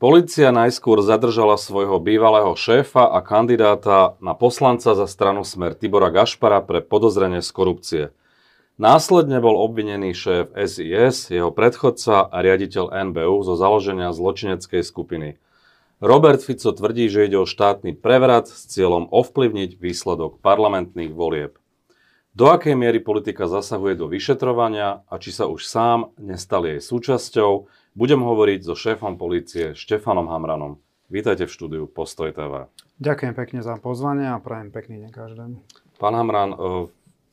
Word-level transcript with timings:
Polícia 0.00 0.48
najskôr 0.48 1.04
zadržala 1.04 1.60
svojho 1.60 2.00
bývalého 2.00 2.56
šéfa 2.56 3.04
a 3.04 3.20
kandidáta 3.20 4.16
na 4.24 4.32
poslanca 4.32 4.96
za 4.96 5.04
stranu 5.04 5.44
Smer 5.44 5.76
Tibora 5.76 6.08
Gašpara 6.08 6.64
pre 6.64 6.80
podozrenie 6.80 7.44
z 7.44 7.50
korupcie. 7.52 8.04
Následne 8.80 9.44
bol 9.44 9.60
obvinený 9.60 10.16
šéf 10.16 10.56
SIS, 10.56 11.28
jeho 11.28 11.52
predchodca 11.52 12.32
a 12.32 12.36
riaditeľ 12.40 13.12
NBU 13.12 13.44
zo 13.44 13.60
založenia 13.60 14.16
zločineckej 14.16 14.80
skupiny. 14.80 15.36
Robert 16.00 16.40
Fico 16.40 16.72
tvrdí, 16.72 17.12
že 17.12 17.28
ide 17.28 17.36
o 17.36 17.44
štátny 17.44 17.92
prevrat 17.92 18.48
s 18.48 18.72
cieľom 18.72 19.04
ovplyvniť 19.12 19.76
výsledok 19.76 20.40
parlamentných 20.40 21.12
volieb. 21.12 21.60
Do 22.32 22.48
akej 22.48 22.72
miery 22.72 23.04
politika 23.04 23.52
zasahuje 23.52 24.00
do 24.00 24.08
vyšetrovania 24.08 25.04
a 25.12 25.20
či 25.20 25.28
sa 25.28 25.44
už 25.44 25.60
sám 25.68 26.16
nestal 26.16 26.64
jej 26.64 26.80
súčasťou, 26.80 27.68
budem 27.94 28.22
hovoriť 28.22 28.60
so 28.62 28.74
šéfom 28.78 29.18
policie 29.18 29.74
Štefanom 29.74 30.30
Hamranom. 30.30 30.78
Vítajte 31.10 31.50
v 31.50 31.54
štúdiu 31.54 31.84
Postoj 31.90 32.30
TV. 32.30 32.70
Ďakujem 33.02 33.34
pekne 33.34 33.60
za 33.66 33.74
pozvanie 33.82 34.30
a 34.30 34.38
prajem 34.38 34.70
pekný 34.70 35.02
deň 35.06 35.10
každému. 35.10 35.56
Pán 35.98 36.14
Hamran, 36.14 36.54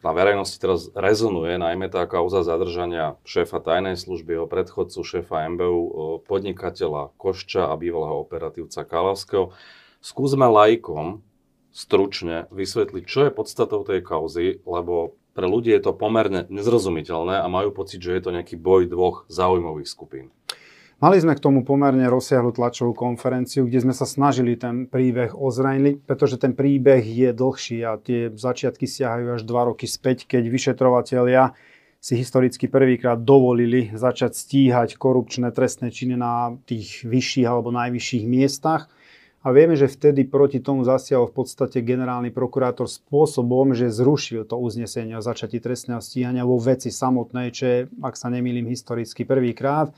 na 0.01 0.11
verejnosti 0.13 0.57
teraz 0.57 0.89
rezonuje 0.97 1.61
najmä 1.61 1.89
tá 1.93 2.05
kauza 2.09 2.41
zadržania 2.41 3.21
šéfa 3.25 3.61
tajnej 3.61 3.97
služby, 3.97 4.37
jeho 4.37 4.47
predchodcu, 4.49 4.97
šéfa 5.05 5.45
MBU, 5.53 5.81
podnikateľa 6.25 7.13
Košča 7.21 7.69
a 7.69 7.73
bývalého 7.77 8.17
operatívca 8.17 8.81
Kalavského. 8.81 9.53
Skúsme 10.01 10.49
lajkom 10.49 11.21
stručne 11.69 12.49
vysvetliť, 12.49 13.03
čo 13.05 13.29
je 13.29 13.31
podstatou 13.33 13.85
tej 13.85 14.01
kauzy, 14.01 14.65
lebo 14.65 15.13
pre 15.37 15.45
ľudí 15.45 15.69
je 15.69 15.85
to 15.85 15.93
pomerne 15.93 16.49
nezrozumiteľné 16.49 17.37
a 17.37 17.45
majú 17.45 17.69
pocit, 17.69 18.01
že 18.01 18.17
je 18.17 18.21
to 18.25 18.33
nejaký 18.33 18.57
boj 18.57 18.89
dvoch 18.89 19.29
záujmových 19.29 19.85
skupín. 19.85 20.33
Mali 20.97 21.21
sme 21.21 21.37
k 21.37 21.43
tomu 21.45 21.61
pomerne 21.61 22.09
rozsiahlu 22.09 22.57
tlačovú 22.57 22.97
konferenciu, 22.97 23.69
kde 23.69 23.85
sme 23.85 23.93
sa 23.93 24.09
snažili 24.09 24.57
ten 24.57 24.89
príbeh 24.89 25.37
ozrejniť, 25.37 26.09
pretože 26.09 26.41
ten 26.41 26.57
príbeh 26.57 27.05
je 27.05 27.29
dlhší 27.37 27.85
a 27.85 28.01
tie 28.01 28.33
začiatky 28.33 28.89
siahajú 28.89 29.37
až 29.37 29.45
dva 29.45 29.69
roky 29.69 29.85
späť, 29.85 30.25
keď 30.25 30.49
vyšetrovatelia 30.49 31.53
si 32.01 32.17
historicky 32.17 32.65
prvýkrát 32.65 33.21
dovolili 33.21 33.93
začať 33.93 34.33
stíhať 34.33 34.97
korupčné 34.97 35.53
trestné 35.53 35.93
činy 35.93 36.17
na 36.17 36.57
tých 36.65 37.05
vyšších 37.05 37.45
alebo 37.45 37.69
najvyšších 37.69 38.25
miestach. 38.25 38.89
A 39.47 39.55
vieme, 39.55 39.79
že 39.79 39.87
vtedy 39.87 40.27
proti 40.27 40.59
tomu 40.59 40.83
zasiahol 40.83 41.31
v 41.31 41.39
podstate 41.39 41.79
generálny 41.79 42.35
prokurátor 42.35 42.91
spôsobom, 42.91 43.71
že 43.71 43.87
zrušil 43.87 44.43
to 44.43 44.59
uznesenie 44.59 45.15
o 45.15 45.23
začatí 45.23 45.63
trestného 45.63 46.03
stíhania 46.03 46.43
vo 46.43 46.59
veci 46.59 46.91
samotnej, 46.91 47.55
čo 47.55 47.63
je, 47.63 47.79
ak 48.03 48.19
sa 48.19 48.27
nemýlim, 48.27 48.67
historicky 48.67 49.23
prvýkrát. 49.23 49.95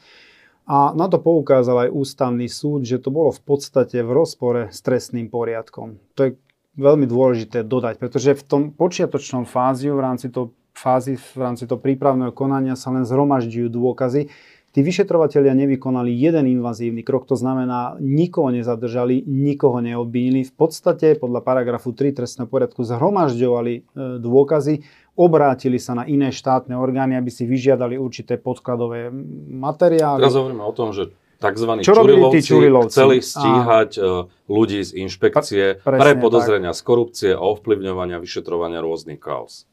A 0.69 0.93
na 0.93 1.09
to 1.09 1.17
poukázal 1.17 1.89
aj 1.89 1.95
ústavný 1.97 2.45
súd, 2.45 2.85
že 2.85 3.01
to 3.01 3.09
bolo 3.09 3.33
v 3.33 3.41
podstate 3.41 4.05
v 4.05 4.11
rozpore 4.13 4.69
s 4.69 4.85
trestným 4.85 5.33
poriadkom. 5.33 5.97
To 6.13 6.29
je 6.29 6.31
veľmi 6.77 7.09
dôležité 7.09 7.65
dodať, 7.65 7.97
pretože 7.97 8.37
v 8.37 8.45
tom 8.45 8.61
počiatočnom 8.69 9.49
fáziu, 9.49 9.97
v 9.97 10.05
rámci 10.13 10.29
toho 10.29 10.53
fázy, 10.77 11.17
v 11.17 11.41
rámci 11.41 11.65
toho 11.65 11.81
prípravného 11.81 12.37
konania 12.37 12.77
sa 12.77 12.93
len 12.93 13.01
zhromažďujú 13.01 13.65
dôkazy, 13.65 14.29
Tí 14.69 14.85
vyšetrovateľia 14.85 15.57
nevykonali 15.65 16.13
jeden 16.13 16.45
invazívny 16.45 17.01
krok, 17.01 17.25
to 17.25 17.33
znamená, 17.33 17.97
nikoho 17.97 18.53
nezadržali, 18.53 19.25
nikoho 19.25 19.81
neobvinili. 19.81 20.45
V 20.45 20.53
podstate 20.53 21.17
podľa 21.17 21.41
paragrafu 21.41 21.89
3 21.89 22.13
trestného 22.13 22.45
poriadku 22.45 22.85
zhromažďovali 22.85 23.73
e, 23.73 23.81
dôkazy, 24.21 24.85
obrátili 25.17 25.81
sa 25.81 25.97
na 25.97 26.05
iné 26.05 26.29
štátne 26.29 26.77
orgány, 26.77 27.17
aby 27.17 27.33
si 27.33 27.49
vyžiadali 27.49 27.97
určité 27.97 28.37
podkladové 28.37 29.09
materiály. 29.49 30.21
Teraz 30.21 30.37
hovoríme 30.37 30.61
o 30.61 30.73
tom, 30.77 30.93
že 30.93 31.17
tzv. 31.41 31.81
Čurilovci, 31.81 32.45
Čurilovci 32.45 32.93
chceli 32.93 33.17
stíhať 33.25 33.91
a... 33.97 34.29
E, 34.29 34.53
ľudí 34.53 34.85
z 34.85 35.01
inšpekcie 35.01 35.81
Presne, 35.81 35.97
pre 35.97 36.11
podozrenia 36.13 36.71
tak. 36.71 36.77
z 36.77 36.81
korupcie 36.85 37.31
a 37.33 37.41
ovplyvňovania 37.41 38.21
vyšetrovania 38.21 38.85
rôznych 38.85 39.17
kaos. 39.17 39.65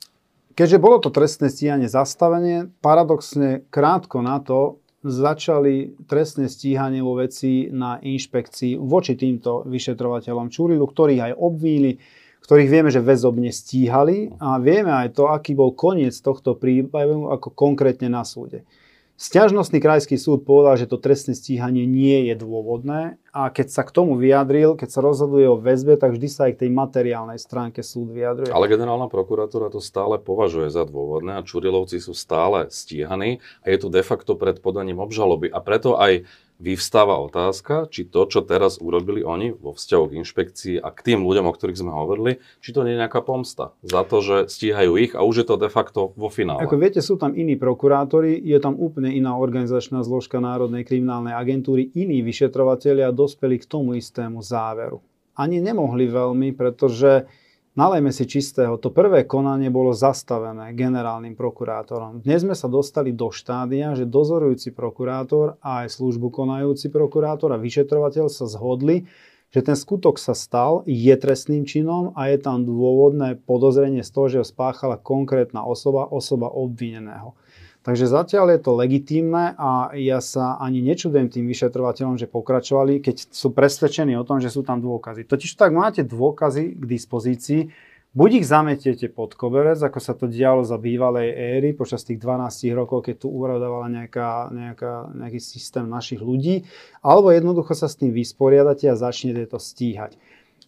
Keďže 0.56 0.80
bolo 0.80 1.04
to 1.04 1.12
trestné 1.12 1.52
stíhanie 1.52 1.84
zastavenie, 1.84 2.72
paradoxne 2.80 3.68
krátko 3.68 4.24
na 4.24 4.40
to 4.40 4.80
začali 5.06 6.02
trestné 6.10 6.50
stíhanie 6.50 6.98
vo 7.00 7.16
veci 7.16 7.70
na 7.70 8.02
inšpekcii 8.02 8.74
voči 8.82 9.14
týmto 9.14 9.62
vyšetrovateľom 9.70 10.50
Čurilu, 10.50 10.82
ktorých 10.82 11.30
aj 11.30 11.32
obvíli, 11.38 11.96
ktorých 12.42 12.70
vieme, 12.70 12.90
že 12.90 13.02
väzobne 13.02 13.50
stíhali 13.54 14.34
a 14.42 14.58
vieme 14.58 14.90
aj 14.90 15.14
to, 15.14 15.30
aký 15.30 15.54
bol 15.54 15.74
koniec 15.74 16.14
tohto 16.18 16.58
prípadu 16.58 17.30
ako 17.30 17.54
konkrétne 17.54 18.10
na 18.10 18.26
súde. 18.26 18.66
Sťažnostný 19.16 19.80
krajský 19.80 20.20
súd 20.20 20.44
povedal, 20.44 20.76
že 20.76 20.84
to 20.84 21.00
trestné 21.00 21.32
stíhanie 21.32 21.88
nie 21.88 22.28
je 22.28 22.36
dôvodné 22.36 23.16
a 23.32 23.48
keď 23.48 23.72
sa 23.72 23.80
k 23.80 23.88
tomu 23.88 24.20
vyjadril, 24.20 24.76
keď 24.76 24.92
sa 24.92 25.00
rozhoduje 25.00 25.48
o 25.48 25.56
väzbe, 25.56 25.96
tak 25.96 26.12
vždy 26.12 26.28
sa 26.28 26.40
aj 26.44 26.60
k 26.60 26.68
tej 26.68 26.70
materiálnej 26.76 27.40
stránke 27.40 27.80
súd 27.80 28.12
vyjadruje. 28.12 28.52
Ale 28.52 28.68
generálna 28.68 29.08
prokuratúra 29.08 29.72
to 29.72 29.80
stále 29.80 30.20
považuje 30.20 30.68
za 30.68 30.84
dôvodné 30.84 31.40
a 31.40 31.46
Čurilovci 31.48 31.96
sú 31.96 32.12
stále 32.12 32.68
stíhaní 32.68 33.40
a 33.64 33.72
je 33.72 33.80
tu 33.80 33.88
de 33.88 34.04
facto 34.04 34.36
pred 34.36 34.60
podaním 34.60 35.00
obžaloby 35.00 35.48
a 35.48 35.64
preto 35.64 35.96
aj 35.96 36.28
vyvstáva 36.56 37.20
otázka, 37.20 37.88
či 37.92 38.08
to, 38.08 38.24
čo 38.24 38.40
teraz 38.40 38.80
urobili 38.80 39.20
oni 39.20 39.52
vo 39.52 39.76
vzťahu 39.76 40.04
k 40.08 40.16
inšpekcii 40.24 40.76
a 40.80 40.88
k 40.88 41.00
tým 41.12 41.20
ľuďom, 41.24 41.46
o 41.48 41.52
ktorých 41.52 41.80
sme 41.80 41.92
hovorili, 41.92 42.40
či 42.64 42.72
to 42.72 42.80
nie 42.80 42.96
je 42.96 43.02
nejaká 43.04 43.20
pomsta 43.20 43.76
za 43.84 44.02
to, 44.08 44.24
že 44.24 44.36
stíhajú 44.48 44.96
ich 44.96 45.12
a 45.12 45.20
už 45.20 45.44
je 45.44 45.46
to 45.46 45.56
de 45.60 45.68
facto 45.68 46.16
vo 46.16 46.32
finále. 46.32 46.64
Ako 46.64 46.80
viete, 46.80 47.04
sú 47.04 47.20
tam 47.20 47.36
iní 47.36 47.60
prokurátori, 47.60 48.40
je 48.40 48.56
tam 48.56 48.76
úplne 48.80 49.12
iná 49.12 49.36
organizačná 49.36 50.00
zložka 50.00 50.40
Národnej 50.40 50.88
kriminálnej 50.88 51.36
agentúry, 51.36 51.92
iní 51.92 52.24
vyšetrovateľia 52.24 53.12
dospeli 53.12 53.60
k 53.60 53.68
tomu 53.68 54.00
istému 54.00 54.40
záveru. 54.40 55.04
Ani 55.36 55.60
nemohli 55.60 56.08
veľmi, 56.08 56.56
pretože 56.56 57.28
Nalejme 57.76 58.08
si 58.08 58.24
čistého. 58.24 58.80
To 58.80 58.88
prvé 58.88 59.28
konanie 59.28 59.68
bolo 59.68 59.92
zastavené 59.92 60.72
generálnym 60.72 61.36
prokurátorom. 61.36 62.24
Dnes 62.24 62.40
sme 62.40 62.56
sa 62.56 62.72
dostali 62.72 63.12
do 63.12 63.28
štádia, 63.28 63.92
že 63.92 64.08
dozorujúci 64.08 64.72
prokurátor 64.72 65.60
a 65.60 65.84
aj 65.84 66.00
službu 66.00 66.32
konajúci 66.32 66.88
prokurátor 66.88 67.52
a 67.52 67.60
vyšetrovateľ 67.60 68.32
sa 68.32 68.48
zhodli, 68.48 69.04
že 69.52 69.60
ten 69.60 69.76
skutok 69.76 70.16
sa 70.16 70.32
stal, 70.32 70.88
je 70.88 71.12
trestným 71.20 71.68
činom 71.68 72.16
a 72.16 72.32
je 72.32 72.40
tam 72.40 72.64
dôvodné 72.64 73.44
podozrenie 73.44 74.00
z 74.00 74.08
toho, 74.08 74.26
že 74.32 74.40
ho 74.40 74.46
spáchala 74.48 74.96
konkrétna 74.96 75.60
osoba, 75.60 76.08
osoba 76.08 76.48
obvineného. 76.48 77.36
Takže 77.86 78.10
zatiaľ 78.10 78.58
je 78.58 78.60
to 78.66 78.74
legitímne 78.74 79.54
a 79.54 79.94
ja 79.94 80.18
sa 80.18 80.58
ani 80.58 80.82
nečudujem 80.82 81.30
tým 81.30 81.46
vyšetrovateľom, 81.46 82.18
že 82.18 82.26
pokračovali, 82.26 82.98
keď 82.98 83.30
sú 83.30 83.54
presvedčení 83.54 84.18
o 84.18 84.26
tom, 84.26 84.42
že 84.42 84.50
sú 84.50 84.66
tam 84.66 84.82
dôkazy. 84.82 85.22
Totiž 85.22 85.54
tak 85.54 85.70
máte 85.70 86.02
dôkazy 86.02 86.74
k 86.74 86.82
dispozícii, 86.82 87.70
buď 88.10 88.42
ich 88.42 88.46
zametiete 88.50 89.06
pod 89.06 89.38
koberec, 89.38 89.78
ako 89.78 90.02
sa 90.02 90.18
to 90.18 90.26
dialo 90.26 90.66
za 90.66 90.82
bývalej 90.82 91.30
éry 91.30 91.78
počas 91.78 92.02
tých 92.02 92.18
12 92.18 92.74
rokov, 92.74 93.06
keď 93.06 93.22
tu 93.22 93.30
uradovala 93.30 93.86
nejaká, 93.86 94.50
nejaká, 94.50 95.14
nejaký 95.14 95.38
systém 95.38 95.86
našich 95.86 96.18
ľudí, 96.18 96.66
alebo 97.06 97.30
jednoducho 97.30 97.70
sa 97.78 97.86
s 97.86 97.94
tým 97.94 98.10
vysporiadate 98.10 98.90
a 98.90 98.98
začnete 98.98 99.46
to 99.46 99.62
stíhať. 99.62 100.18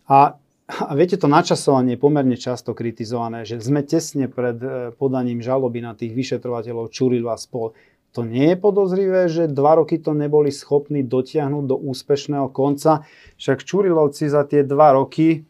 A 0.07 0.39
a 0.69 0.93
viete, 0.93 1.17
to 1.17 1.33
načasovanie 1.33 1.97
je 1.97 2.05
pomerne 2.05 2.37
často 2.37 2.77
kritizované, 2.77 3.49
že 3.49 3.57
sme 3.57 3.81
tesne 3.81 4.29
pred 4.29 4.61
e, 4.61 4.93
podaním 4.93 5.41
žaloby 5.41 5.81
na 5.81 5.97
tých 5.97 6.13
vyšetrovateľov 6.13 6.93
Čurilu 6.93 7.33
a 7.33 7.41
spol. 7.41 7.73
To 8.13 8.21
nie 8.21 8.53
je 8.53 8.57
podozrivé, 8.61 9.33
že 9.33 9.49
dva 9.49 9.81
roky 9.81 9.97
to 9.97 10.13
neboli 10.13 10.53
schopní 10.53 11.05
dotiahnuť 11.09 11.65
do 11.65 11.77
úspešného 11.77 12.53
konca. 12.53 13.09
Však 13.41 13.65
Čurilovci 13.65 14.29
za 14.29 14.45
tie 14.45 14.61
dva 14.61 14.93
roky 14.93 15.49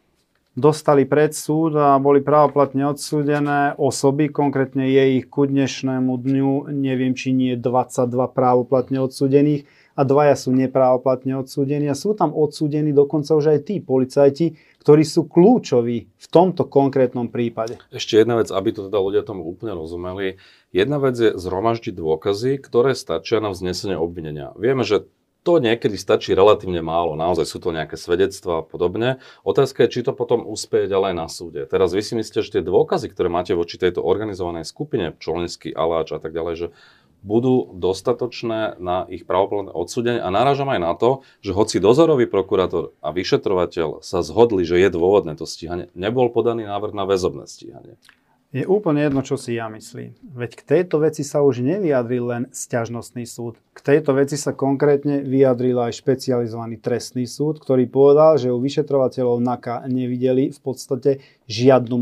dostali 0.58 1.06
pred 1.06 1.34
súd 1.34 1.74
a 1.78 1.98
boli 2.02 2.22
právoplatne 2.22 2.86
odsúdené 2.86 3.74
osoby, 3.78 4.30
konkrétne 4.30 4.86
je 4.90 5.22
ich 5.22 5.26
ku 5.30 5.46
dnešnému 5.46 6.14
dňu, 6.18 6.74
neviem 6.74 7.14
či 7.14 7.30
nie 7.30 7.54
22 7.54 8.10
právoplatne 8.34 8.98
odsúdených 9.02 9.66
a 9.98 10.02
dvaja 10.02 10.34
sú 10.34 10.50
neprávoplatne 10.54 11.38
odsúdení 11.38 11.86
a 11.90 11.98
sú 11.98 12.14
tam 12.14 12.34
odsúdení 12.34 12.90
dokonca 12.90 13.38
už 13.38 13.54
aj 13.54 13.58
tí 13.70 13.78
policajti, 13.78 14.58
ktorí 14.80 15.02
sú 15.04 15.26
kľúčoví 15.26 16.08
v 16.08 16.26
tomto 16.30 16.66
konkrétnom 16.66 17.28
prípade. 17.28 17.78
Ešte 17.90 18.18
jedna 18.18 18.38
vec, 18.38 18.48
aby 18.48 18.70
to 18.72 18.88
teda 18.88 18.98
ľudia 18.98 19.22
tomu 19.26 19.44
úplne 19.44 19.74
rozumeli. 19.74 20.38
Jedna 20.70 21.02
vec 21.02 21.18
je 21.18 21.34
zhromaždiť 21.34 21.94
dôkazy, 21.94 22.58
ktoré 22.62 22.94
stačia 22.94 23.42
na 23.42 23.50
vznesenie 23.52 23.98
obvinenia. 23.98 24.54
Vieme, 24.56 24.86
že 24.86 25.08
to 25.46 25.62
niekedy 25.62 25.96
stačí 25.96 26.36
relatívne 26.36 26.84
málo, 26.84 27.16
naozaj 27.16 27.46
sú 27.48 27.56
to 27.62 27.72
nejaké 27.72 27.96
svedectvá 27.96 28.60
a 28.60 28.66
podobne. 28.66 29.22
Otázka 29.48 29.86
je, 29.86 29.92
či 29.96 30.00
to 30.04 30.12
potom 30.12 30.44
úspeje 30.44 30.90
ďalej 30.90 31.12
na 31.16 31.24
súde. 31.30 31.64
Teraz 31.64 31.96
vy 31.96 32.04
si 32.04 32.18
myslíte, 32.18 32.44
že 32.44 32.60
tie 32.60 32.64
dôkazy, 32.66 33.08
ktoré 33.08 33.32
máte 33.32 33.56
voči 33.56 33.80
tejto 33.80 34.04
organizovanej 34.04 34.68
skupine, 34.68 35.16
Čolnický, 35.16 35.72
Aláč 35.72 36.12
a 36.12 36.20
tak 36.20 36.36
ďalej, 36.36 36.54
že 36.58 36.66
budú 37.22 37.74
dostatočné 37.74 38.78
na 38.78 39.04
ich 39.10 39.26
pravoplatné 39.26 39.74
odsúdenie 39.74 40.22
a 40.22 40.30
náražam 40.30 40.70
aj 40.70 40.80
na 40.80 40.92
to, 40.94 41.26
že 41.42 41.56
hoci 41.56 41.82
dozorový 41.82 42.30
prokurátor 42.30 42.94
a 43.02 43.10
vyšetrovateľ 43.10 44.04
sa 44.06 44.22
zhodli, 44.22 44.62
že 44.62 44.78
je 44.78 44.88
dôvodné 44.90 45.34
to 45.34 45.44
stíhanie, 45.44 45.90
nebol 45.98 46.30
podaný 46.30 46.66
návrh 46.66 46.94
na 46.94 47.04
väzobné 47.04 47.50
stíhanie. 47.50 47.98
Je 48.48 48.64
úplne 48.64 49.04
jedno, 49.04 49.20
čo 49.20 49.36
si 49.36 49.60
ja 49.60 49.68
myslím. 49.68 50.16
Veď 50.24 50.56
k 50.56 50.62
tejto 50.64 51.04
veci 51.04 51.20
sa 51.20 51.44
už 51.44 51.60
nevyjadril 51.60 52.24
len 52.24 52.42
sťažnostný 52.48 53.28
súd. 53.28 53.60
K 53.76 53.80
tejto 53.84 54.16
veci 54.16 54.40
sa 54.40 54.56
konkrétne 54.56 55.20
vyjadril 55.20 55.76
aj 55.76 56.00
špecializovaný 56.00 56.80
trestný 56.80 57.28
súd, 57.28 57.60
ktorý 57.60 57.84
povedal, 57.92 58.40
že 58.40 58.48
u 58.48 58.56
vyšetrovateľov 58.56 59.44
NAKA 59.44 59.84
nevideli 59.92 60.48
v 60.48 60.60
podstate 60.64 61.20
žiadnu 61.44 61.92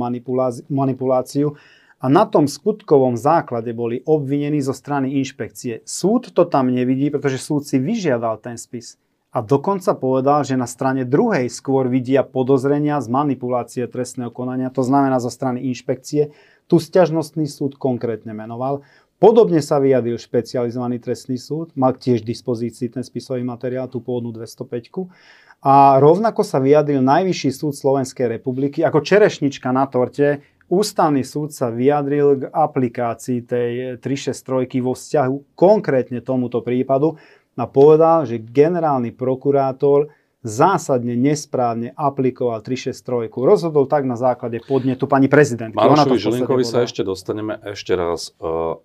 manipuláciu 0.70 1.58
a 1.96 2.06
na 2.12 2.28
tom 2.28 2.44
skutkovom 2.44 3.16
základe 3.16 3.72
boli 3.72 4.04
obvinení 4.04 4.60
zo 4.60 4.76
strany 4.76 5.16
inšpekcie. 5.20 5.80
Súd 5.88 6.30
to 6.36 6.44
tam 6.44 6.68
nevidí, 6.68 7.08
pretože 7.08 7.40
súd 7.40 7.64
si 7.64 7.80
vyžiadal 7.80 8.36
ten 8.40 8.60
spis 8.60 9.00
a 9.36 9.44
dokonca 9.44 9.92
povedal, 9.92 10.48
že 10.48 10.56
na 10.56 10.64
strane 10.64 11.04
druhej 11.04 11.52
skôr 11.52 11.92
vidia 11.92 12.24
podozrenia 12.24 12.96
z 13.04 13.12
manipulácie 13.12 13.84
trestného 13.84 14.32
konania, 14.32 14.72
to 14.72 14.80
znamená 14.80 15.20
zo 15.20 15.28
strany 15.28 15.60
inšpekcie. 15.68 16.32
Tu 16.64 16.76
sťažnostný 16.80 17.44
súd 17.44 17.76
konkrétne 17.76 18.32
menoval. 18.32 18.80
Podobne 19.20 19.60
sa 19.60 19.76
vyjadril 19.76 20.16
špecializovaný 20.16 21.04
trestný 21.04 21.36
súd, 21.36 21.76
mal 21.76 21.96
tiež 22.00 22.24
dispozícii 22.24 22.88
ten 22.88 23.04
spisový 23.04 23.44
materiál, 23.44 23.92
tú 23.92 24.00
pôvodnú 24.00 24.32
205. 24.32 24.88
A 25.64 26.00
rovnako 26.00 26.40
sa 26.40 26.56
vyjadril 26.56 27.04
Najvyšší 27.04 27.50
súd 27.52 27.76
Slovenskej 27.76 28.40
republiky. 28.40 28.84
Ako 28.84 29.04
čerešnička 29.04 29.68
na 29.68 29.84
torte, 29.88 30.44
Ústavný 30.66 31.22
súd 31.22 31.54
sa 31.54 31.70
vyjadril 31.70 32.42
k 32.42 32.50
aplikácii 32.50 33.46
tej 33.46 33.70
363 34.02 34.82
vo 34.82 34.98
vzťahu 34.98 35.54
konkrétne 35.54 36.18
tomuto 36.18 36.58
prípadu 36.58 37.14
a 37.54 37.70
povedal, 37.70 38.26
že 38.26 38.42
generálny 38.42 39.14
prokurátor 39.14 40.10
zásadne 40.42 41.14
nesprávne 41.14 41.94
aplikoval 41.94 42.62
363. 42.66 43.30
Rozhodol 43.30 43.86
tak 43.86 44.06
na 44.06 44.18
základe 44.18 44.58
podnetu 44.62 45.06
pani 45.06 45.30
prezidentky. 45.30 45.78
Marošovi 45.78 46.18
Žilinkovi 46.18 46.66
sa 46.66 46.82
ešte 46.82 47.06
dostaneme 47.06 47.62
ešte 47.62 47.94
raz. 47.94 48.34
E, 48.38 48.78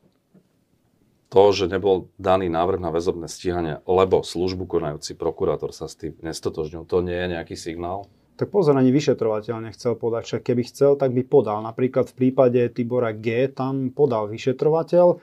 to, 1.34 1.44
že 1.50 1.66
nebol 1.66 2.10
daný 2.22 2.50
návrh 2.50 2.78
na 2.78 2.94
väzobné 2.94 3.26
stíhanie, 3.26 3.82
lebo 3.90 4.22
službu 4.22 4.70
konajúci 4.70 5.18
prokurátor 5.18 5.74
sa 5.74 5.90
s 5.90 5.98
tým 5.98 6.14
nestotožnil, 6.22 6.86
to 6.86 7.02
nie 7.06 7.16
je 7.16 7.28
nejaký 7.38 7.56
signál? 7.58 8.10
Tak 8.42 8.50
pozor, 8.50 8.74
ani 8.74 8.90
vyšetrovateľ 8.90 9.70
nechcel 9.70 9.94
podať. 9.94 10.26
Však 10.26 10.42
keby 10.50 10.66
chcel, 10.66 10.98
tak 10.98 11.14
by 11.14 11.22
podal. 11.22 11.62
Napríklad 11.62 12.10
v 12.10 12.16
prípade 12.18 12.58
Tibora 12.74 13.14
G. 13.14 13.46
tam 13.54 13.94
podal 13.94 14.26
vyšetrovateľ. 14.34 15.06
E, 15.14 15.16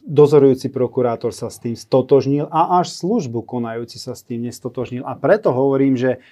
dozorujúci 0.00 0.72
prokurátor 0.72 1.36
sa 1.36 1.52
s 1.52 1.60
tým 1.60 1.76
stotožnil 1.76 2.48
a 2.48 2.80
až 2.80 2.96
službu 2.96 3.44
konajúci 3.44 4.00
sa 4.00 4.16
s 4.16 4.24
tým 4.24 4.48
nestotožnil. 4.48 5.04
A 5.04 5.12
preto 5.20 5.52
hovorím, 5.52 6.00
že 6.00 6.24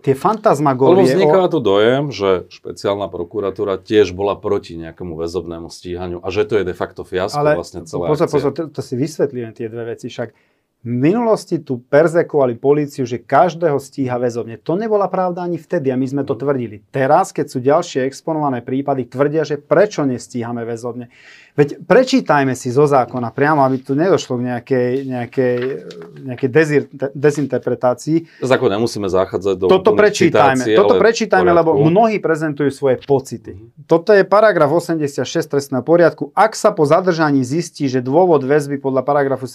tie 0.00 0.16
fantasmagórie... 0.16 1.04
Lebo 1.04 1.12
vzniká 1.12 1.44
tu 1.52 1.60
dojem, 1.60 2.08
že 2.08 2.48
špeciálna 2.48 3.12
prokuratúra 3.12 3.76
tiež 3.76 4.16
bola 4.16 4.32
proti 4.32 4.80
nejakému 4.80 5.12
väzobnému 5.12 5.68
stíhaniu 5.68 6.24
a 6.24 6.28
že 6.32 6.48
to 6.48 6.56
je 6.56 6.64
de 6.64 6.72
facto 6.72 7.04
fiasko 7.04 7.36
Ale 7.36 7.52
vlastne 7.52 7.84
celé 7.84 8.08
pozor, 8.08 8.32
pozor, 8.32 8.52
to, 8.56 8.72
to 8.72 8.80
si 8.80 8.96
vysvetlím 8.96 9.52
tie 9.52 9.68
dve 9.68 9.92
veci. 9.92 10.08
Však 10.08 10.56
v 10.78 10.94
minulosti 10.94 11.58
tu 11.58 11.82
perzekovali 11.82 12.54
políciu, 12.54 13.02
že 13.02 13.18
každého 13.18 13.82
stíha 13.82 14.14
väzobne. 14.14 14.62
To 14.62 14.78
nebola 14.78 15.10
pravda 15.10 15.42
ani 15.42 15.58
vtedy 15.58 15.90
a 15.90 15.98
my 15.98 16.06
sme 16.06 16.22
to 16.22 16.38
tvrdili. 16.38 16.86
Teraz, 16.94 17.34
keď 17.34 17.46
sú 17.50 17.58
ďalšie 17.58 18.06
exponované 18.06 18.62
prípady, 18.62 19.10
tvrdia, 19.10 19.42
že 19.42 19.58
prečo 19.58 20.06
nestíhame 20.06 20.62
väzobne. 20.62 21.10
Veď 21.58 21.82
prečítajme 21.82 22.54
si 22.54 22.70
zo 22.70 22.86
zákona 22.86 23.34
priamo, 23.34 23.66
aby 23.66 23.82
tu 23.82 23.98
nedošlo 23.98 24.38
k 24.38 24.42
nejakej, 24.46 24.90
nejakej, 25.10 25.56
nejakej 26.30 26.48
dezir, 26.54 26.82
dezinterpretácii. 27.10 28.38
Zákon 28.46 28.70
nemusíme 28.70 29.10
zachádzať 29.10 29.54
do 29.58 29.66
Toto 29.66 29.98
prečítajme, 29.98 30.78
toto 30.78 30.94
prečítajme 30.94 31.50
lebo 31.50 31.74
mnohí 31.74 32.22
prezentujú 32.22 32.70
svoje 32.70 33.02
pocity. 33.02 33.58
Toto 33.90 34.14
je 34.14 34.22
paragraf 34.22 34.70
86 34.70 35.26
trestného 35.26 35.82
poriadku. 35.82 36.30
Ak 36.38 36.54
sa 36.54 36.70
po 36.70 36.86
zadržaní 36.86 37.42
zistí, 37.42 37.90
že 37.90 37.98
dôvod 37.98 38.46
väzby 38.46 38.78
podľa 38.78 39.02
paragrafu 39.02 39.50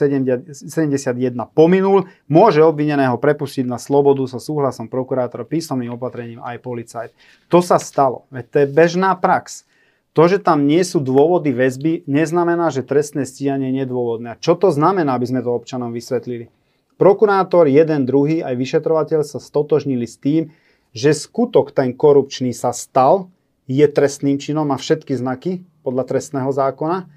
71 1.13 1.53
pominul, 1.53 2.09
môže 2.25 2.59
obvineného 2.65 3.15
prepustiť 3.21 3.69
na 3.69 3.77
slobodu 3.77 4.25
so 4.25 4.41
súhlasom 4.41 4.89
prokurátora 4.89 5.45
písomným 5.45 5.93
opatrením 5.95 6.41
aj 6.41 6.57
policajt. 6.59 7.11
To 7.53 7.61
sa 7.61 7.77
stalo. 7.77 8.25
Veď 8.33 8.45
to 8.49 8.57
je 8.65 8.67
bežná 8.67 9.13
prax. 9.15 9.69
To, 10.13 10.29
že 10.29 10.37
tam 10.37 10.69
nie 10.69 10.85
sú 10.85 11.01
dôvody 11.01 11.49
väzby, 11.49 12.05
neznamená, 12.05 12.69
že 12.69 12.85
trestné 12.85 13.25
stíhanie 13.25 13.73
je 13.73 13.85
nedôvodné. 13.85 14.37
A 14.37 14.39
čo 14.41 14.53
to 14.53 14.69
znamená, 14.69 15.17
aby 15.17 15.25
sme 15.25 15.41
to 15.41 15.49
občanom 15.49 15.89
vysvetlili? 15.89 16.53
Prokurátor, 17.01 17.65
jeden, 17.65 18.05
druhý, 18.05 18.45
aj 18.45 18.53
vyšetrovateľ 18.53 19.25
sa 19.25 19.41
stotožnili 19.41 20.05
s 20.05 20.21
tým, 20.21 20.53
že 20.93 21.17
skutok 21.17 21.73
ten 21.73 21.97
korupčný 21.97 22.53
sa 22.53 22.69
stal, 22.69 23.33
je 23.65 23.81
trestným 23.89 24.37
činom, 24.37 24.69
má 24.69 24.77
všetky 24.77 25.17
znaky 25.17 25.65
podľa 25.81 26.05
trestného 26.05 26.51
zákona 26.53 27.09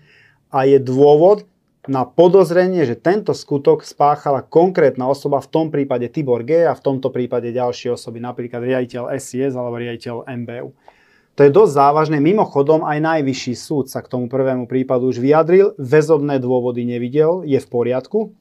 a 0.48 0.58
je 0.64 0.78
dôvod 0.80 1.44
na 1.86 2.06
podozrenie, 2.06 2.86
že 2.86 2.98
tento 2.98 3.34
skutok 3.34 3.82
spáchala 3.82 4.42
konkrétna 4.42 5.06
osoba, 5.10 5.42
v 5.42 5.50
tom 5.50 5.66
prípade 5.70 6.06
Tibor 6.10 6.42
G 6.42 6.66
a 6.66 6.74
v 6.74 6.84
tomto 6.84 7.10
prípade 7.10 7.50
ďalšie 7.50 7.94
osoby, 7.94 8.22
napríklad 8.22 8.62
riaditeľ 8.62 9.14
SIS 9.16 9.54
alebo 9.54 9.78
riaditeľ 9.78 10.26
MBU. 10.26 10.68
To 11.36 11.44
je 11.44 11.52
dosť 11.52 11.72
závažné. 11.76 12.16
Mimochodom, 12.16 12.80
aj 12.80 12.96
najvyšší 12.96 13.54
súd 13.60 13.92
sa 13.92 14.00
k 14.00 14.08
tomu 14.08 14.24
prvému 14.24 14.64
prípadu 14.64 15.12
už 15.12 15.20
vyjadril. 15.20 15.76
Väzobné 15.76 16.40
dôvody 16.40 16.88
nevidel, 16.88 17.44
je 17.44 17.60
v 17.60 17.68
poriadku. 17.68 18.32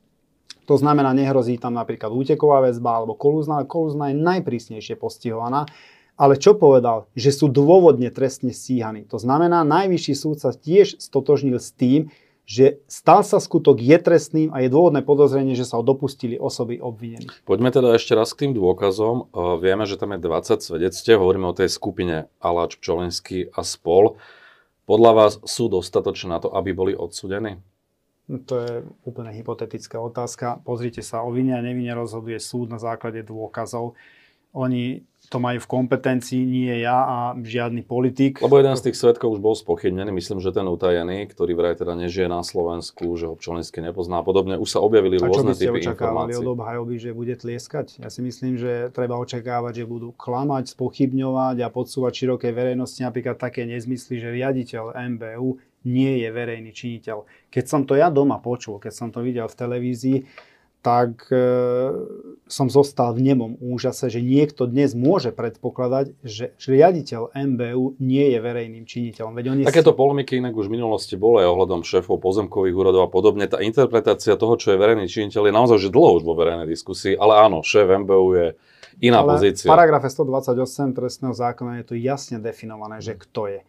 To 0.66 0.76
znamená, 0.80 1.12
nehrozí 1.12 1.60
tam 1.60 1.76
napríklad 1.76 2.10
úteková 2.10 2.64
väzba 2.64 3.04
alebo 3.04 3.14
kolúzna, 3.14 3.68
kolúzna 3.68 4.10
je 4.10 4.18
najprísnejšie 4.18 4.96
postihovaná. 4.96 5.68
Ale 6.16 6.40
čo 6.40 6.56
povedal? 6.56 7.12
Že 7.20 7.32
sú 7.36 7.46
dôvodne 7.52 8.08
trestne 8.08 8.56
stíhaní. 8.56 9.04
To 9.12 9.20
znamená, 9.20 9.68
najvyšší 9.68 10.14
súd 10.16 10.40
sa 10.40 10.56
tiež 10.56 10.96
stotožnil 10.96 11.60
s 11.60 11.76
tým, 11.76 12.08
že 12.46 12.78
stal 12.86 13.26
sa 13.26 13.42
skutok 13.42 13.82
je 13.82 13.98
trestným 13.98 14.54
a 14.54 14.62
je 14.62 14.70
dôvodné 14.70 15.02
podozrenie, 15.02 15.58
že 15.58 15.66
sa 15.66 15.82
ho 15.82 15.84
dopustili 15.84 16.38
osoby 16.38 16.78
obvinených. 16.78 17.42
Poďme 17.42 17.74
teda 17.74 17.98
ešte 17.98 18.14
raz 18.14 18.38
k 18.38 18.46
tým 18.48 18.54
dôkazom. 18.54 19.34
E, 19.34 19.58
vieme, 19.58 19.90
že 19.90 19.98
tam 19.98 20.14
je 20.14 20.22
20 20.22 20.62
svedectiev, 20.62 21.18
hovoríme 21.18 21.50
o 21.50 21.58
tej 21.58 21.74
skupine 21.74 22.30
Aláč, 22.38 22.78
Pčolinský 22.78 23.50
a 23.50 23.66
spol. 23.66 24.22
Podľa 24.86 25.12
vás 25.18 25.34
sú 25.42 25.66
dostatočné 25.66 26.38
na 26.38 26.40
to, 26.40 26.54
aby 26.54 26.70
boli 26.70 26.94
odsudení? 26.94 27.58
No, 28.30 28.42
to 28.42 28.62
je 28.62 28.74
úplne 29.06 29.34
hypotetická 29.34 29.98
otázka. 29.98 30.62
Pozrite 30.62 31.02
sa, 31.02 31.26
o 31.26 31.34
vine 31.34 31.58
a 31.58 31.66
nevine 31.66 31.94
rozhoduje 31.98 32.38
súd 32.38 32.70
na 32.70 32.78
základe 32.78 33.26
dôkazov. 33.26 33.98
Oni 34.56 35.04
to 35.28 35.42
majú 35.42 35.60
v 35.62 35.68
kompetencii, 35.68 36.42
nie 36.46 36.74
ja 36.86 36.96
a 36.96 37.18
žiadny 37.36 37.82
politik. 37.82 38.40
Lebo 38.42 38.62
jeden 38.62 38.78
z 38.78 38.90
tých 38.90 38.98
svetkov 38.98 39.38
už 39.38 39.42
bol 39.42 39.58
spochybnený, 39.58 40.14
myslím, 40.14 40.40
že 40.40 40.54
ten 40.54 40.66
utajený, 40.70 41.26
ktorý 41.34 41.58
vraj 41.58 41.76
teda 41.78 41.98
nežije 41.98 42.30
na 42.30 42.46
Slovensku, 42.46 43.18
že 43.18 43.26
ho 43.30 43.34
Pčolinský 43.34 43.82
nepozná 43.82 44.22
a 44.22 44.26
podobne, 44.26 44.56
už 44.62 44.70
sa 44.70 44.80
objavili 44.82 45.18
a 45.18 45.26
rôzne 45.26 45.58
typy 45.58 45.82
informácií. 45.82 45.92
očakávali 45.92 46.34
od 46.38 46.48
obhajoby, 46.56 46.96
že 47.02 47.12
bude 47.18 47.36
tlieskať? 47.36 48.06
Ja 48.06 48.10
si 48.14 48.22
myslím, 48.22 48.56
že 48.56 48.94
treba 48.94 49.18
očakávať, 49.18 49.84
že 49.84 49.86
budú 49.90 50.14
klamať, 50.14 50.78
spochybňovať 50.78 51.58
a 51.66 51.68
podsúvať 51.74 52.14
širokej 52.14 52.54
verejnosti 52.54 53.02
napríklad 53.02 53.42
také 53.42 53.66
nezmysly, 53.66 54.22
že 54.22 54.30
riaditeľ 54.30 54.94
MBU 55.18 55.58
nie 55.86 56.26
je 56.26 56.30
verejný 56.34 56.72
činiteľ. 56.74 57.50
Keď 57.54 57.66
som 57.66 57.82
to 57.86 57.94
ja 57.94 58.10
doma 58.10 58.42
počul, 58.42 58.82
keď 58.82 58.94
som 58.94 59.10
to 59.14 59.22
videl 59.22 59.46
v 59.46 59.58
televízii, 59.58 60.18
tak 60.86 61.34
e, 61.34 61.42
som 62.46 62.70
zostal 62.70 63.18
v 63.18 63.34
nemom 63.34 63.58
úžase, 63.58 64.06
že 64.14 64.22
niekto 64.22 64.70
dnes 64.70 64.94
môže 64.94 65.34
predpokladať, 65.34 66.14
že 66.22 66.54
riaditeľ 66.62 67.34
MBU 67.34 67.98
nie 67.98 68.30
je 68.30 68.38
verejným 68.38 68.86
činiteľom. 68.86 69.34
Veď 69.34 69.46
on 69.50 69.58
je 69.58 69.66
Takéto 69.66 69.98
polemiky 69.98 70.38
inak 70.38 70.54
už 70.54 70.70
v 70.70 70.78
minulosti 70.78 71.18
boli 71.18 71.42
ohľadom 71.42 71.82
šéfov 71.82 72.22
pozemkových 72.22 72.78
úradov 72.78 73.02
a 73.02 73.10
podobne. 73.10 73.50
Tá 73.50 73.66
interpretácia 73.66 74.38
toho, 74.38 74.62
čo 74.62 74.72
je 74.72 74.78
verejný 74.78 75.10
činiteľ, 75.10 75.50
je 75.50 75.54
naozaj 75.58 75.78
že 75.82 75.90
dlho 75.90 76.22
už 76.22 76.24
vo 76.24 76.38
verejnej 76.38 76.70
diskusii, 76.70 77.18
ale 77.18 77.34
áno, 77.34 77.66
šéf 77.66 77.90
MBU 78.06 78.28
je 78.38 78.48
iná 79.02 79.26
ale 79.26 79.42
pozícia. 79.42 79.66
V 79.66 79.74
paragrafe 79.74 80.14
128 80.14 80.94
trestného 80.94 81.34
zákona 81.34 81.82
je 81.82 81.86
to 81.90 81.96
jasne 81.98 82.38
definované, 82.38 83.02
že 83.02 83.18
kto 83.18 83.50
je. 83.50 83.62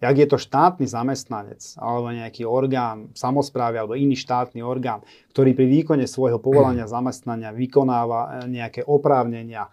Jak 0.00 0.16
je 0.16 0.26
to 0.26 0.40
štátny 0.40 0.88
zamestnanec 0.88 1.60
alebo 1.76 2.08
nejaký 2.08 2.48
orgán 2.48 3.12
samozprávy 3.12 3.76
alebo 3.76 3.94
iný 3.96 4.16
štátny 4.16 4.64
orgán, 4.64 5.04
ktorý 5.36 5.52
pri 5.52 5.66
výkone 5.68 6.08
svojho 6.08 6.40
povolania 6.40 6.88
zamestnania 6.96 7.52
vykonáva 7.52 8.44
e, 8.44 8.52
nejaké 8.52 8.80
oprávnenia, 8.88 9.68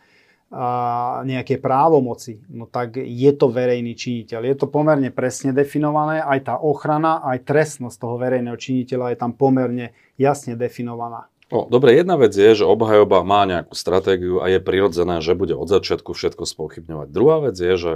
a 0.48 1.28
nejaké 1.28 1.60
právomoci, 1.60 2.40
no 2.48 2.72
tak 2.72 2.96
je 2.96 3.32
to 3.36 3.52
verejný 3.52 4.00
činiteľ. 4.00 4.48
Je 4.48 4.56
to 4.56 4.72
pomerne 4.72 5.12
presne 5.12 5.52
definované, 5.52 6.24
aj 6.24 6.40
tá 6.48 6.56
ochrana, 6.56 7.20
aj 7.20 7.44
trestnosť 7.44 8.00
toho 8.00 8.16
verejného 8.16 8.56
činiteľa 8.56 9.12
je 9.12 9.18
tam 9.20 9.36
pomerne 9.36 9.92
jasne 10.16 10.56
definovaná. 10.56 11.28
O, 11.52 11.68
dobre, 11.68 12.00
jedna 12.00 12.16
vec 12.16 12.32
je, 12.32 12.64
že 12.64 12.68
obhajoba 12.68 13.28
má 13.28 13.44
nejakú 13.44 13.76
stratégiu 13.76 14.40
a 14.40 14.48
je 14.48 14.64
prirodzené, 14.64 15.20
že 15.20 15.36
bude 15.36 15.56
od 15.56 15.68
začiatku 15.68 16.16
všetko 16.16 16.44
spochybňovať. 16.48 17.08
Druhá 17.12 17.44
vec 17.52 17.56
je, 17.60 17.74
že 17.76 17.94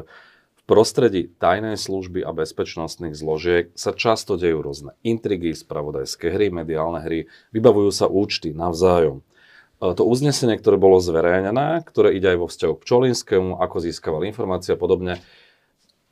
prostredí 0.70 1.32
tajnej 1.42 1.76
služby 1.76 2.22
a 2.24 2.32
bezpečnostných 2.32 3.18
zložiek 3.18 3.74
sa 3.74 3.92
často 3.92 4.38
dejú 4.38 4.62
rôzne 4.62 4.92
intrigy, 5.02 5.52
spravodajské 5.58 6.32
hry, 6.32 6.54
mediálne 6.54 7.02
hry, 7.02 7.28
vybavujú 7.52 7.92
sa 7.92 8.06
účty 8.08 8.54
navzájom. 8.54 9.26
E, 9.82 9.94
to 9.98 10.06
uznesenie, 10.06 10.56
ktoré 10.56 10.78
bolo 10.78 11.02
zverejnené, 11.02 11.82
ktoré 11.84 12.14
ide 12.14 12.38
aj 12.38 12.40
vo 12.40 12.48
vzťahu 12.48 12.74
k 12.78 12.88
Čolinskému, 12.88 13.52
ako 13.58 13.76
získaval 13.82 14.22
informácie 14.30 14.78
a 14.78 14.80
podobne, 14.80 15.20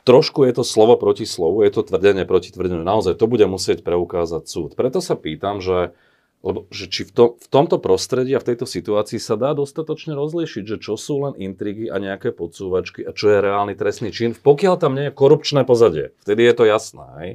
trošku 0.04 0.42
je 0.50 0.58
to 0.58 0.64
slovo 0.66 0.98
proti 0.98 1.30
slovu, 1.30 1.62
je 1.62 1.70
to 1.70 1.86
tvrdenie 1.86 2.26
proti 2.26 2.50
tvrdeniu. 2.50 2.82
Naozaj 2.82 3.22
to 3.22 3.30
bude 3.30 3.46
musieť 3.46 3.86
preukázať 3.86 4.50
súd. 4.50 4.70
Preto 4.74 5.00
sa 5.00 5.14
pýtam, 5.14 5.62
že, 5.62 5.94
lebo, 6.40 6.72
že 6.72 6.88
či 6.88 7.04
v, 7.04 7.12
to, 7.12 7.26
v 7.36 7.48
tomto 7.52 7.84
prostredí 7.84 8.32
a 8.32 8.40
v 8.40 8.48
tejto 8.56 8.64
situácii 8.64 9.20
sa 9.20 9.36
dá 9.36 9.52
dostatočne 9.52 10.16
rozlíšiť, 10.16 10.64
že 10.64 10.78
čo 10.80 10.96
sú 10.96 11.28
len 11.28 11.34
intrigy 11.36 11.92
a 11.92 12.00
nejaké 12.00 12.32
podsúvačky 12.32 13.04
a 13.04 13.12
čo 13.12 13.28
je 13.28 13.44
reálny 13.44 13.76
trestný 13.76 14.16
čin, 14.16 14.32
pokiaľ 14.32 14.76
tam 14.80 14.96
nie 14.96 15.12
je 15.12 15.18
korupčné 15.20 15.68
pozadie. 15.68 16.16
Vtedy 16.24 16.48
je 16.48 16.54
to 16.56 16.64
jasné. 16.64 17.06
Hej? 17.20 17.32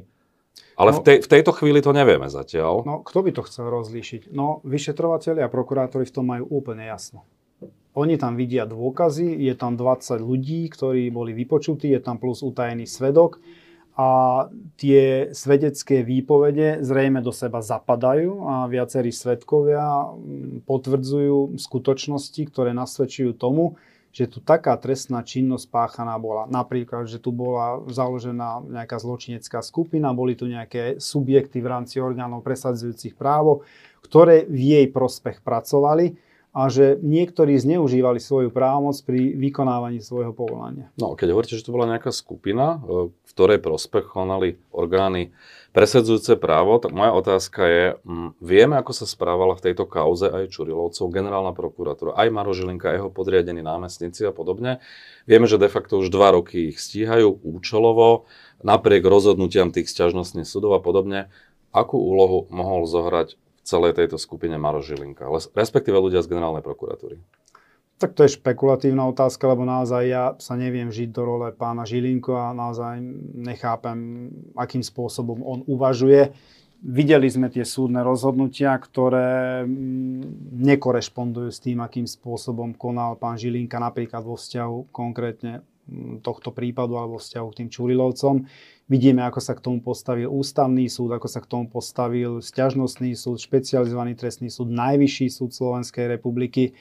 Ale 0.75 0.89
no, 0.91 0.97
v, 0.97 0.99
tej, 1.05 1.17
v 1.21 1.31
tejto 1.31 1.51
chvíli 1.53 1.79
to 1.85 1.93
nevieme 1.93 2.27
zatiaľ. 2.27 2.83
No, 2.83 3.05
kto 3.05 3.19
by 3.21 3.31
to 3.31 3.41
chcel 3.45 3.69
rozlíšiť? 3.69 4.33
No, 4.33 4.59
vyšetrovateľi 4.65 5.45
a 5.45 5.53
prokurátori 5.53 6.03
v 6.09 6.13
tom 6.13 6.25
majú 6.25 6.49
úplne 6.49 6.89
jasno. 6.89 7.23
Oni 7.95 8.19
tam 8.19 8.35
vidia 8.35 8.67
dôkazy, 8.67 9.39
je 9.39 9.53
tam 9.55 9.79
20 9.79 10.19
ľudí, 10.19 10.67
ktorí 10.67 11.07
boli 11.15 11.31
vypočutí, 11.31 11.95
je 11.95 12.01
tam 12.03 12.19
plus 12.19 12.43
utajený 12.43 12.83
svedok 12.83 13.39
a 13.95 14.09
tie 14.75 15.31
svedecké 15.31 16.03
výpovede 16.03 16.83
zrejme 16.83 17.23
do 17.23 17.31
seba 17.31 17.63
zapadajú 17.63 18.43
a 18.43 18.53
viacerí 18.67 19.15
svedkovia 19.15 20.11
mm, 20.11 20.67
potvrdzujú 20.67 21.55
skutočnosti, 21.55 22.41
ktoré 22.51 22.75
nasvedčujú 22.75 23.31
tomu, 23.39 23.79
že 24.11 24.27
tu 24.27 24.43
taká 24.43 24.75
trestná 24.79 25.23
činnosť 25.23 25.71
páchaná 25.71 26.15
bola. 26.19 26.47
Napríklad, 26.47 27.07
že 27.07 27.23
tu 27.23 27.31
bola 27.35 27.83
založená 27.87 28.63
nejaká 28.63 28.99
zločinecká 28.99 29.63
skupina, 29.63 30.15
boli 30.15 30.35
tu 30.35 30.47
nejaké 30.47 30.99
subjekty 30.99 31.63
v 31.63 31.67
rámci 31.67 31.99
orgánov 31.99 32.43
presadzujúcich 32.43 33.15
právo, 33.15 33.63
ktoré 34.03 34.43
v 34.47 34.75
jej 34.75 34.85
prospech 34.91 35.39
pracovali 35.39 36.24
a 36.55 36.71
že 36.71 36.95
niektorí 37.03 37.59
zneužívali 37.59 38.23
svoju 38.23 38.47
právomoc 38.47 38.95
pri 39.03 39.35
vykonávaní 39.35 39.99
svojho 39.99 40.31
povolania. 40.31 40.87
No, 40.95 41.19
keď 41.19 41.35
hovoríte, 41.35 41.59
že 41.59 41.67
to 41.67 41.75
bola 41.75 41.91
nejaká 41.91 42.15
skupina, 42.15 42.79
e, 42.79 43.11
v 43.11 43.31
ktorej 43.35 43.59
prospech 43.59 44.07
konali 44.07 44.55
orgány 44.71 45.35
presadzujúce 45.75 46.39
právo, 46.39 46.79
tak 46.79 46.95
moja 46.95 47.11
otázka 47.11 47.61
je, 47.67 47.85
m, 48.07 48.31
vieme, 48.39 48.79
ako 48.79 48.95
sa 48.95 49.03
správala 49.03 49.59
v 49.59 49.67
tejto 49.67 49.83
kauze 49.83 50.31
aj 50.31 50.47
Čurilovcov, 50.47 51.11
generálna 51.11 51.51
prokuratúra, 51.51 52.15
aj 52.15 52.31
Maro 52.31 52.55
Žilinka, 52.55 52.95
jeho 52.95 53.11
podriadení 53.11 53.59
námestníci 53.59 54.23
a 54.23 54.31
podobne. 54.31 54.79
Vieme, 55.27 55.51
že 55.51 55.59
de 55.59 55.67
facto 55.67 55.99
už 55.99 56.07
dva 56.07 56.31
roky 56.31 56.71
ich 56.71 56.79
stíhajú 56.79 57.35
účelovo, 57.43 58.31
napriek 58.63 59.03
rozhodnutiam 59.03 59.75
tých 59.75 59.91
sťažnostných 59.91 60.47
súdov 60.47 60.71
a 60.71 60.79
podobne. 60.79 61.27
Akú 61.75 61.99
úlohu 61.99 62.47
mohol 62.47 62.87
zohrať 62.87 63.35
celej 63.65 63.97
tejto 63.97 64.21
skupine 64.21 64.55
Maro 64.61 64.85
Žilinka, 64.85 65.25
respektíve 65.57 65.97
ľudia 65.97 66.21
z 66.21 66.29
generálnej 66.29 66.61
prokuratúry? 66.61 67.17
Tak 67.95 68.11
to 68.11 68.27
je 68.27 68.35
špekulatívna 68.35 69.07
otázka, 69.07 69.47
lebo 69.47 69.63
naozaj 69.63 70.03
ja 70.03 70.25
sa 70.35 70.59
neviem 70.59 70.91
žiť 70.91 71.15
do 71.15 71.23
role 71.23 71.47
pána 71.55 71.87
Žilinko 71.87 72.35
a 72.35 72.51
naozaj 72.51 72.99
nechápem, 73.39 74.29
akým 74.59 74.83
spôsobom 74.83 75.39
on 75.39 75.63
uvažuje. 75.63 76.35
Videli 76.85 77.31
sme 77.31 77.47
tie 77.47 77.63
súdne 77.63 78.03
rozhodnutia, 78.03 78.75
ktoré 78.75 79.63
mm, 79.63 80.59
nekorešpondujú 80.59 81.49
s 81.49 81.63
tým, 81.63 81.79
akým 81.79 82.03
spôsobom 82.03 82.75
konal 82.75 83.15
pán 83.15 83.39
Žilinka 83.39 83.79
napríklad 83.79 84.27
vo 84.27 84.35
vzťahu 84.35 84.91
konkrétne 84.91 85.63
mm, 85.87 86.19
tohto 86.19 86.51
prípadu 86.51 86.99
alebo 86.99 87.15
vzťahu 87.15 87.47
k 87.47 87.57
tým 87.63 87.69
Čurilovcom. 87.71 88.43
Vidíme, 88.85 89.25
ako 89.25 89.41
sa 89.41 89.57
k 89.57 89.65
tomu 89.65 89.81
postavil 89.81 90.29
ústavný 90.29 90.85
súd, 90.85 91.17
ako 91.17 91.25
sa 91.25 91.41
k 91.41 91.49
tomu 91.49 91.65
postavil 91.65 92.37
sťažnostný 92.37 93.17
súd, 93.17 93.41
špecializovaný 93.41 94.13
trestný 94.13 94.53
súd, 94.53 94.69
najvyšší 94.69 95.33
súd 95.33 95.57
Slovenskej 95.57 96.05
republiky. 96.05 96.77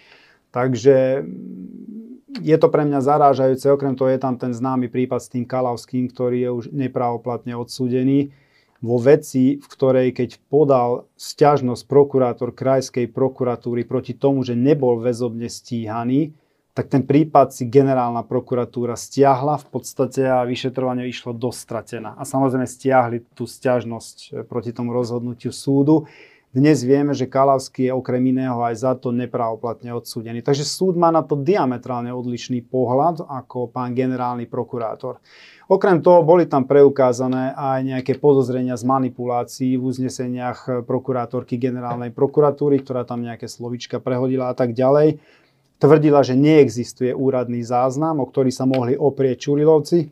Takže 0.53 1.25
mm, 1.25 2.45
je 2.45 2.57
to 2.61 2.69
pre 2.69 2.85
mňa 2.85 3.01
zarážajúce. 3.01 3.73
Okrem 3.73 3.97
toho 3.97 4.13
je 4.13 4.21
tam 4.21 4.37
ten 4.37 4.53
známy 4.53 4.93
prípad 4.93 5.17
s 5.17 5.33
tým 5.33 5.49
Kalavským, 5.49 6.13
ktorý 6.13 6.39
je 6.45 6.51
už 6.53 6.65
nepravoplatne 6.77 7.57
odsúdený 7.57 8.37
vo 8.85 9.01
veci, 9.01 9.57
v 9.57 9.65
ktorej 9.65 10.13
keď 10.13 10.45
podal 10.53 11.09
sťažnosť 11.17 11.89
prokurátor 11.89 12.53
krajskej 12.53 13.09
prokuratúry 13.17 13.89
proti 13.89 14.13
tomu, 14.13 14.45
že 14.45 14.53
nebol 14.53 15.01
väzobne 15.01 15.49
stíhaný, 15.49 16.37
tak 16.75 16.91
ten 16.91 17.07
prípad 17.07 17.55
si 17.55 17.71
generálna 17.71 18.27
prokuratúra 18.27 18.99
stiahla 18.99 19.63
v 19.63 19.67
podstate 19.71 20.27
a 20.27 20.43
vyšetrovanie 20.43 21.07
išlo 21.07 21.31
dostratená. 21.31 22.19
A 22.19 22.27
samozrejme 22.27 22.67
stiahli 22.67 23.23
tú 23.31 23.47
stiažnosť 23.47 24.17
e, 24.19 24.29
proti 24.43 24.75
tomu 24.75 24.91
rozhodnutiu 24.91 25.55
súdu. 25.55 26.11
Dnes 26.51 26.83
vieme, 26.83 27.15
že 27.15 27.31
Kalavský 27.31 27.91
je 27.91 27.95
okrem 27.95 28.23
iného 28.31 28.59
aj 28.63 28.75
za 28.75 28.93
to 28.99 29.15
nepravoplatne 29.15 29.95
odsúdený. 29.95 30.43
Takže 30.43 30.67
súd 30.67 30.99
má 30.99 31.15
na 31.15 31.23
to 31.23 31.39
diametrálne 31.39 32.11
odlišný 32.11 32.67
pohľad 32.67 33.23
ako 33.23 33.71
pán 33.71 33.95
generálny 33.95 34.51
prokurátor. 34.51 35.23
Okrem 35.71 36.03
toho 36.03 36.27
boli 36.27 36.47
tam 36.47 36.67
preukázané 36.67 37.55
aj 37.55 37.79
nejaké 37.87 38.19
podozrenia 38.19 38.75
z 38.79 38.87
manipulácií 38.87 39.79
v 39.79 39.83
uzneseniach 39.95 40.87
prokurátorky 40.87 41.55
generálnej 41.59 42.11
prokuratúry, 42.11 42.83
ktorá 42.83 43.07
tam 43.07 43.23
nejaké 43.23 43.47
slovička 43.47 43.99
prehodila 43.99 44.51
a 44.51 44.55
tak 44.55 44.75
ďalej 44.75 45.23
tvrdila, 45.79 46.21
že 46.23 46.39
neexistuje 46.39 47.11
úradný 47.15 47.63
záznam, 47.65 48.23
o 48.23 48.27
ktorý 48.27 48.51
sa 48.51 48.65
mohli 48.69 48.95
oprieť 48.95 49.51
Čurilovci. 49.51 50.11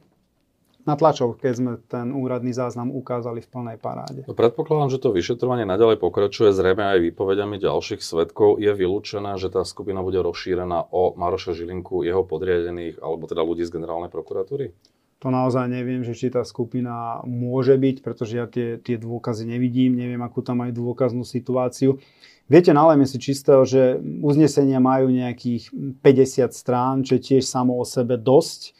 Na 0.82 0.98
tlačovke 0.98 1.46
sme 1.54 1.78
ten 1.86 2.10
úradný 2.10 2.50
záznam 2.50 2.90
ukázali 2.90 3.38
v 3.38 3.48
plnej 3.54 3.78
paráde. 3.78 4.26
No, 4.26 4.34
predpokladám, 4.34 4.90
že 4.90 4.98
to 4.98 5.14
vyšetrovanie 5.14 5.62
naďalej 5.62 6.02
pokračuje 6.02 6.50
zrejme 6.50 6.82
aj 6.82 6.98
výpovediami 7.06 7.62
ďalších 7.62 8.02
svetkov. 8.02 8.58
Je 8.58 8.74
vylúčené, 8.74 9.38
že 9.38 9.46
tá 9.46 9.62
skupina 9.62 10.02
bude 10.02 10.18
rozšírená 10.18 10.90
o 10.90 11.14
Maroša 11.14 11.54
Žilinku, 11.54 12.02
jeho 12.02 12.26
podriadených, 12.26 12.98
alebo 12.98 13.30
teda 13.30 13.46
ľudí 13.46 13.62
z 13.62 13.78
generálnej 13.78 14.10
prokuratúry? 14.10 14.74
To 15.22 15.30
naozaj 15.30 15.70
neviem, 15.70 16.02
že 16.02 16.18
či 16.18 16.34
tá 16.34 16.42
skupina 16.42 17.22
môže 17.22 17.78
byť, 17.78 18.02
pretože 18.02 18.42
ja 18.42 18.50
tie, 18.50 18.82
tie 18.82 18.98
dôkazy 18.98 19.46
nevidím, 19.46 19.94
neviem, 19.94 20.18
akú 20.18 20.42
tam 20.42 20.66
majú 20.66 20.74
dôkaznú 20.74 21.22
situáciu. 21.22 22.02
Viete, 22.52 22.76
nalejme 22.76 23.08
si 23.08 23.16
čistého, 23.16 23.64
že 23.64 23.96
uznesenia 24.20 24.76
majú 24.76 25.08
nejakých 25.08 25.72
50 26.04 26.52
strán, 26.52 27.00
čo 27.00 27.16
je 27.16 27.24
tiež 27.32 27.48
samo 27.48 27.80
o 27.80 27.84
sebe 27.88 28.20
dosť, 28.20 28.76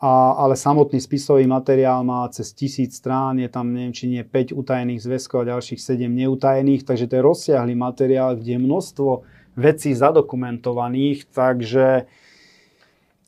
a, 0.00 0.40
ale 0.40 0.56
samotný 0.56 0.96
spisový 0.96 1.44
materiál 1.44 2.00
má 2.00 2.24
cez 2.32 2.56
tisíc 2.56 2.96
strán, 2.96 3.36
je 3.36 3.52
tam 3.52 3.76
neviem, 3.76 3.92
či 3.92 4.08
nie 4.08 4.24
5 4.24 4.56
utajených 4.56 5.04
zväzkov 5.04 5.44
a 5.44 5.52
ďalších 5.52 5.76
7 5.76 6.08
neutajených, 6.08 6.88
takže 6.88 7.12
to 7.12 7.20
je 7.20 7.26
rozsiahly 7.28 7.76
materiál, 7.76 8.40
kde 8.40 8.56
je 8.56 8.64
množstvo 8.64 9.10
vecí 9.52 9.92
zadokumentovaných, 9.92 11.28
takže 11.28 12.08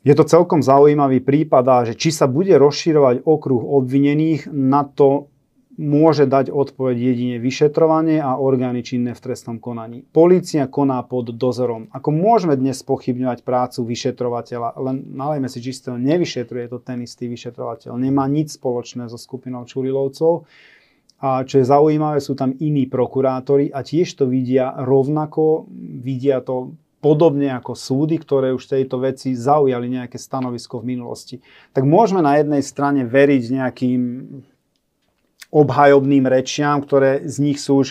je 0.09 0.15
to 0.17 0.25
celkom 0.25 0.65
zaujímavý 0.65 1.21
prípad 1.21 1.65
a 1.69 1.77
že 1.85 2.01
či 2.01 2.17
sa 2.17 2.25
bude 2.25 2.57
rozširovať 2.57 3.29
okruh 3.29 3.61
obvinených, 3.61 4.49
na 4.49 4.89
to 4.89 5.32
môže 5.81 6.29
dať 6.29 6.53
odpoveď 6.53 6.97
jedine 7.01 7.37
vyšetrovanie 7.41 8.21
a 8.21 8.37
orgány 8.37 8.85
činné 8.85 9.17
v 9.17 9.25
trestnom 9.25 9.57
konaní. 9.57 10.05
Polícia 10.13 10.69
koná 10.69 11.01
pod 11.01 11.33
dozorom. 11.33 11.89
Ako 11.97 12.13
môžeme 12.13 12.61
dnes 12.61 12.85
pochybňovať 12.85 13.41
prácu 13.41 13.81
vyšetrovateľa, 13.89 14.77
len 14.77 15.17
nalejme 15.17 15.49
si 15.49 15.65
čistého, 15.65 15.97
nevyšetruje 15.97 16.69
to 16.69 16.79
ten 16.83 17.01
istý 17.01 17.29
vyšetrovateľ. 17.33 17.97
Nemá 17.97 18.29
nič 18.29 18.61
spoločné 18.61 19.09
so 19.09 19.17
skupinou 19.17 19.65
Čurilovcov. 19.65 20.45
A 21.23 21.47
čo 21.47 21.63
je 21.63 21.71
zaujímavé, 21.71 22.19
sú 22.19 22.35
tam 22.35 22.51
iní 22.59 22.91
prokurátori 22.91 23.71
a 23.71 23.87
tiež 23.87 24.19
to 24.19 24.27
vidia 24.27 24.75
rovnako, 24.75 25.71
vidia 26.03 26.43
to 26.43 26.75
podobne 26.99 27.51
ako 27.51 27.79
súdy, 27.79 28.19
ktoré 28.19 28.51
už 28.55 28.67
tejto 28.67 29.03
veci 29.03 29.35
zaujali 29.35 29.87
nejaké 29.91 30.19
stanovisko 30.19 30.83
v 30.83 30.95
minulosti. 30.99 31.37
Tak 31.75 31.87
môžeme 31.87 32.23
na 32.23 32.39
jednej 32.43 32.63
strane 32.63 33.07
veriť 33.07 33.43
nejakým 33.55 34.01
obhajobným 35.53 36.25
rečiam, 36.25 36.81
ktoré 36.81 37.23
z 37.29 37.37
nich 37.45 37.61
sú 37.61 37.85
už 37.85 37.89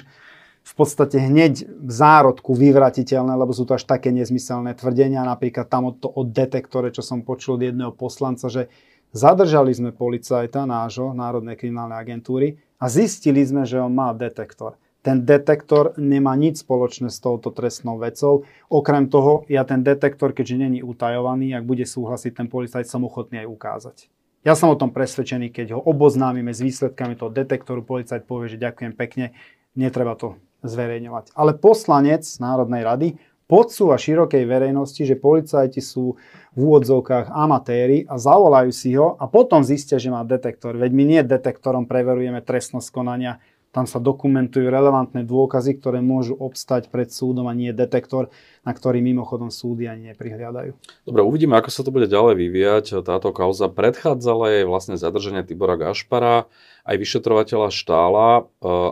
v 0.62 0.74
podstate 0.77 1.18
hneď 1.18 1.65
v 1.65 1.91
zárodku 1.91 2.53
vyvratiteľné, 2.53 3.34
lebo 3.34 3.53
sú 3.53 3.65
to 3.65 3.77
až 3.77 3.86
také 3.86 4.13
nezmyselné 4.13 4.77
tvrdenia. 4.77 5.25
Napríklad 5.25 5.70
tam 5.70 5.89
to 5.98 6.10
od 6.10 6.30
detektore, 6.30 6.94
čo 6.94 7.01
som 7.01 7.25
počul 7.25 7.58
od 7.58 7.65
jedného 7.65 7.94
poslanca, 7.94 8.46
že 8.50 8.70
zadržali 9.13 9.74
sme 9.74 9.89
policajta 9.94 10.70
nášho, 10.70 11.18
Národnej 11.18 11.58
kriminálnej 11.58 11.98
agentúry 11.98 12.48
a 12.77 12.89
zistili 12.89 13.41
sme, 13.41 13.65
že 13.65 13.82
on 13.82 13.94
má 13.94 14.13
detektor. 14.13 14.77
Ten 15.01 15.25
detektor 15.25 15.98
nemá 15.98 16.38
nič 16.38 16.62
spoločné 16.62 17.10
s 17.10 17.18
touto 17.18 17.50
trestnou 17.50 17.98
vecou. 17.98 18.46
Okrem 18.70 19.10
toho, 19.10 19.50
ja 19.50 19.65
ten 19.65 19.82
detektor, 19.82 20.30
keďže 20.30 20.62
není 20.62 20.80
utajovaný, 20.86 21.58
ak 21.58 21.65
bude 21.65 21.89
súhlasiť 21.89 22.38
ten 22.38 22.46
policajt, 22.46 22.86
som 22.86 23.01
ochotný 23.01 23.41
aj 23.41 23.50
ukázať. 23.50 23.98
Ja 24.41 24.57
som 24.57 24.74
o 24.74 24.79
tom 24.79 24.89
presvedčený, 24.89 25.53
keď 25.53 25.77
ho 25.77 25.79
oboznámime 25.86 26.50
s 26.50 26.65
výsledkami 26.65 27.13
toho 27.13 27.29
detektoru, 27.29 27.86
policajt 27.86 28.25
povie, 28.25 28.50
že 28.50 28.57
ďakujem 28.57 28.98
pekne, 28.98 29.38
netreba 29.77 30.17
to 30.17 30.41
zverejňovať. 30.65 31.38
Ale 31.38 31.53
poslanec 31.62 32.25
Národnej 32.41 32.81
rady 32.81 33.07
podsúva 33.45 34.01
širokej 34.01 34.48
verejnosti, 34.50 35.03
že 35.05 35.13
policajti 35.13 35.77
sú 35.77 36.17
v 36.55 36.60
úvodzovkách 36.60 37.29
amatéri 37.29 38.10
a 38.10 38.17
zavolajú 38.17 38.71
si 38.74 38.98
ho 38.98 39.13
a 39.13 39.29
potom 39.29 39.62
zistia, 39.62 40.01
že 40.01 40.10
má 40.10 40.25
detektor. 40.25 40.74
Veď 40.74 40.89
my 40.89 41.03
nie 41.05 41.21
detektorom 41.21 41.86
preverujeme 41.86 42.41
trestnosť 42.41 42.89
konania, 42.89 43.38
tam 43.71 43.87
sa 43.87 44.03
dokumentujú 44.03 44.67
relevantné 44.67 45.23
dôkazy, 45.23 45.79
ktoré 45.79 46.03
môžu 46.03 46.35
obstať 46.35 46.91
pred 46.91 47.07
súdom 47.07 47.47
a 47.47 47.55
nie 47.55 47.71
detektor, 47.71 48.27
na 48.67 48.75
ktorý 48.75 48.99
mimochodom 48.99 49.47
súdy 49.47 49.87
ani 49.87 50.11
neprihliadajú. 50.11 50.75
Dobre, 51.07 51.21
uvidíme, 51.23 51.55
ako 51.55 51.71
sa 51.71 51.81
to 51.87 51.95
bude 51.95 52.11
ďalej 52.11 52.35
vyvíjať. 52.35 52.85
Táto 53.07 53.31
kauza 53.31 53.71
predchádzala 53.71 54.59
jej 54.59 54.65
vlastne 54.67 54.99
zadržanie 54.99 55.47
Tibora 55.47 55.79
Gašpara, 55.79 56.51
aj 56.83 56.95
vyšetrovateľa 56.99 57.71
Štála 57.71 58.29
e, 58.35 58.41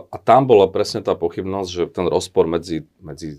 a 0.00 0.16
tam 0.16 0.48
bola 0.48 0.64
presne 0.72 1.04
tá 1.04 1.12
pochybnosť, 1.12 1.68
že 1.68 1.82
ten 1.92 2.08
rozpor 2.08 2.48
medzi, 2.48 2.88
medzi 3.04 3.36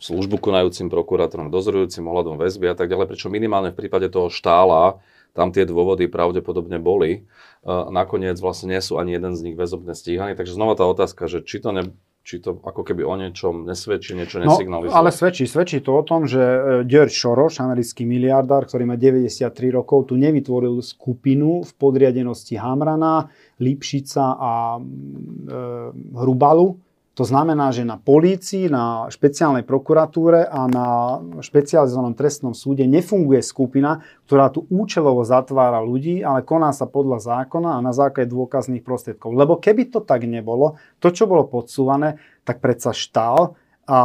službu 0.00 0.40
konajúcim 0.40 0.88
prokurátorom, 0.88 1.52
dozorujúcim 1.52 2.06
ohľadom 2.06 2.40
väzby 2.40 2.72
a 2.72 2.76
tak 2.78 2.88
ďalej, 2.88 3.12
pričom 3.12 3.28
minimálne 3.28 3.74
v 3.74 3.78
prípade 3.84 4.08
toho 4.08 4.32
Štála 4.32 5.02
tam 5.32 5.54
tie 5.54 5.68
dôvody 5.68 6.10
pravdepodobne 6.10 6.82
boli. 6.82 7.28
Nakoniec 7.68 8.40
vlastne 8.40 8.74
nie 8.74 8.82
sú 8.82 8.96
ani 8.98 9.14
jeden 9.14 9.34
z 9.36 9.44
nich 9.50 9.56
väzobne 9.56 9.92
stíhaní. 9.92 10.34
Takže 10.34 10.56
znova 10.56 10.74
tá 10.74 10.84
otázka, 10.88 11.30
že 11.30 11.44
či 11.44 11.62
to, 11.62 11.70
ne, 11.70 11.94
či 12.28 12.44
to 12.44 12.60
ako 12.60 12.84
keby 12.84 13.08
o 13.08 13.16
niečom 13.16 13.64
nesvedčí, 13.64 14.12
niečo 14.12 14.44
no, 14.44 14.52
nesignalizuje. 14.52 14.92
ale 14.92 15.08
svedčí, 15.08 15.48
svedčí 15.48 15.80
to 15.80 15.96
o 15.96 16.04
tom, 16.04 16.28
že 16.28 16.40
e, 16.40 16.60
George 16.84 17.16
Soros, 17.16 17.56
americký 17.56 18.04
miliardár, 18.04 18.68
ktorý 18.68 18.84
má 18.84 19.00
93 19.00 19.48
rokov, 19.72 20.12
tu 20.12 20.20
nevytvoril 20.20 20.84
skupinu 20.84 21.64
v 21.64 21.70
podriadenosti 21.72 22.60
Hamrana, 22.60 23.32
Lipšica 23.56 24.36
a 24.36 24.76
e, 24.76 24.80
Hrubalu, 26.20 26.87
to 27.18 27.26
znamená, 27.26 27.74
že 27.74 27.82
na 27.82 27.98
polícii, 27.98 28.70
na 28.70 29.10
špeciálnej 29.10 29.66
prokuratúre 29.66 30.46
a 30.46 30.70
na 30.70 31.18
špecializovanom 31.42 32.14
trestnom 32.14 32.54
súde 32.54 32.86
nefunguje 32.86 33.42
skupina, 33.42 34.06
ktorá 34.30 34.54
tu 34.54 34.70
účelovo 34.70 35.26
zatvára 35.26 35.82
ľudí, 35.82 36.22
ale 36.22 36.46
koná 36.46 36.70
sa 36.70 36.86
podľa 36.86 37.18
zákona 37.18 37.74
a 37.74 37.82
na 37.82 37.90
základe 37.90 38.30
dôkazných 38.30 38.86
prostriedkov. 38.86 39.34
Lebo 39.34 39.58
keby 39.58 39.90
to 39.90 39.98
tak 39.98 40.30
nebolo, 40.30 40.78
to, 41.02 41.10
čo 41.10 41.26
bolo 41.26 41.50
podsúvané, 41.50 42.22
tak 42.46 42.62
predsa 42.62 42.94
Štál 42.94 43.58
a, 43.82 43.98
a 43.98 44.00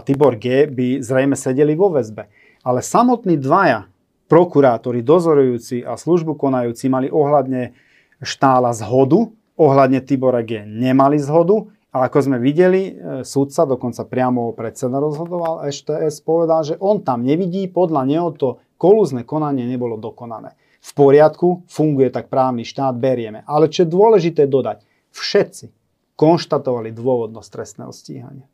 Tibor 0.00 0.40
G. 0.40 0.64
by 0.64 1.04
zrejme 1.04 1.36
sedeli 1.36 1.76
vo 1.76 1.92
väzbe. 1.92 2.32
Ale 2.64 2.80
samotní 2.80 3.36
dvaja 3.36 3.92
prokurátori, 4.24 5.04
dozorujúci 5.04 5.84
a 5.84 6.00
službu 6.00 6.32
konajúci 6.40 6.88
mali 6.88 7.12
ohľadne 7.12 7.76
Štála 8.24 8.72
zhodu, 8.72 9.28
ohľadne 9.60 10.00
Tibora 10.00 10.40
G. 10.40 10.64
nemali 10.64 11.20
zhodu 11.20 11.68
a 11.94 12.10
ako 12.10 12.18
sme 12.26 12.42
videli, 12.42 12.90
e, 12.90 12.92
súdca, 13.22 13.62
dokonca 13.62 14.02
priamo 14.02 14.50
predseda 14.50 14.98
rozhodoval, 14.98 15.62
STS 15.70 16.26
povedal, 16.26 16.66
že 16.66 16.74
on 16.82 17.06
tam 17.06 17.22
nevidí, 17.22 17.70
podľa 17.70 18.02
neho 18.02 18.34
to 18.34 18.58
kolúzne 18.74 19.22
konanie 19.22 19.62
nebolo 19.62 19.94
dokonané. 19.94 20.58
V 20.82 20.90
poriadku, 20.92 21.62
funguje 21.70 22.10
tak 22.10 22.26
právny 22.26 22.66
štát, 22.66 22.98
berieme. 22.98 23.46
Ale 23.46 23.70
čo 23.70 23.86
je 23.86 23.94
dôležité 23.94 24.50
dodať, 24.50 24.82
všetci 25.14 25.70
konštatovali 26.18 26.90
dôvodnosť 26.90 27.48
trestného 27.48 27.94
stíhania. 27.94 28.46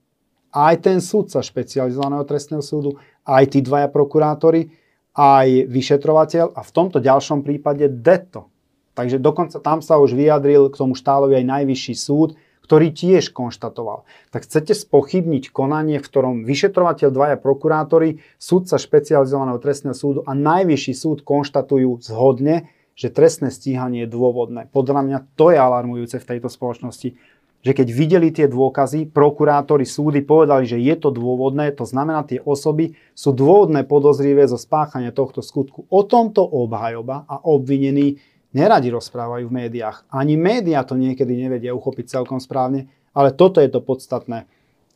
Aj 0.52 0.76
ten 0.76 1.00
súdca 1.00 1.40
špecializovaného 1.40 2.28
trestného 2.28 2.60
súdu, 2.60 3.00
aj 3.24 3.56
tí 3.56 3.64
dvaja 3.64 3.88
prokurátori, 3.88 4.68
aj 5.16 5.64
vyšetrovateľ 5.64 6.54
a 6.54 6.60
v 6.60 6.70
tomto 6.70 7.00
ďalšom 7.00 7.40
prípade 7.40 7.88
deto. 7.88 8.52
Takže 8.92 9.16
dokonca 9.16 9.56
tam 9.64 9.80
sa 9.80 9.96
už 9.96 10.12
vyjadril 10.12 10.68
k 10.68 10.76
tomu 10.76 10.92
štálovi 10.92 11.40
aj 11.40 11.46
najvyšší 11.46 11.94
súd, 11.96 12.36
ktorý 12.70 12.94
tiež 12.94 13.34
konštatoval. 13.34 14.06
Tak 14.30 14.46
chcete 14.46 14.78
spochybniť 14.78 15.50
konanie, 15.50 15.98
v 15.98 16.06
ktorom 16.06 16.46
vyšetrovateľ, 16.46 17.10
dvaja 17.10 17.34
prokurátori, 17.34 18.22
súdca 18.38 18.78
špecializovaného 18.78 19.58
trestného 19.58 19.98
súdu 19.98 20.22
a 20.22 20.38
najvyšší 20.38 20.94
súd 20.94 21.26
konštatujú 21.26 21.98
zhodne, 21.98 22.70
že 22.94 23.10
trestné 23.10 23.50
stíhanie 23.50 24.06
je 24.06 24.14
dôvodné. 24.14 24.70
Podľa 24.70 25.02
mňa 25.02 25.18
to 25.34 25.50
je 25.50 25.58
alarmujúce 25.58 26.22
v 26.22 26.28
tejto 26.30 26.46
spoločnosti, 26.46 27.18
že 27.60 27.72
keď 27.74 27.88
videli 27.90 28.30
tie 28.30 28.46
dôkazy, 28.46 29.10
prokurátori, 29.10 29.82
súdy 29.82 30.22
povedali, 30.22 30.62
že 30.62 30.78
je 30.78 30.94
to 30.94 31.10
dôvodné, 31.10 31.74
to 31.74 31.82
znamená, 31.82 32.22
tie 32.22 32.38
osoby 32.38 32.94
sú 33.18 33.34
dôvodné 33.34 33.82
podozrivé 33.82 34.46
zo 34.46 34.56
spáchania 34.56 35.10
tohto 35.10 35.42
skutku. 35.42 35.90
O 35.90 36.06
tomto 36.06 36.46
obhajoba 36.46 37.26
a 37.26 37.42
obvinený 37.42 38.22
neradi 38.56 38.90
rozprávajú 38.90 39.46
v 39.46 39.56
médiách. 39.66 40.06
Ani 40.10 40.34
médiá 40.34 40.82
to 40.82 40.98
niekedy 40.98 41.34
nevedia 41.36 41.74
uchopiť 41.74 42.20
celkom 42.20 42.42
správne, 42.42 42.90
ale 43.14 43.34
toto 43.34 43.58
je 43.62 43.70
to 43.70 43.82
podstatné. 43.82 44.46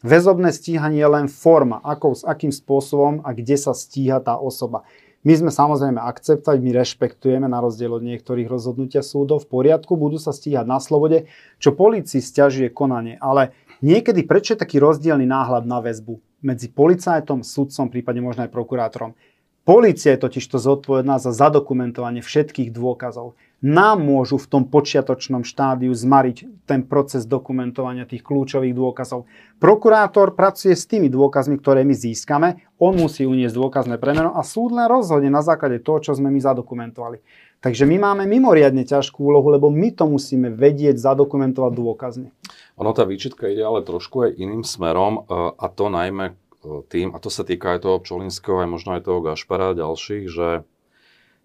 Väzobné 0.04 0.52
stíhanie 0.52 1.00
je 1.00 1.08
len 1.08 1.26
forma, 1.32 1.80
ako, 1.80 2.12
s 2.12 2.22
akým 2.28 2.52
spôsobom 2.52 3.24
a 3.24 3.32
kde 3.32 3.56
sa 3.56 3.72
stíha 3.72 4.20
tá 4.20 4.36
osoba. 4.36 4.84
My 5.24 5.32
sme 5.32 5.48
samozrejme 5.48 5.96
akceptovať, 5.96 6.60
my 6.60 6.70
rešpektujeme 6.84 7.48
na 7.48 7.64
rozdiel 7.64 7.88
od 7.96 8.04
niektorých 8.04 8.44
rozhodnutia 8.44 9.00
súdov 9.00 9.48
v 9.48 9.56
poriadku, 9.56 9.96
budú 9.96 10.20
sa 10.20 10.36
stíhať 10.36 10.68
na 10.68 10.76
slobode, 10.76 11.32
čo 11.56 11.72
policii 11.72 12.20
stiažuje 12.20 12.68
konanie. 12.68 13.16
Ale 13.24 13.56
niekedy 13.80 14.28
prečo 14.28 14.52
je 14.52 14.60
taký 14.60 14.76
rozdielný 14.76 15.24
náhľad 15.24 15.64
na 15.64 15.80
väzbu 15.80 16.20
medzi 16.44 16.68
policajtom, 16.68 17.40
sudcom, 17.40 17.88
prípadne 17.88 18.20
možno 18.20 18.44
aj 18.44 18.52
prokurátorom? 18.52 19.16
Polícia 19.64 20.12
je 20.12 20.20
totiž 20.20 20.44
to 20.44 20.60
zodpovedná 20.60 21.16
za 21.16 21.32
zadokumentovanie 21.32 22.20
všetkých 22.20 22.68
dôkazov. 22.68 23.32
Nám 23.64 24.04
môžu 24.04 24.36
v 24.36 24.44
tom 24.44 24.62
počiatočnom 24.68 25.40
štádiu 25.40 25.88
zmariť 25.88 26.68
ten 26.68 26.84
proces 26.84 27.24
dokumentovania 27.24 28.04
tých 28.04 28.20
kľúčových 28.20 28.76
dôkazov. 28.76 29.24
Prokurátor 29.56 30.36
pracuje 30.36 30.76
s 30.76 30.84
tými 30.84 31.08
dôkazmi, 31.08 31.56
ktoré 31.56 31.80
my 31.80 31.96
získame, 31.96 32.60
on 32.76 32.92
musí 32.92 33.24
uniesť 33.24 33.56
dôkazné 33.56 33.96
premeno 33.96 34.36
a 34.36 34.44
súd 34.44 34.76
len 34.76 34.84
rozhodne 34.84 35.32
na 35.32 35.40
základe 35.40 35.80
toho, 35.80 35.96
čo 36.04 36.12
sme 36.12 36.28
my 36.28 36.44
zadokumentovali. 36.44 37.24
Takže 37.64 37.88
my 37.88 37.96
máme 37.96 38.28
mimoriadne 38.28 38.84
ťažkú 38.84 39.24
úlohu, 39.24 39.48
lebo 39.48 39.72
my 39.72 39.96
to 39.96 40.04
musíme 40.04 40.52
vedieť 40.52 41.00
zadokumentovať 41.00 41.72
dôkazne. 41.72 42.28
Ono 42.76 42.92
tá 42.92 43.08
výčitka 43.08 43.48
ide 43.48 43.64
ale 43.64 43.80
trošku 43.80 44.28
aj 44.28 44.36
iným 44.36 44.60
smerom 44.60 45.24
e, 45.24 45.32
a 45.56 45.66
to 45.72 45.88
najmä 45.88 46.36
tým, 46.88 47.12
a 47.14 47.18
to 47.20 47.28
sa 47.28 47.44
týka 47.44 47.76
aj 47.76 47.84
toho 47.84 48.00
Pčolinského, 48.00 48.64
aj 48.64 48.68
možno 48.68 48.96
aj 48.96 49.06
toho 49.06 49.20
Gašpara 49.20 49.72
a 49.72 49.78
ďalších, 49.78 50.24
že 50.26 50.64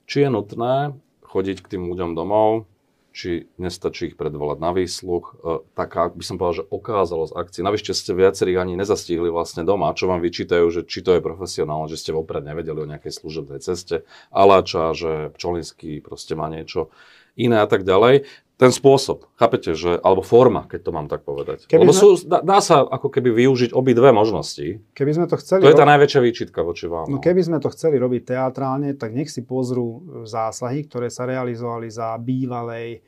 či 0.10 0.26
je 0.26 0.30
nutné 0.32 0.98
chodiť 1.30 1.58
k 1.62 1.72
tým 1.78 1.84
ľuďom 1.86 2.18
domov, 2.18 2.66
či 3.10 3.50
nestačí 3.58 4.14
ich 4.14 4.18
predvolať 4.18 4.58
na 4.62 4.72
výsluch. 4.72 5.38
E, 5.42 5.62
taká, 5.74 6.10
by 6.14 6.24
som 6.24 6.38
povedal, 6.38 6.64
že 6.64 6.70
okázalosť 6.70 7.34
akcie. 7.36 7.62
Navyšte 7.66 7.92
ste 7.94 8.18
viacerých 8.18 8.62
ani 8.62 8.74
nezastihli 8.78 9.30
vlastne 9.30 9.66
doma, 9.66 9.94
čo 9.98 10.08
vám 10.08 10.22
vyčítajú, 10.22 10.66
že 10.70 10.82
či 10.86 11.02
to 11.02 11.18
je 11.18 11.22
profesionálne, 11.22 11.90
že 11.90 12.00
ste 12.00 12.16
vopred 12.16 12.46
nevedeli 12.46 12.86
o 12.86 12.90
nejakej 12.90 13.14
služebnej 13.14 13.60
ceste, 13.62 14.06
Aláča, 14.30 14.94
že 14.94 15.34
Pčolinský 15.36 16.02
proste 16.06 16.38
má 16.38 16.48
niečo 16.48 16.94
iné 17.36 17.60
a 17.60 17.68
tak 17.68 17.84
ďalej 17.86 18.30
ten 18.60 18.76
spôsob, 18.76 19.32
chápete, 19.40 19.72
že, 19.72 19.96
alebo 20.04 20.20
forma, 20.20 20.68
keď 20.68 20.80
to 20.84 20.92
mám 20.92 21.08
tak 21.08 21.24
povedať. 21.24 21.64
Keby 21.64 21.88
Lebo 21.88 21.96
sú, 21.96 22.20
dá, 22.28 22.44
dá 22.44 22.60
sa 22.60 22.84
ako 22.84 23.08
keby 23.08 23.32
využiť 23.32 23.72
obidve 23.72 24.12
možnosti. 24.12 24.84
Keby 24.92 25.12
sme 25.16 25.26
to 25.32 25.40
chceli... 25.40 25.64
To 25.64 25.72
je 25.72 25.80
tá 25.80 25.88
najväčšia 25.88 26.20
výčitka 26.20 26.60
voči 26.60 26.92
vám. 26.92 27.08
No. 27.08 27.18
no 27.18 27.24
keby 27.24 27.40
sme 27.40 27.64
to 27.64 27.72
chceli 27.72 27.96
robiť 27.96 28.36
teatrálne, 28.36 29.00
tak 29.00 29.16
nech 29.16 29.32
si 29.32 29.48
pozrú 29.48 30.04
zásahy, 30.28 30.84
ktoré 30.92 31.08
sa 31.08 31.24
realizovali 31.24 31.88
za 31.88 32.12
bývalej 32.20 33.00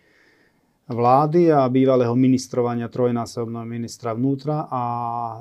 vlády 0.92 1.50
a 1.50 1.66
bývalého 1.72 2.14
ministrovania 2.14 2.92
trojnásobného 2.92 3.66
ministra 3.66 4.14
vnútra 4.14 4.68
a, 4.68 4.84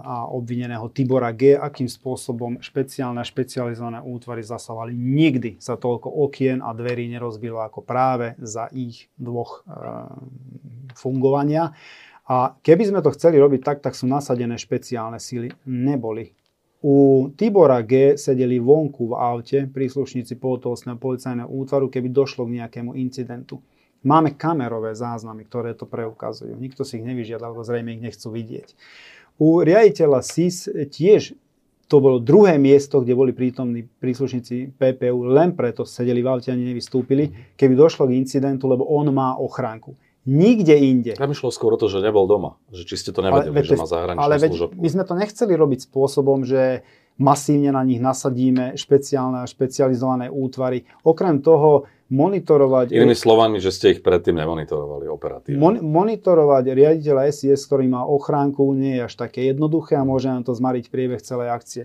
a 0.01 0.17
obvineného 0.31 0.89
Tibora 0.95 1.35
G, 1.35 1.59
akým 1.59 1.91
spôsobom 1.91 2.63
špeciálne 2.63 3.21
a 3.21 3.27
špecializované 3.27 4.01
útvary 4.01 4.47
zasávali. 4.47 4.95
Nikdy 4.95 5.61
sa 5.61 5.77
toľko 5.77 6.09
okien 6.25 6.63
a 6.63 6.73
dverí 6.73 7.11
nerozbilo 7.11 7.61
ako 7.61 7.83
práve 7.83 8.39
za 8.41 8.71
ich 8.71 9.11
dvoch 9.19 9.67
e, 9.67 9.77
fungovania. 10.97 11.75
A 12.31 12.55
keby 12.63 12.87
sme 12.87 13.03
to 13.03 13.11
chceli 13.13 13.43
robiť 13.43 13.61
tak, 13.61 13.79
tak 13.83 13.99
sú 13.99 14.07
nasadené 14.07 14.55
špeciálne 14.55 15.19
síly. 15.19 15.51
Neboli. 15.67 16.31
U 16.81 17.29
Tibora 17.37 17.85
G 17.85 18.17
sedeli 18.17 18.57
vonku 18.57 19.13
v 19.13 19.19
aute 19.19 19.59
príslušníci 19.69 20.41
pohotovostného 20.41 20.97
policajného 20.97 21.51
útvaru, 21.51 21.93
keby 21.93 22.09
došlo 22.09 22.49
k 22.49 22.63
nejakému 22.63 22.97
incidentu. 22.97 23.61
Máme 24.01 24.33
kamerové 24.33 24.97
záznamy, 24.97 25.45
ktoré 25.45 25.77
to 25.77 25.85
preukazujú. 25.85 26.57
Nikto 26.57 26.89
si 26.89 26.97
ich 26.97 27.05
nevyžiadal, 27.05 27.53
lebo 27.53 27.61
zrejme 27.61 27.93
ich 27.97 28.05
nechcú 28.05 28.33
vidieť. 28.33 28.73
U 29.37 29.61
riaditeľa 29.61 30.25
SIS 30.25 30.69
tiež 30.89 31.37
to 31.91 31.99
bolo 31.99 32.23
druhé 32.23 32.55
miesto, 32.55 33.03
kde 33.03 33.19
boli 33.19 33.35
prítomní 33.35 33.83
príslušníci 33.83 34.79
PPU, 34.79 35.27
len 35.27 35.59
preto 35.59 35.83
sedeli 35.83 36.23
v 36.23 36.31
aute 36.31 36.55
ani 36.55 36.71
nevystúpili, 36.71 37.53
keby 37.59 37.75
došlo 37.75 38.07
k 38.07 38.15
incidentu, 38.15 38.71
lebo 38.71 38.87
on 38.87 39.11
má 39.11 39.35
ochránku. 39.35 39.99
Nikde 40.23 40.77
inde. 40.77 41.13
Ja 41.19 41.27
myšlo 41.27 41.51
skôr 41.51 41.75
o 41.75 41.81
to, 41.81 41.91
že 41.91 41.99
nebol 41.99 42.31
doma. 42.31 42.61
Že 42.71 42.83
či 42.87 42.95
ste 42.95 43.11
to 43.11 43.25
nevedeli, 43.25 43.57
ale, 43.57 43.67
že 43.67 43.75
má 43.75 43.89
zahraničnú 43.89 44.23
ale 44.23 44.37
služobku. 44.39 44.79
my 44.79 44.89
sme 44.93 45.05
to 45.09 45.15
nechceli 45.19 45.53
robiť 45.57 45.81
spôsobom, 45.91 46.47
že 46.47 46.87
masívne 47.19 47.75
na 47.75 47.83
nich 47.83 47.99
nasadíme 47.99 48.79
špeciálne 48.79 49.43
a 49.43 49.51
špecializované 49.51 50.31
útvary. 50.31 50.87
Okrem 51.03 51.43
toho 51.43 51.91
monitorovať... 52.11 52.93
Inými 52.93 53.15
slovami, 53.17 53.63
že 53.63 53.71
ste 53.71 53.97
ich 53.97 54.03
predtým 54.03 54.35
nemonitorovali 54.35 55.07
operatívne. 55.07 55.63
Mon- 55.63 55.81
monitorovať 55.81 56.65
riaditeľa 56.75 57.31
SIS, 57.31 57.63
ktorý 57.71 57.87
má 57.87 58.03
ochránku, 58.03 58.67
nie 58.75 58.99
je 58.99 59.07
až 59.07 59.15
také 59.15 59.49
jednoduché 59.49 59.97
a 59.97 60.05
môže 60.05 60.27
nám 60.27 60.43
to 60.43 60.53
zmariť 60.53 60.91
priebeh 60.91 61.23
celej 61.23 61.55
akcie. 61.55 61.83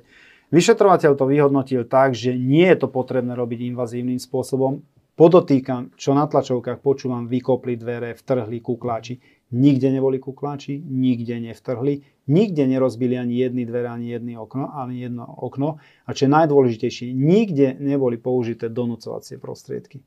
Vyšetrovateľ 0.50 1.18
to 1.18 1.26
vyhodnotil 1.26 1.86
tak, 1.86 2.18
že 2.18 2.34
nie 2.34 2.66
je 2.66 2.86
to 2.86 2.88
potrebné 2.90 3.34
robiť 3.34 3.70
invazívnym 3.70 4.22
spôsobom. 4.22 4.82
Podotýkam, 5.16 5.96
čo 5.96 6.12
na 6.12 6.28
tlačovkách 6.28 6.84
počúvam, 6.84 7.32
vykopli 7.32 7.80
dvere, 7.80 8.20
vtrhli 8.20 8.60
kukláči. 8.60 9.24
Nikde 9.56 9.94
neboli 9.94 10.20
kukláči, 10.20 10.76
nikde 10.84 11.40
nevtrhli, 11.40 12.04
nikde 12.28 12.68
nerozbili 12.68 13.16
ani 13.16 13.40
jedny 13.40 13.64
dvere, 13.64 13.88
ani 13.96 14.12
jedno 14.12 14.44
okno, 14.44 14.76
ani 14.76 15.08
jedno 15.08 15.24
okno. 15.24 15.80
A 16.04 16.10
čo 16.12 16.28
je 16.28 16.36
najdôležitejšie, 16.36 17.16
nikde 17.16 17.80
neboli 17.80 18.20
použité 18.20 18.68
donúcovacie 18.68 19.40
prostriedky. 19.40 20.04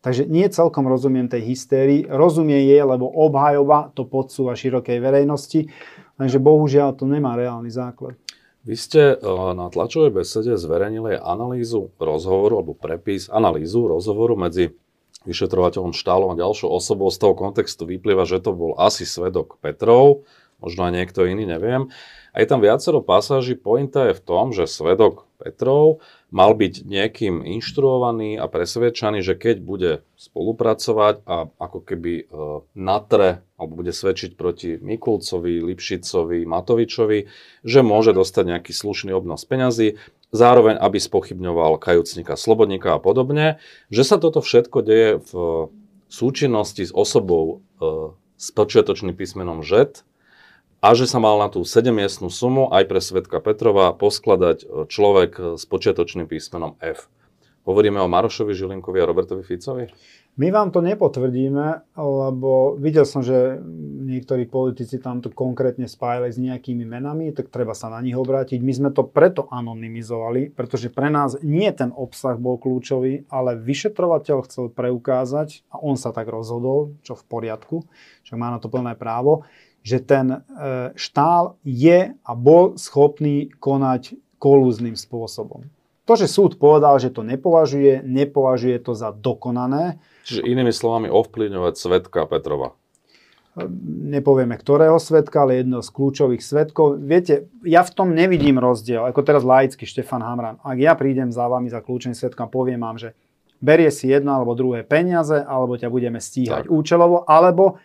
Takže 0.00 0.24
nie 0.24 0.48
celkom 0.48 0.88
rozumiem 0.88 1.28
tej 1.28 1.44
hystérii. 1.44 2.08
Rozumie 2.08 2.56
jej, 2.64 2.80
lebo 2.80 3.04
obhajoba 3.04 3.92
to 3.92 4.08
podsúva 4.08 4.56
širokej 4.56 4.96
verejnosti, 4.96 5.68
takže 6.16 6.40
bohužiaľ 6.40 6.96
to 6.96 7.04
nemá 7.04 7.36
reálny 7.36 7.68
základ. 7.68 8.16
Vy 8.64 8.76
ste 8.76 9.16
eh, 9.16 9.20
na 9.56 9.68
tlačovej 9.72 10.12
besede 10.12 10.56
zverejnili 10.56 11.16
analýzu 11.16 11.92
rozhovoru, 11.96 12.60
alebo 12.60 12.72
prepis, 12.76 13.28
analýzu 13.28 13.88
rozhovoru 13.88 14.36
medzi 14.36 14.76
vyšetrovateľom 15.28 15.92
Štálom 15.92 16.32
a 16.32 16.40
ďalšou 16.40 16.68
osobou. 16.72 17.12
Z 17.12 17.20
toho 17.20 17.36
kontextu 17.36 17.84
vyplýva, 17.84 18.24
že 18.24 18.40
to 18.40 18.56
bol 18.56 18.72
asi 18.80 19.04
svedok 19.04 19.60
Petrov, 19.60 20.24
možno 20.60 20.86
aj 20.86 20.92
niekto 20.92 21.24
iný, 21.26 21.48
neviem. 21.48 21.88
A 22.30 22.44
je 22.44 22.46
tam 22.46 22.62
viacero 22.62 23.02
pasáží. 23.02 23.58
Pointa 23.58 24.06
je 24.06 24.14
v 24.14 24.22
tom, 24.22 24.54
že 24.54 24.70
svedok 24.70 25.26
Petrov 25.40 26.04
mal 26.30 26.54
byť 26.54 26.86
niekým 26.86 27.42
inštruovaný 27.42 28.38
a 28.38 28.46
presvedčaný, 28.46 29.24
že 29.24 29.34
keď 29.34 29.56
bude 29.64 29.92
spolupracovať 30.14 31.26
a 31.26 31.50
ako 31.58 31.78
keby 31.82 32.12
e, 32.14 32.24
natre 32.76 33.42
alebo 33.58 33.82
bude 33.82 33.90
svedčiť 33.90 34.38
proti 34.38 34.78
Mikulcovi, 34.78 35.64
Lipšicovi, 35.64 36.46
Matovičovi, 36.46 37.18
že 37.66 37.80
môže 37.82 38.14
dostať 38.14 38.44
nejaký 38.56 38.72
slušný 38.76 39.10
obnos 39.10 39.42
peňazí, 39.48 39.98
zároveň 40.30 40.78
aby 40.78 41.02
spochybňoval 41.02 41.82
kajúcnika 41.82 42.38
Slobodníka 42.38 42.94
a 42.94 43.02
podobne, 43.02 43.58
že 43.90 44.06
sa 44.06 44.22
toto 44.22 44.38
všetko 44.38 44.78
deje 44.86 45.10
v 45.24 45.32
súčinnosti 46.06 46.86
s 46.86 46.92
osobou 46.94 47.64
e, 47.82 48.14
s 48.40 48.48
počiatočným 48.54 49.18
písmenom 49.18 49.60
ŽET, 49.66 50.06
a 50.80 50.96
že 50.96 51.04
sa 51.04 51.20
mal 51.20 51.36
na 51.36 51.52
tú 51.52 51.60
7-miestnú 51.60 52.32
sumu 52.32 52.72
aj 52.72 52.88
pre 52.88 53.00
Svetka 53.04 53.38
Petrova 53.44 53.92
poskladať 53.92 54.58
e, 54.64 54.66
človek 54.88 55.60
s 55.60 55.68
počiatočným 55.68 56.24
písmenom 56.24 56.80
F. 56.80 57.12
Hovoríme 57.68 58.00
o 58.00 58.08
Marošovi 58.08 58.56
Žilinkovi 58.56 58.98
a 59.04 59.08
Robertovi 59.08 59.44
Ficovi? 59.44 59.92
My 60.40 60.48
vám 60.48 60.72
to 60.72 60.80
nepotvrdíme, 60.80 61.92
lebo 62.00 62.78
videl 62.80 63.04
som, 63.04 63.20
že 63.20 63.60
niektorí 64.08 64.48
politici 64.48 64.96
tam 64.96 65.20
to 65.20 65.28
konkrétne 65.28 65.84
spájali 65.84 66.32
s 66.32 66.40
nejakými 66.40 66.86
menami, 66.88 67.34
tak 67.36 67.52
treba 67.52 67.76
sa 67.76 67.92
na 67.92 68.00
nich 68.00 68.16
obrátiť. 68.16 68.62
My 68.64 68.72
sme 68.72 68.90
to 68.94 69.04
preto 69.04 69.50
anonymizovali, 69.52 70.54
pretože 70.54 70.88
pre 70.88 71.12
nás 71.12 71.36
nie 71.44 71.68
ten 71.76 71.92
obsah 71.92 72.40
bol 72.40 72.56
kľúčový, 72.56 73.28
ale 73.28 73.60
vyšetrovateľ 73.60 74.36
chcel 74.48 74.72
preukázať, 74.72 75.66
a 75.68 75.82
on 75.82 76.00
sa 76.00 76.14
tak 76.14 76.32
rozhodol, 76.32 76.96
čo 77.04 77.18
v 77.18 77.26
poriadku, 77.26 77.76
však 78.24 78.40
má 78.40 78.48
na 78.54 78.62
to 78.62 78.72
plné 78.72 78.96
právo, 78.96 79.44
že 79.80 79.98
ten 80.04 80.26
e, 80.30 80.38
štál 80.96 81.56
je 81.64 82.12
a 82.12 82.32
bol 82.36 82.76
schopný 82.76 83.48
konať 83.58 84.16
kolúzným 84.40 84.96
spôsobom. 84.96 85.64
To, 86.08 86.18
že 86.18 86.26
súd 86.26 86.58
povedal, 86.58 86.98
že 86.98 87.14
to 87.14 87.22
nepovažuje, 87.22 88.02
nepovažuje 88.02 88.76
to 88.82 88.98
za 88.98 89.14
dokonané. 89.14 90.02
Čiže 90.26 90.42
inými 90.42 90.74
slovami 90.74 91.06
ovplyvňovať 91.06 91.74
svetka 91.78 92.26
Petrova. 92.26 92.74
E, 93.56 93.64
nepovieme 94.12 94.58
ktorého 94.60 95.00
svetka, 95.00 95.48
ale 95.48 95.64
jedno 95.64 95.80
z 95.80 95.90
kľúčových 95.92 96.42
svetkov. 96.44 97.00
Viete, 97.00 97.48
ja 97.64 97.80
v 97.80 97.94
tom 97.94 98.12
nevidím 98.12 98.60
rozdiel, 98.60 99.08
ako 99.08 99.20
teraz 99.24 99.42
laicky 99.46 99.88
Štefan 99.88 100.20
Hamran. 100.20 100.60
Ak 100.60 100.76
ja 100.76 100.92
prídem 100.92 101.32
za 101.32 101.48
vami, 101.48 101.72
za 101.72 101.80
kľúčovým 101.80 102.16
svetkom 102.16 102.48
a 102.48 102.52
poviem 102.52 102.80
vám, 102.80 103.00
že 103.00 103.16
berie 103.60 103.92
si 103.92 104.08
jedno 104.08 104.34
alebo 104.34 104.56
druhé 104.56 104.82
peniaze, 104.82 105.36
alebo 105.36 105.76
ťa 105.76 105.92
budeme 105.92 106.18
stíhať 106.18 106.66
tak. 106.66 106.72
účelovo, 106.72 107.28
alebo 107.28 107.78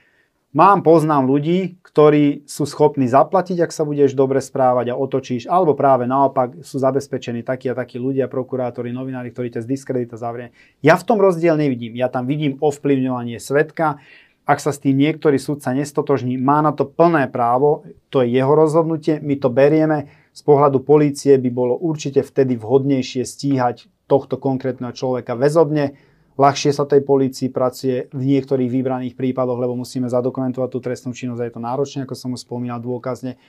Mám, 0.55 0.87
poznám 0.87 1.27
ľudí, 1.27 1.83
ktorí 1.83 2.47
sú 2.47 2.63
schopní 2.63 3.11
zaplatiť, 3.11 3.59
ak 3.59 3.75
sa 3.75 3.83
budeš 3.83 4.15
dobre 4.15 4.39
správať 4.39 4.87
a 4.87 4.95
otočíš, 4.95 5.51
alebo 5.51 5.75
práve 5.75 6.07
naopak 6.07 6.63
sú 6.63 6.79
zabezpečení 6.79 7.43
takí 7.43 7.67
a 7.67 7.75
takí 7.75 7.99
ľudia, 7.99 8.31
prokurátori, 8.31 8.95
novinári, 8.95 9.35
ktorí 9.35 9.51
ťa 9.51 9.67
z 9.67 9.75
diskredita 9.75 10.15
zavrie. 10.15 10.55
Ja 10.79 10.95
v 10.95 11.03
tom 11.11 11.19
rozdiel 11.19 11.59
nevidím. 11.59 11.99
Ja 11.99 12.07
tam 12.07 12.23
vidím 12.23 12.55
ovplyvňovanie 12.63 13.35
svetka. 13.35 13.99
Ak 14.47 14.63
sa 14.63 14.71
s 14.71 14.79
tým 14.79 14.95
niektorý 14.95 15.35
sudca 15.43 15.75
nestotožní, 15.75 16.39
má 16.39 16.63
na 16.63 16.71
to 16.71 16.87
plné 16.87 17.27
právo, 17.27 17.83
to 18.07 18.23
je 18.23 18.31
jeho 18.31 18.55
rozhodnutie, 18.55 19.19
my 19.19 19.35
to 19.35 19.51
berieme. 19.51 20.07
Z 20.31 20.39
pohľadu 20.47 20.87
polície 20.87 21.35
by 21.35 21.51
bolo 21.51 21.75
určite 21.75 22.23
vtedy 22.23 22.55
vhodnejšie 22.55 23.27
stíhať 23.27 23.91
tohto 24.07 24.39
konkrétneho 24.39 24.95
človeka 24.95 25.35
väzobne, 25.35 25.99
ľahšie 26.35 26.71
sa 26.75 26.83
tej 26.83 27.01
policii 27.03 27.49
pracuje 27.51 28.11
v 28.11 28.23
niektorých 28.35 28.69
vybraných 28.71 29.15
prípadoch, 29.15 29.59
lebo 29.59 29.75
musíme 29.75 30.11
zadokumentovať 30.11 30.69
tú 30.71 30.79
trestnú 30.83 31.11
činnosť 31.15 31.41
a 31.41 31.47
je 31.47 31.53
to 31.55 31.61
náročné, 31.63 31.99
ako 32.03 32.15
som 32.15 32.35
už 32.35 32.43
spomínal, 32.43 32.83
dôkazne. 32.83 33.39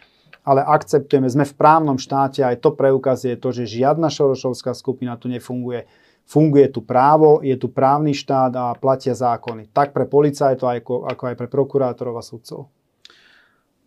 Ale 0.46 0.62
akceptujeme, 0.62 1.26
sme 1.26 1.46
v 1.46 1.58
právnom 1.58 1.98
štáte 1.98 2.42
aj 2.46 2.62
to 2.62 2.70
preukazuje 2.74 3.34
to, 3.34 3.50
že 3.50 3.82
žiadna 3.82 4.10
šorošovská 4.10 4.74
skupina 4.78 5.18
tu 5.18 5.26
nefunguje. 5.26 5.86
Funguje 6.26 6.66
tu 6.74 6.82
právo, 6.82 7.38
je 7.38 7.54
tu 7.54 7.70
právny 7.70 8.10
štát 8.10 8.50
a 8.58 8.74
platia 8.74 9.14
zákony. 9.14 9.70
Tak 9.70 9.94
pre 9.94 10.10
policajtov, 10.10 10.66
ako, 10.66 10.94
ako 11.06 11.22
aj 11.30 11.36
pre 11.38 11.46
prokurátorov 11.46 12.18
a 12.18 12.22
sudcov. 12.26 12.66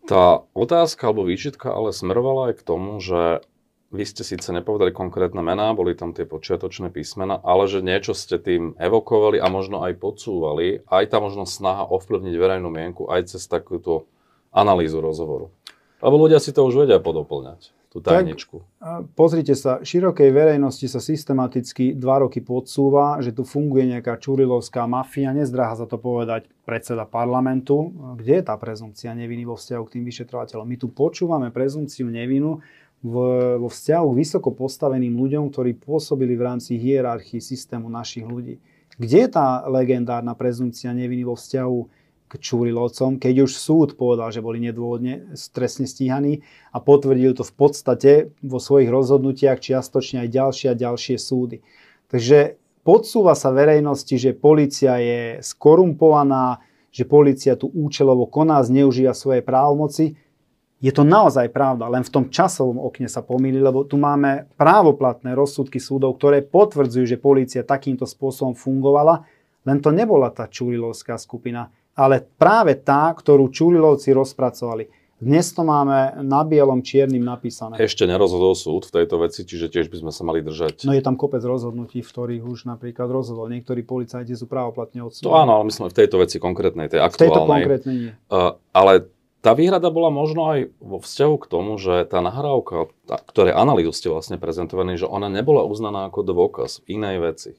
Tá 0.08 0.40
otázka 0.56 1.12
alebo 1.12 1.28
výčitka 1.28 1.68
ale 1.68 1.92
smerovala 1.92 2.52
aj 2.52 2.54
k 2.60 2.62
tomu, 2.64 2.96
že 2.96 3.44
vy 3.90 4.06
ste 4.06 4.22
síce 4.22 4.46
nepovedali 4.54 4.94
konkrétne 4.94 5.42
mená, 5.42 5.74
boli 5.74 5.98
tam 5.98 6.14
tie 6.14 6.22
počiatočné 6.22 6.94
písmena, 6.94 7.42
ale 7.42 7.66
že 7.66 7.82
niečo 7.82 8.14
ste 8.14 8.38
tým 8.38 8.78
evokovali 8.78 9.42
a 9.42 9.50
možno 9.50 9.82
aj 9.82 9.98
podsúvali, 9.98 10.86
aj 10.86 11.10
tá 11.10 11.18
možno 11.18 11.42
snaha 11.42 11.90
ovplyvniť 11.90 12.34
verejnú 12.38 12.70
mienku 12.70 13.10
aj 13.10 13.34
cez 13.34 13.50
takúto 13.50 14.06
analýzu 14.54 15.02
rozhovoru. 15.02 15.50
Lebo 16.00 16.16
ľudia 16.16 16.38
si 16.38 16.54
to 16.54 16.64
už 16.64 16.86
vedia 16.86 17.02
podoplňať, 17.02 17.74
tú 17.90 17.98
tajničku. 17.98 18.62
Tak, 18.78 19.12
pozrite 19.18 19.58
sa, 19.58 19.82
širokej 19.82 20.30
verejnosti 20.30 20.86
sa 20.86 21.02
systematicky 21.02 21.92
dva 21.98 22.22
roky 22.24 22.40
podsúva, 22.40 23.18
že 23.18 23.34
tu 23.34 23.42
funguje 23.42 23.90
nejaká 23.90 24.16
čurilovská 24.16 24.86
mafia, 24.86 25.34
nezdráha 25.34 25.74
sa 25.74 25.84
to 25.90 25.98
povedať 25.98 26.46
predseda 26.62 27.04
parlamentu. 27.04 27.90
Kde 28.16 28.40
je 28.40 28.44
tá 28.46 28.54
prezumcia 28.54 29.10
neviny 29.12 29.42
vo 29.42 29.58
vzťahu 29.58 29.82
k 29.84 29.92
tým 29.98 30.04
vyšetrovateľom? 30.06 30.64
My 30.64 30.76
tu 30.78 30.88
počúvame 30.88 31.50
prezumciu 31.50 32.06
nevinu 32.06 32.62
v, 33.00 33.14
vo 33.56 33.68
vzťahu 33.68 34.08
vysoko 34.12 34.52
postaveným 34.52 35.16
ľuďom, 35.16 35.48
ktorí 35.48 35.80
pôsobili 35.80 36.36
v 36.36 36.44
rámci 36.44 36.76
hierarchii 36.76 37.40
systému 37.40 37.88
našich 37.88 38.28
ľudí. 38.28 38.60
Kde 39.00 39.24
je 39.24 39.28
tá 39.32 39.64
legendárna 39.64 40.36
prezumcia 40.36 40.92
neviny 40.92 41.24
vo 41.24 41.32
vzťahu 41.32 41.78
k 42.30 42.32
Čurilovcom, 42.38 43.18
keď 43.18 43.48
už 43.48 43.52
súd 43.58 43.88
povedal, 43.98 44.30
že 44.30 44.44
boli 44.44 44.62
nedôvodne 44.62 45.34
stresne 45.34 45.88
stíhaní 45.88 46.46
a 46.70 46.78
potvrdil 46.78 47.34
to 47.34 47.42
v 47.42 47.54
podstate 47.56 48.12
vo 48.38 48.62
svojich 48.62 48.86
rozhodnutiach 48.86 49.58
čiastočne 49.58 50.22
aj 50.22 50.28
ďalšie 50.30 50.66
a 50.70 50.78
ďalšie 50.78 51.16
súdy. 51.18 51.64
Takže 52.06 52.60
podsúva 52.86 53.34
sa 53.34 53.50
verejnosti, 53.50 54.14
že 54.14 54.36
policia 54.36 55.00
je 55.02 55.22
skorumpovaná, 55.42 56.62
že 56.94 57.02
policia 57.02 57.58
tu 57.58 57.66
účelovo 57.72 58.30
koná, 58.30 58.62
zneužíva 58.62 59.10
svoje 59.16 59.42
právomoci 59.42 60.14
je 60.80 60.92
to 60.96 61.04
naozaj 61.04 61.52
pravda, 61.52 61.92
len 61.92 62.00
v 62.00 62.08
tom 62.10 62.24
časovom 62.32 62.80
okne 62.80 63.04
sa 63.04 63.20
pomýli, 63.20 63.60
lebo 63.60 63.84
tu 63.84 64.00
máme 64.00 64.48
právoplatné 64.56 65.36
rozsudky 65.36 65.76
súdov, 65.76 66.16
ktoré 66.16 66.40
potvrdzujú, 66.40 67.04
že 67.04 67.20
polícia 67.20 67.60
takýmto 67.60 68.08
spôsobom 68.08 68.56
fungovala, 68.56 69.28
len 69.68 69.76
to 69.84 69.92
nebola 69.92 70.32
tá 70.32 70.48
Čurilovská 70.48 71.20
skupina, 71.20 71.68
ale 71.92 72.24
práve 72.24 72.80
tá, 72.80 73.12
ktorú 73.12 73.52
Čurilovci 73.52 74.16
rozpracovali. 74.16 74.88
Dnes 75.20 75.52
to 75.52 75.68
máme 75.68 76.24
na 76.24 76.40
bielom 76.48 76.80
čiernym 76.80 77.20
napísané. 77.20 77.76
Ešte 77.76 78.08
nerozhodol 78.08 78.56
súd 78.56 78.88
v 78.88 79.04
tejto 79.04 79.20
veci, 79.20 79.44
čiže 79.44 79.68
tiež 79.68 79.92
by 79.92 80.00
sme 80.00 80.12
sa 80.16 80.24
mali 80.24 80.40
držať. 80.40 80.88
No 80.88 80.96
je 80.96 81.04
tam 81.04 81.20
kopec 81.20 81.44
rozhodnutí, 81.44 82.00
v 82.00 82.08
ktorých 82.08 82.40
už 82.40 82.64
napríklad 82.64 83.12
rozhodol. 83.12 83.52
Niektorí 83.52 83.84
policajti 83.84 84.32
sú 84.32 84.48
právoplatne 84.48 85.04
odsúdení. 85.04 85.28
To 85.28 85.36
áno, 85.36 85.60
ale 85.60 85.68
myslím 85.68 85.92
v 85.92 85.96
tejto 86.00 86.16
veci 86.24 86.40
konkrétnej, 86.40 86.88
tej 86.88 87.04
aktuálnej. 87.04 87.20
V 87.20 87.24
tejto 87.28 87.40
konkrétnej 87.44 87.96
nie. 88.00 88.12
Uh, 88.32 88.56
ale 88.72 89.12
tá 89.40 89.56
výhrada 89.56 89.88
bola 89.88 90.12
možno 90.12 90.52
aj 90.52 90.68
vo 90.80 91.00
vzťahu 91.00 91.34
k 91.40 91.46
tomu, 91.48 91.80
že 91.80 92.04
tá 92.04 92.20
nahrávka, 92.20 92.92
tá, 93.08 93.16
ktoré 93.20 93.56
analýzu 93.56 93.92
ste 93.96 94.12
vlastne 94.12 94.36
prezentovaní, 94.36 95.00
že 95.00 95.08
ona 95.08 95.32
nebola 95.32 95.64
uznaná 95.64 96.08
ako 96.12 96.20
dôkaz 96.24 96.84
v 96.84 97.00
inej 97.00 97.16
veci. 97.24 97.50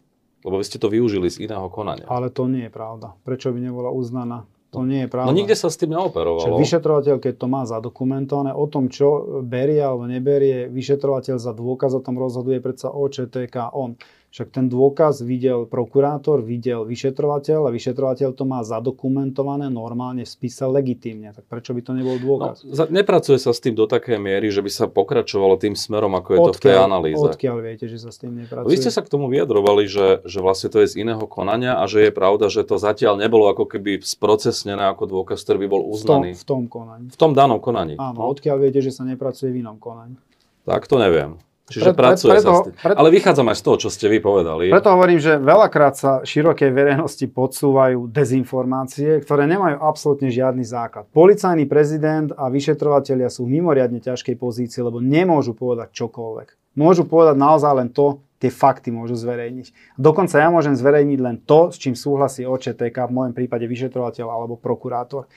Lebo 0.41 0.57
vy 0.57 0.65
ste 0.65 0.81
to 0.81 0.89
využili 0.89 1.29
z 1.29 1.45
iného 1.45 1.69
konania. 1.69 2.09
Ale 2.09 2.33
to 2.33 2.49
nie 2.49 2.69
je 2.69 2.73
pravda. 2.73 3.13
Prečo 3.21 3.53
by 3.53 3.59
nebola 3.61 3.93
uznaná? 3.93 4.45
To 4.71 4.87
nie 4.87 5.03
je 5.03 5.09
pravda. 5.11 5.27
No 5.27 5.35
nikde 5.35 5.53
sa 5.59 5.67
s 5.67 5.75
tým 5.75 5.91
neoperovalo. 5.91 6.47
Čiže 6.47 6.63
vyšetrovateľ, 6.63 7.15
keď 7.19 7.33
to 7.35 7.47
má 7.51 7.67
zadokumentované 7.67 8.55
o 8.55 8.65
tom, 8.71 8.87
čo 8.87 9.43
berie 9.43 9.83
alebo 9.83 10.07
neberie, 10.07 10.71
vyšetrovateľ 10.71 11.35
za 11.43 11.51
dôkaz 11.51 11.91
o 11.99 12.01
tom 12.01 12.15
rozhoduje 12.15 12.63
predsa 12.63 12.87
OČTK 12.87 13.75
on. 13.75 13.99
Však 14.31 14.47
ten 14.47 14.71
dôkaz 14.71 15.27
videl 15.27 15.67
prokurátor, 15.67 16.39
videl 16.39 16.87
vyšetrovateľ 16.87 17.67
a 17.67 17.69
vyšetrovateľ 17.75 18.31
to 18.31 18.47
má 18.47 18.63
zadokumentované 18.63 19.67
normálne 19.67 20.23
v 20.23 20.31
spise 20.31 20.63
legitímne. 20.71 21.35
Tak 21.35 21.51
prečo 21.51 21.75
by 21.75 21.83
to 21.83 21.91
nebol 21.91 22.15
dôkaz? 22.15 22.63
No, 22.63 22.87
nepracuje 22.87 23.35
sa 23.35 23.51
s 23.51 23.59
tým 23.59 23.75
do 23.75 23.91
takej 23.91 24.23
miery, 24.23 24.47
že 24.47 24.63
by 24.63 24.71
sa 24.71 24.87
pokračovalo 24.87 25.59
tým 25.59 25.75
smerom, 25.75 26.15
ako 26.15 26.29
je 26.31 26.39
odkiaľ, 26.39 26.47
to 26.47 26.55
v 26.55 26.63
tej 26.63 26.75
analýze. 26.79 27.19
Odkiaľ 27.19 27.55
viete, 27.59 27.85
že 27.91 27.99
sa 27.99 28.07
s 28.07 28.23
tým 28.23 28.31
nepracuje? 28.39 28.71
Vy 28.71 28.79
ste 28.79 28.95
sa 28.95 29.03
k 29.03 29.11
tomu 29.11 29.27
vyjadrovali, 29.27 29.83
že, 29.91 30.23
že 30.23 30.39
vlastne 30.39 30.71
to 30.71 30.79
je 30.79 30.87
z 30.95 31.03
iného 31.03 31.27
konania 31.27 31.75
a 31.75 31.83
že 31.91 32.07
je 32.07 32.11
pravda, 32.15 32.47
že 32.47 32.63
to 32.63 32.79
zatiaľ 32.79 33.19
nebolo 33.19 33.51
ako 33.51 33.67
keby 33.67 33.99
sprocesnené 33.99 34.95
ako 34.95 35.11
dôkaz, 35.11 35.43
ktorý 35.43 35.67
by 35.67 35.75
bol 35.75 35.83
uznaný. 35.91 36.39
V 36.39 36.47
tom, 36.47 36.47
v 36.47 36.47
tom 36.47 36.63
konaní. 36.71 37.05
V 37.11 37.17
tom 37.19 37.31
danom 37.35 37.59
konaní. 37.59 37.99
Áno, 37.99 38.15
no? 38.15 38.31
odkiaľ 38.31 38.63
viete, 38.63 38.79
že 38.79 38.95
sa 38.95 39.03
nepracuje 39.03 39.51
v 39.51 39.59
inom 39.59 39.75
konaní? 39.75 40.15
Tak 40.63 40.87
to 40.87 40.95
neviem. 40.95 41.35
Čiže 41.69 41.93
pre, 41.93 42.15
pracuje 42.15 42.31
preto, 42.33 42.43
sa 42.43 42.53
s 42.57 42.61
tým. 42.67 42.73
Preto, 42.75 42.97
Ale 42.97 43.09
vychádzam 43.13 43.47
aj 43.51 43.57
z 43.57 43.63
toho, 43.63 43.77
čo 43.77 43.89
ste 43.93 44.05
vy 44.09 44.19
povedali. 44.19 44.63
Preto 44.73 44.91
hovorím, 44.91 45.19
že 45.21 45.37
veľakrát 45.37 45.93
sa 45.95 46.11
širokej 46.25 46.71
verejnosti 46.73 47.25
podsúvajú 47.29 48.09
dezinformácie, 48.11 49.21
ktoré 49.23 49.45
nemajú 49.47 49.77
absolútne 49.79 50.27
žiadny 50.33 50.65
základ. 50.65 51.07
Policajný 51.13 51.69
prezident 51.69 52.33
a 52.33 52.49
vyšetrovatelia 52.51 53.29
sú 53.29 53.45
v 53.47 53.61
mimoriadne 53.61 54.01
ťažkej 54.01 54.35
pozícii, 54.35 54.81
lebo 54.81 54.99
nemôžu 54.99 55.53
povedať 55.53 55.93
čokoľvek. 55.95 56.75
Môžu 56.79 57.03
povedať 57.03 57.35
naozaj 57.35 57.73
len 57.77 57.89
to, 57.91 58.23
tie 58.41 58.49
fakty 58.49 58.89
môžu 58.89 59.13
zverejniť. 59.13 59.95
Dokonca 60.01 60.41
ja 60.41 60.49
môžem 60.49 60.73
zverejniť 60.73 61.19
len 61.21 61.37
to, 61.45 61.69
s 61.69 61.77
čím 61.77 61.93
súhlasí 61.93 62.41
OČTK, 62.41 62.97
v 63.05 63.13
môjom 63.13 63.33
prípade 63.37 63.69
vyšetrovateľ 63.69 64.27
alebo 64.33 64.57
prokurátor. 64.57 65.29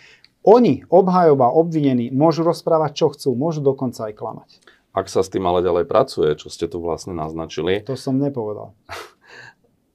Oni, 0.44 0.84
obhajoba, 0.88 1.52
obvinení, 1.52 2.12
môžu 2.12 2.44
rozprávať, 2.44 2.90
čo 2.96 3.06
chcú, 3.12 3.32
môžu 3.36 3.60
dokonca 3.64 4.08
aj 4.08 4.12
klamať. 4.16 4.48
Ak 4.94 5.10
sa 5.10 5.26
s 5.26 5.28
tým 5.28 5.42
ale 5.42 5.66
ďalej 5.66 5.90
pracuje, 5.90 6.38
čo 6.38 6.46
ste 6.46 6.70
tu 6.70 6.78
vlastne 6.78 7.18
naznačili. 7.18 7.82
To 7.82 7.98
som 7.98 8.14
nepovedal. 8.22 8.78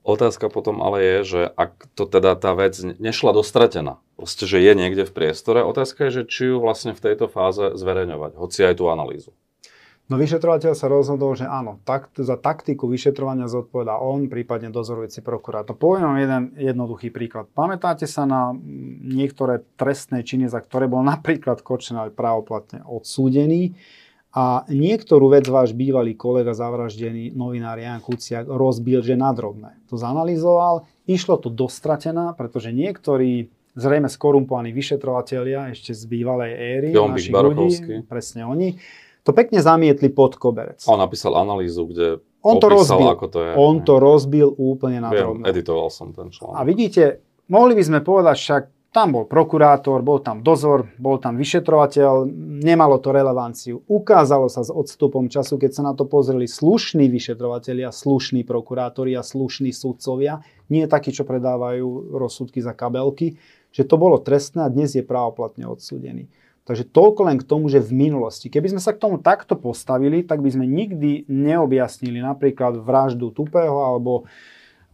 Otázka 0.03 0.51
potom 0.51 0.83
ale 0.83 0.99
je, 0.99 1.17
že 1.23 1.41
ak 1.47 1.91
to 1.95 2.03
teda 2.03 2.35
tá 2.35 2.51
vec 2.51 2.75
nešla 2.81 3.31
dostratená, 3.31 4.03
proste, 4.19 4.43
že 4.43 4.59
je 4.59 4.73
niekde 4.73 5.05
v 5.05 5.11
priestore, 5.13 5.61
otázka 5.61 6.07
je, 6.07 6.23
že 6.23 6.23
či 6.25 6.41
ju 6.49 6.57
vlastne 6.57 6.97
v 6.97 7.03
tejto 7.03 7.29
fáze 7.29 7.77
zverejňovať, 7.77 8.31
hoci 8.39 8.59
aj 8.65 8.79
tú 8.79 8.89
analýzu. 8.89 9.35
No 10.09 10.17
vyšetrovateľ 10.17 10.73
sa 10.73 10.89
rozhodol, 10.89 11.37
že 11.37 11.45
áno, 11.45 11.77
tak, 11.85 12.09
za 12.17 12.33
taktiku 12.33 12.89
vyšetrovania 12.89 13.45
zodpovedá 13.45 14.01
on, 14.01 14.25
prípadne 14.25 14.73
dozorujúci 14.73 15.21
prokurátor. 15.21 15.77
Poviem 15.77 16.09
vám 16.09 16.17
jeden 16.17 16.43
jednoduchý 16.57 17.13
príklad. 17.13 17.45
Pamätáte 17.53 18.09
sa 18.09 18.25
na 18.25 18.49
niektoré 19.05 19.61
trestné 19.77 20.25
činy, 20.25 20.49
za 20.49 20.65
ktoré 20.65 20.89
bol 20.89 21.05
napríklad 21.05 21.61
Kočner 21.61 22.09
právoplatne 22.09 22.81
odsúdený 22.89 23.77
a 24.29 24.61
niektorú 24.69 25.33
vec 25.33 25.49
váš 25.49 25.73
bývalý 25.73 26.13
kolega 26.13 26.53
zavraždený 26.53 27.33
novinár 27.33 27.81
Jan 27.81 27.97
Kuciak 27.97 28.45
rozbil, 28.45 29.01
že 29.01 29.17
na 29.17 29.33
drobné. 29.33 29.73
To 29.89 29.97
zanalizoval, 29.97 30.85
išlo 31.09 31.41
to 31.41 31.49
dostratená, 31.49 32.37
pretože 32.37 32.69
niektorí 32.69 33.49
zrejme 33.73 34.05
skorumpovaní 34.05 34.69
vyšetrovatelia 34.69 35.73
ešte 35.73 35.97
z 35.97 36.03
bývalej 36.05 36.51
éry, 36.53 36.89
našich 36.93 37.33
ľudí, 37.33 38.05
presne 38.05 38.45
oni, 38.45 38.77
to 39.25 39.33
pekne 39.33 39.61
zamietli 39.65 40.13
pod 40.13 40.37
koberec. 40.37 40.81
On 40.85 41.01
napísal 41.01 41.33
analýzu, 41.33 41.89
kde 41.89 42.21
on 42.45 42.61
to 42.61 42.71
rozbil. 42.71 43.09
ako 43.09 43.27
to 43.27 43.39
je. 43.43 43.51
On 43.57 43.75
to 43.83 43.99
rozbil 43.99 44.49
úplne 44.55 45.03
na 45.03 45.09
Viem, 45.11 45.43
editoval 45.43 45.91
som 45.91 46.15
ten 46.15 46.31
článok. 46.31 46.55
A 46.55 46.61
vidíte, 46.63 47.19
mohli 47.51 47.75
by 47.75 47.83
sme 47.83 47.99
povedať 47.99 48.37
však, 48.39 48.63
tam 48.89 49.13
bol 49.13 49.29
prokurátor, 49.29 50.01
bol 50.01 50.17
tam 50.17 50.41
dozor, 50.41 50.89
bol 50.97 51.21
tam 51.21 51.37
vyšetrovateľ, 51.37 52.25
nemalo 52.65 52.97
to 52.97 53.13
relevanciu. 53.13 53.85
Ukázalo 53.85 54.49
sa 54.49 54.65
s 54.65 54.73
odstupom 54.73 55.29
času, 55.29 55.61
keď 55.61 55.71
sa 55.77 55.83
na 55.85 55.93
to 55.93 56.09
pozreli 56.09 56.49
slušní 56.49 57.05
vyšetrovatelia, 57.05 57.93
slušní 57.93 58.41
prokurátori 58.49 59.13
a 59.13 59.21
slušní 59.21 59.69
sudcovia, 59.69 60.41
nie 60.73 60.89
takí, 60.89 61.13
čo 61.13 61.21
predávajú 61.21 62.17
rozsudky 62.17 62.65
za 62.65 62.73
kabelky, 62.73 63.37
že 63.69 63.85
to 63.85 64.01
bolo 64.01 64.17
trestné 64.17 64.65
a 64.65 64.73
dnes 64.73 64.97
je 64.97 65.05
právoplatne 65.05 65.69
odsúdený. 65.69 66.25
Takže 66.65 66.85
toľko 66.89 67.21
len 67.29 67.37
k 67.41 67.49
tomu, 67.49 67.65
že 67.69 67.81
v 67.81 67.97
minulosti. 67.97 68.45
Keby 68.45 68.77
sme 68.77 68.81
sa 68.81 68.93
k 68.93 69.01
tomu 69.01 69.17
takto 69.17 69.57
postavili, 69.57 70.21
tak 70.21 70.41
by 70.45 70.53
sme 70.53 70.69
nikdy 70.69 71.25
neobjasnili 71.25 72.21
napríklad 72.21 72.77
vraždu 72.77 73.33
Tupého 73.33 73.85
alebo 73.85 74.29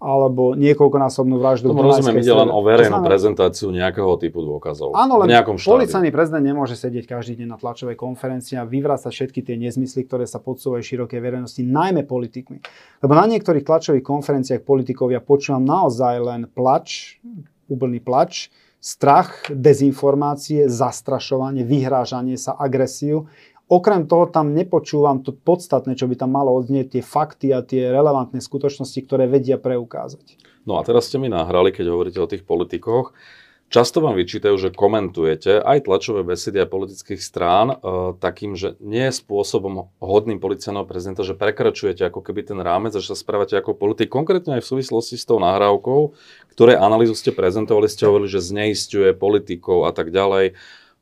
alebo 0.05 0.53
niekoľkonásobnú 0.53 1.41
vraždu. 1.41 1.73
Tomu 1.73 1.81
rozumiem, 1.81 2.21
ide 2.21 2.29
len 2.29 2.53
o 2.53 2.61
verejnú 2.61 3.01
znamená, 3.01 3.09
prezentáciu 3.09 3.73
nejakého 3.73 4.13
typu 4.21 4.45
dôkazov. 4.45 4.93
Áno, 4.93 5.17
len 5.25 5.33
policajný 5.41 6.13
prezident 6.13 6.45
nemôže 6.45 6.77
sedieť 6.77 7.09
každý 7.09 7.41
deň 7.41 7.47
na 7.49 7.57
tlačovej 7.57 7.97
konferencii 7.97 8.61
a 8.61 8.69
vyvrácať 8.69 9.09
všetky 9.09 9.41
tie 9.41 9.57
nezmysly, 9.57 10.05
ktoré 10.05 10.29
sa 10.29 10.37
podsúvajú 10.37 10.85
širokej 10.85 11.17
verejnosti, 11.17 11.65
najmä 11.65 12.05
politikmi. 12.05 12.61
Lebo 13.01 13.13
na 13.17 13.25
niektorých 13.25 13.65
tlačových 13.65 14.05
konferenciách 14.05 14.61
politikov 14.61 15.09
ja 15.09 15.17
počúvam 15.17 15.65
naozaj 15.65 16.21
len 16.21 16.41
plač, 16.45 17.17
úplný 17.65 17.97
plač, 17.97 18.53
strach, 18.77 19.49
dezinformácie, 19.49 20.69
zastrašovanie, 20.69 21.65
vyhrážanie 21.65 22.37
sa, 22.37 22.53
agresiu 22.53 23.25
Okrem 23.65 24.05
toho 24.05 24.29
tam 24.29 24.53
nepočúvam 24.53 25.25
to 25.25 25.33
podstatné, 25.33 25.97
čo 25.97 26.05
by 26.05 26.13
tam 26.13 26.37
malo 26.37 26.53
odznieť, 26.53 26.97
tie 26.97 27.03
fakty 27.03 27.49
a 27.49 27.65
tie 27.65 27.89
relevantné 27.89 28.37
skutočnosti, 28.37 28.99
ktoré 29.09 29.25
vedia 29.25 29.57
preukázať. 29.57 30.37
No 30.69 30.77
a 30.77 30.85
teraz 30.85 31.09
ste 31.09 31.17
mi 31.17 31.33
nahrali, 31.33 31.73
keď 31.73 31.89
hovoríte 31.89 32.21
o 32.21 32.29
tých 32.29 32.45
politikoch. 32.45 33.17
Často 33.65 33.97
vám 33.97 34.13
vyčítajú, 34.13 34.53
že 34.61 34.69
komentujete 34.69 35.57
aj 35.57 35.89
tlačové 35.89 36.21
besedy 36.21 36.61
a 36.61 36.69
politických 36.69 37.17
strán 37.17 37.73
e, 37.73 37.75
takým, 38.21 38.53
že 38.53 38.77
nie 38.77 39.09
je 39.09 39.17
spôsobom 39.17 39.89
hodným 39.97 40.37
policajného 40.37 40.85
prezidenta, 40.85 41.25
že 41.25 41.33
prekračujete 41.33 42.05
ako 42.05 42.21
keby 42.21 42.45
ten 42.45 42.61
rámec 42.61 42.93
a 42.93 43.01
že 43.01 43.11
sa 43.11 43.17
správate 43.17 43.57
ako 43.57 43.73
politik. 43.73 44.13
Konkrétne 44.13 44.61
aj 44.61 44.63
v 44.63 44.69
súvislosti 44.69 45.17
s 45.17 45.25
tou 45.25 45.41
nahrávkou, 45.41 46.13
ktoré 46.53 46.77
analýzu 46.77 47.17
ste 47.17 47.33
prezentovali, 47.33 47.89
ste 47.89 48.05
hovorili, 48.05 48.29
že 48.29 48.45
zneistuje 48.45 49.17
politikov 49.17 49.89
a 49.89 49.91
tak 49.97 50.13
ďalej 50.13 50.53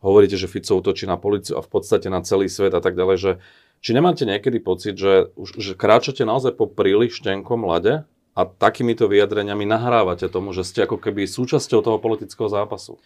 hovoríte, 0.03 0.35
že 0.35 0.51
Fico 0.51 0.75
útočí 0.75 1.07
na 1.07 1.15
policiu 1.15 1.55
a 1.57 1.65
v 1.65 1.71
podstate 1.71 2.11
na 2.11 2.19
celý 2.21 2.51
svet 2.51 2.75
a 2.75 2.83
tak 2.83 2.99
ďalej, 2.99 3.17
že 3.17 3.31
či 3.79 3.95
nemáte 3.95 4.27
niekedy 4.27 4.59
pocit, 4.59 4.99
že, 4.99 5.31
že 5.55 5.73
kráčate 5.75 6.27
naozaj 6.27 6.55
po 6.59 6.67
príliš 6.67 7.23
tenkom 7.23 7.63
lade 7.63 8.03
a 8.35 8.41
takýmito 8.43 9.07
vyjadreniami 9.07 9.63
nahrávate 9.67 10.27
tomu, 10.27 10.51
že 10.51 10.67
ste 10.67 10.83
ako 10.83 10.99
keby 10.99 11.27
súčasťou 11.27 11.79
toho 11.83 11.97
politického 11.99 12.51
zápasu? 12.51 12.99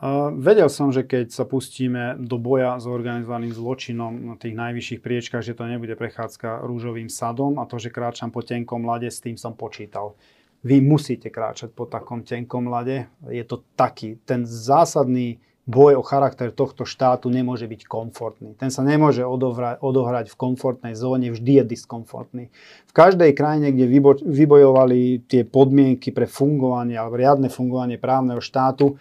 Uh, 0.00 0.32
vedel 0.32 0.72
som, 0.72 0.88
že 0.88 1.04
keď 1.04 1.28
sa 1.28 1.44
pustíme 1.44 2.16
do 2.16 2.40
boja 2.40 2.80
s 2.80 2.88
organizovaným 2.88 3.52
zločinom 3.52 4.32
na 4.32 4.36
tých 4.40 4.56
najvyšších 4.56 5.00
priečkách, 5.04 5.44
že 5.44 5.52
to 5.52 5.68
nebude 5.68 5.92
prechádzka 5.92 6.64
rúžovým 6.64 7.12
sadom 7.12 7.60
a 7.60 7.68
to, 7.68 7.76
že 7.76 7.92
kráčam 7.92 8.32
po 8.32 8.40
tenkom 8.40 8.80
lade, 8.88 9.12
s 9.12 9.20
tým 9.20 9.36
som 9.36 9.52
počítal. 9.52 10.16
Vy 10.64 10.80
musíte 10.80 11.28
kráčať 11.28 11.76
po 11.76 11.84
takom 11.84 12.24
tenkom 12.24 12.72
lade. 12.72 13.12
Je 13.28 13.44
to 13.44 13.60
taký, 13.76 14.16
ten 14.24 14.48
zásadný 14.48 15.36
boj 15.70 15.94
o 15.94 16.02
charakter 16.02 16.50
tohto 16.50 16.82
štátu 16.82 17.30
nemôže 17.30 17.70
byť 17.70 17.86
komfortný. 17.86 18.58
Ten 18.58 18.74
sa 18.74 18.82
nemôže 18.82 19.22
odohrať, 19.22 19.78
odohrať 19.78 20.26
v 20.34 20.36
komfortnej 20.36 20.98
zóne, 20.98 21.30
vždy 21.30 21.62
je 21.62 21.64
diskomfortný. 21.78 22.44
V 22.90 22.92
každej 22.92 23.30
krajine, 23.38 23.70
kde 23.70 23.86
vybo, 23.86 24.18
vybojovali 24.18 25.30
tie 25.30 25.46
podmienky 25.46 26.10
pre 26.10 26.26
fungovanie 26.26 26.98
alebo 26.98 27.14
riadne 27.14 27.46
fungovanie 27.46 28.02
právneho 28.02 28.42
štátu, 28.42 28.98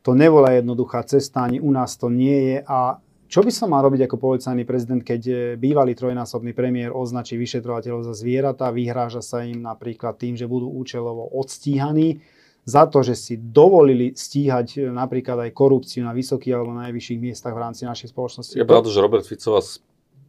to 0.00 0.16
nebola 0.16 0.56
jednoduchá 0.56 1.04
cesta, 1.04 1.44
ani 1.44 1.60
u 1.60 1.68
nás 1.68 2.00
to 2.00 2.08
nie 2.08 2.56
je 2.56 2.58
a 2.64 2.96
čo 3.26 3.42
by 3.42 3.50
som 3.50 3.74
mal 3.74 3.82
robiť 3.82 4.06
ako 4.06 4.22
policajný 4.22 4.62
prezident, 4.62 5.02
keď 5.02 5.58
bývalý 5.58 5.98
trojnásobný 5.98 6.54
premiér 6.54 6.94
označí 6.94 7.34
vyšetrovateľov 7.34 8.06
za 8.06 8.14
zvieratá, 8.14 8.70
vyhráža 8.70 9.18
sa 9.18 9.42
im 9.42 9.66
napríklad 9.66 10.14
tým, 10.14 10.38
že 10.38 10.46
budú 10.46 10.70
účelovo 10.70 11.26
odstíhaní, 11.34 12.22
za 12.66 12.82
to, 12.90 13.06
že 13.06 13.14
si 13.14 13.34
dovolili 13.38 14.10
stíhať 14.18 14.82
e, 14.82 14.90
napríklad 14.90 15.46
aj 15.46 15.50
korupciu 15.54 16.02
na 16.02 16.10
vysokých 16.10 16.50
alebo 16.58 16.74
najvyšších 16.74 17.18
miestach 17.22 17.54
v 17.54 17.62
rámci 17.62 17.86
našej 17.86 18.10
spoločnosti. 18.10 18.58
Je 18.58 18.66
pravda, 18.66 18.90
že 18.90 18.98
Robert 18.98 19.22
Fico 19.22 19.54
vás 19.54 19.78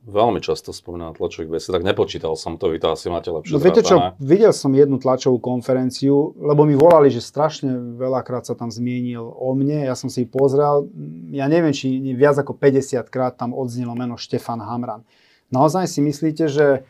veľmi 0.07 0.39
často 0.39 0.71
spomína 0.71 1.11
na 1.11 1.13
tlačových 1.17 1.59
besedách. 1.59 1.83
Nepočítal 1.83 2.37
som 2.39 2.55
to, 2.55 2.71
vy 2.71 2.79
to 2.79 2.95
asi 2.95 3.11
máte 3.11 3.27
lepšie 3.27 3.51
no, 3.51 3.59
viete 3.59 3.83
čo, 3.83 4.15
videl 4.23 4.55
som 4.55 4.71
jednu 4.71 5.01
tlačovú 5.03 5.41
konferenciu, 5.43 6.31
lebo 6.39 6.63
mi 6.63 6.79
volali, 6.79 7.11
že 7.11 7.19
strašne 7.19 7.99
veľakrát 7.99 8.47
sa 8.47 8.55
tam 8.55 8.71
zmienil 8.71 9.19
o 9.19 9.51
mne. 9.51 9.83
Ja 9.83 9.99
som 9.99 10.07
si 10.07 10.23
pozrel, 10.23 10.87
ja 11.35 11.51
neviem, 11.51 11.75
či 11.75 11.99
viac 12.15 12.39
ako 12.39 12.55
50 12.55 13.03
krát 13.11 13.35
tam 13.35 13.51
odznelo 13.51 13.97
meno 13.99 14.15
Štefan 14.15 14.63
Hamran. 14.63 15.03
Naozaj 15.51 15.91
si 15.91 15.99
myslíte, 15.99 16.47
že 16.47 16.87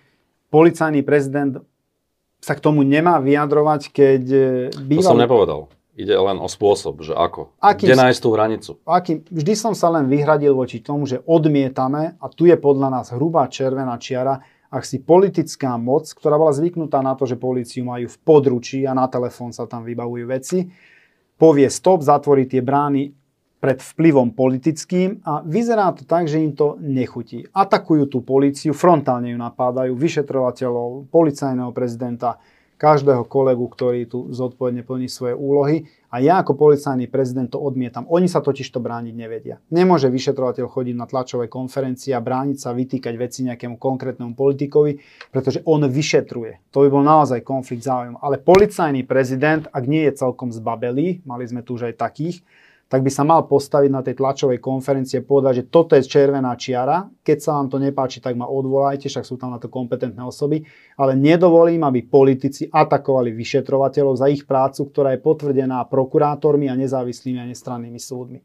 policajný 0.53 1.01
prezident 1.01 1.65
sa 2.41 2.53
k 2.53 2.63
tomu 2.63 2.85
nemá 2.85 3.17
vyjadrovať, 3.19 3.81
keď 3.91 4.23
býval... 4.77 5.03
To 5.03 5.11
som 5.13 5.21
nepovedal. 5.21 5.61
Ide 5.97 6.13
len 6.13 6.37
o 6.37 6.45
spôsob, 6.45 7.01
že 7.01 7.17
ako. 7.17 7.57
Akým, 7.57 7.89
Kde 7.89 7.97
nájsť 7.97 8.21
tú 8.21 8.29
hranicu? 8.29 8.71
Akým, 8.85 9.25
vždy 9.25 9.53
som 9.57 9.73
sa 9.73 9.89
len 9.89 10.05
vyhradil 10.05 10.53
voči 10.53 10.77
tomu, 10.77 11.09
že 11.09 11.25
odmietame, 11.25 12.13
a 12.21 12.25
tu 12.29 12.45
je 12.45 12.53
podľa 12.53 13.01
nás 13.01 13.09
hrubá 13.09 13.49
červená 13.49 13.97
čiara, 13.97 14.45
ak 14.69 14.85
si 14.85 15.01
politická 15.01 15.73
moc, 15.81 16.05
ktorá 16.13 16.37
bola 16.37 16.53
zvyknutá 16.53 17.01
na 17.01 17.17
to, 17.17 17.25
že 17.25 17.33
policiu 17.33 17.81
majú 17.81 18.05
v 18.05 18.17
područí 18.21 18.85
a 18.85 18.93
na 18.93 19.09
telefón 19.09 19.49
sa 19.49 19.65
tam 19.65 19.81
vybavujú 19.81 20.25
veci, 20.29 20.69
povie 21.33 21.65
stop, 21.65 22.05
zatvorí 22.05 22.45
tie 22.45 22.61
brány, 22.61 23.16
pred 23.57 23.81
vplyvom 23.81 24.37
politickým 24.37 25.25
a 25.25 25.41
vyzerá 25.41 25.89
to 25.93 26.05
tak, 26.05 26.29
že 26.29 26.37
im 26.37 26.53
to 26.53 26.77
nechutí. 26.77 27.49
Atakujú 27.49 28.05
tú 28.05 28.21
políciu, 28.21 28.75
frontálne 28.77 29.33
ju 29.33 29.37
napádajú, 29.37 29.97
vyšetrovateľov, 29.97 31.09
policajného 31.09 31.73
prezidenta, 31.73 32.37
každého 32.77 33.25
kolegu, 33.25 33.65
ktorý 33.65 34.05
tu 34.05 34.29
zodpovedne 34.29 34.85
plní 34.85 35.09
svoje 35.09 35.33
úlohy. 35.33 35.89
A 36.13 36.21
ja 36.23 36.39
ako 36.39 36.55
policajný 36.55 37.09
prezident 37.09 37.49
to 37.51 37.59
odmietam. 37.59 38.05
Oni 38.07 38.29
sa 38.29 38.39
totiž 38.39 38.69
to 38.69 38.79
brániť 38.79 39.13
nevedia. 39.17 39.59
Nemôže 39.73 40.07
vyšetrovateľ 40.07 40.65
chodiť 40.69 40.95
na 40.95 41.09
tlačové 41.09 41.51
konferencie 41.51 42.13
a 42.13 42.23
brániť 42.23 42.57
sa, 42.61 42.77
vytýkať 42.77 43.13
veci 43.17 43.43
nejakému 43.49 43.75
konkrétnemu 43.81 44.37
politikovi, 44.37 45.01
pretože 45.33 45.65
on 45.67 45.83
vyšetruje. 45.83 46.71
To 46.71 46.85
by 46.85 46.89
bol 46.93 47.03
naozaj 47.03 47.43
konflikt 47.43 47.83
záujmov. 47.83 48.21
Ale 48.21 48.39
policajný 48.39 49.03
prezident, 49.03 49.67
ak 49.73 49.83
nie 49.83 50.07
je 50.07 50.15
celkom 50.15 50.53
zbabelý, 50.53 51.25
mali 51.27 51.43
sme 51.49 51.65
tu 51.65 51.75
už 51.75 51.91
aj 51.91 51.99
takých, 51.99 52.45
tak 52.87 53.03
by 53.03 53.11
sa 53.11 53.27
mal 53.27 53.43
postaviť 53.43 53.91
na 53.91 53.99
tej 53.99 54.15
tlačovej 54.15 54.63
konferencie 54.63 55.19
povedať, 55.19 55.63
že 55.63 55.67
toto 55.67 55.99
je 55.99 56.07
červená 56.07 56.55
čiara, 56.55 57.03
keď 57.19 57.37
sa 57.43 57.59
vám 57.59 57.67
to 57.67 57.77
nepáči, 57.83 58.23
tak 58.23 58.39
ma 58.39 58.47
odvolajte, 58.47 59.11
však 59.11 59.27
sú 59.27 59.35
tam 59.35 59.51
na 59.51 59.59
to 59.59 59.67
kompetentné 59.67 60.23
osoby, 60.23 60.63
ale 60.95 61.19
nedovolím, 61.19 61.83
aby 61.83 62.07
politici 62.07 62.71
atakovali 62.71 63.35
vyšetrovateľov 63.35 64.15
za 64.15 64.31
ich 64.31 64.47
prácu, 64.47 64.87
ktorá 64.87 65.11
je 65.13 65.19
potvrdená 65.19 65.83
prokurátormi 65.91 66.71
a 66.71 66.79
nezávislými 66.79 67.43
a 67.43 67.49
nestrannými 67.51 67.99
súdmi. 67.99 68.39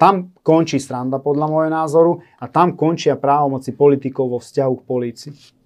Tam 0.00 0.32
končí 0.40 0.80
stranda 0.80 1.20
podľa 1.20 1.46
môjho 1.50 1.70
názoru 1.70 2.12
a 2.40 2.48
tam 2.48 2.72
končia 2.72 3.20
právomoci 3.20 3.76
politikov 3.76 4.32
vo 4.32 4.38
vzťahu 4.40 4.74
k 4.80 4.86
polícii. 4.88 5.59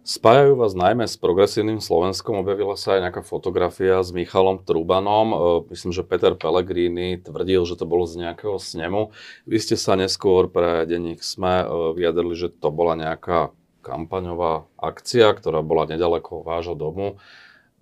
Spájajú 0.00 0.56
vás 0.56 0.72
najmä 0.72 1.04
s 1.04 1.20
progresívnym 1.20 1.76
Slovenskom. 1.76 2.40
Objavila 2.40 2.72
sa 2.72 2.96
aj 2.96 3.04
nejaká 3.04 3.20
fotografia 3.20 4.00
s 4.00 4.16
Michalom 4.16 4.64
Trubanom. 4.64 5.28
E, 5.28 5.36
myslím, 5.76 5.92
že 5.92 6.08
Peter 6.08 6.32
Pellegrini 6.32 7.20
tvrdil, 7.20 7.68
že 7.68 7.76
to 7.76 7.84
bolo 7.84 8.08
z 8.08 8.24
nejakého 8.24 8.56
snemu. 8.56 9.12
Vy 9.44 9.60
ste 9.60 9.76
sa 9.76 10.00
neskôr 10.00 10.48
pre 10.48 10.88
denník 10.88 11.20
SME 11.20 11.52
e, 11.52 11.66
vyjadrili, 12.00 12.32
že 12.32 12.48
to 12.48 12.72
bola 12.72 12.96
nejaká 12.96 13.52
kampaňová 13.84 14.64
akcia, 14.80 15.36
ktorá 15.36 15.60
bola 15.60 15.84
nedaleko 15.84 16.48
vášho 16.48 16.72
domu 16.72 17.20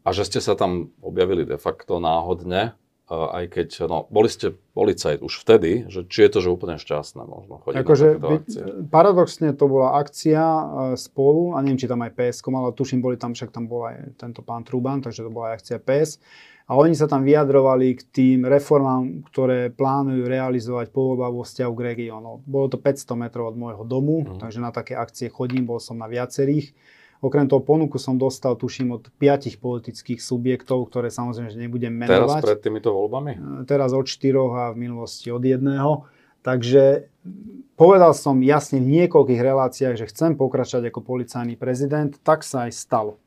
a 0.03 0.11
že 0.11 0.27
ste 0.27 0.43
sa 0.43 0.59
tam 0.59 0.91
objavili 0.99 1.47
de 1.47 1.55
facto 1.55 2.03
náhodne 2.03 2.75
aj 3.09 3.45
keď, 3.57 3.69
no, 3.89 4.05
boli 4.13 4.29
ste 4.29 4.53
policajt 4.77 5.25
už 5.25 5.33
vtedy, 5.41 5.89
že 5.89 6.05
či 6.05 6.29
je 6.29 6.31
to 6.31 6.39
že 6.45 6.53
úplne 6.53 6.77
šťastné 6.77 7.25
možno 7.25 7.57
chodiť 7.65 7.81
akože. 7.81 8.09
Paradoxne 8.93 9.57
to 9.57 9.65
bola 9.65 9.97
akcia 9.97 10.45
e, 10.45 10.65
spolu, 11.01 11.57
a 11.57 11.65
neviem, 11.65 11.81
či 11.81 11.89
tam 11.89 12.05
aj 12.05 12.13
PS, 12.13 12.45
ale 12.45 12.77
tuším, 12.77 13.01
boli 13.01 13.17
tam, 13.17 13.33
však 13.33 13.49
tam 13.49 13.65
bol 13.65 13.89
aj 13.89 14.21
tento 14.21 14.45
pán 14.45 14.61
Truban, 14.69 15.01
takže 15.01 15.25
to 15.25 15.33
bola 15.33 15.57
aj 15.57 15.65
akcia 15.65 15.81
PS. 15.81 16.21
A 16.69 16.77
oni 16.77 16.93
sa 16.93 17.09
tam 17.09 17.25
vyjadrovali 17.25 17.97
k 17.97 18.03
tým 18.13 18.39
reformám, 18.45 19.25
ktoré 19.33 19.73
plánujú 19.73 20.29
realizovať 20.29 20.93
po 20.93 21.09
voľbách 21.09 21.33
vo 21.33 21.45
vzťahu 21.49 21.73
k 21.73 21.85
regiónu. 21.97 22.45
Bolo 22.45 22.69
to 22.69 22.77
500 22.77 23.25
metrov 23.25 23.49
od 23.49 23.57
môjho 23.57 23.89
domu, 23.89 24.21
mm. 24.21 24.37
takže 24.37 24.61
na 24.61 24.69
také 24.69 24.93
akcie 24.93 25.33
chodím, 25.33 25.65
bol 25.65 25.81
som 25.81 25.97
na 25.97 26.05
viacerých. 26.05 26.77
Okrem 27.19 27.51
toho 27.51 27.59
ponuku 27.59 27.99
som 27.99 28.15
dostal, 28.15 28.55
tuším, 28.55 28.95
od 28.95 29.11
piatich 29.19 29.59
politických 29.59 30.23
subjektov, 30.23 30.87
ktoré 30.87 31.11
samozrejme, 31.11 31.51
že 31.51 31.59
nebudem 31.59 31.91
menovať. 31.91 32.39
Teraz 32.39 32.47
pred 32.47 32.61
týmito 32.63 32.95
voľbami? 32.95 33.33
E, 33.35 33.41
teraz 33.67 33.91
od 33.91 34.07
štyroch 34.07 34.55
a 34.55 34.65
v 34.71 34.87
minulosti 34.87 35.35
od 35.35 35.43
jedného. 35.43 36.07
Takže 36.47 37.11
povedal 37.75 38.15
som 38.15 38.39
jasne 38.39 38.79
v 38.79 39.03
niekoľkých 39.03 39.43
reláciách, 39.43 39.99
že 39.99 40.07
chcem 40.07 40.39
pokračovať 40.39 40.95
ako 40.95 41.01
policajný 41.03 41.59
prezident, 41.59 42.15
tak 42.23 42.47
sa 42.47 42.71
aj 42.71 42.73
stalo. 42.79 43.19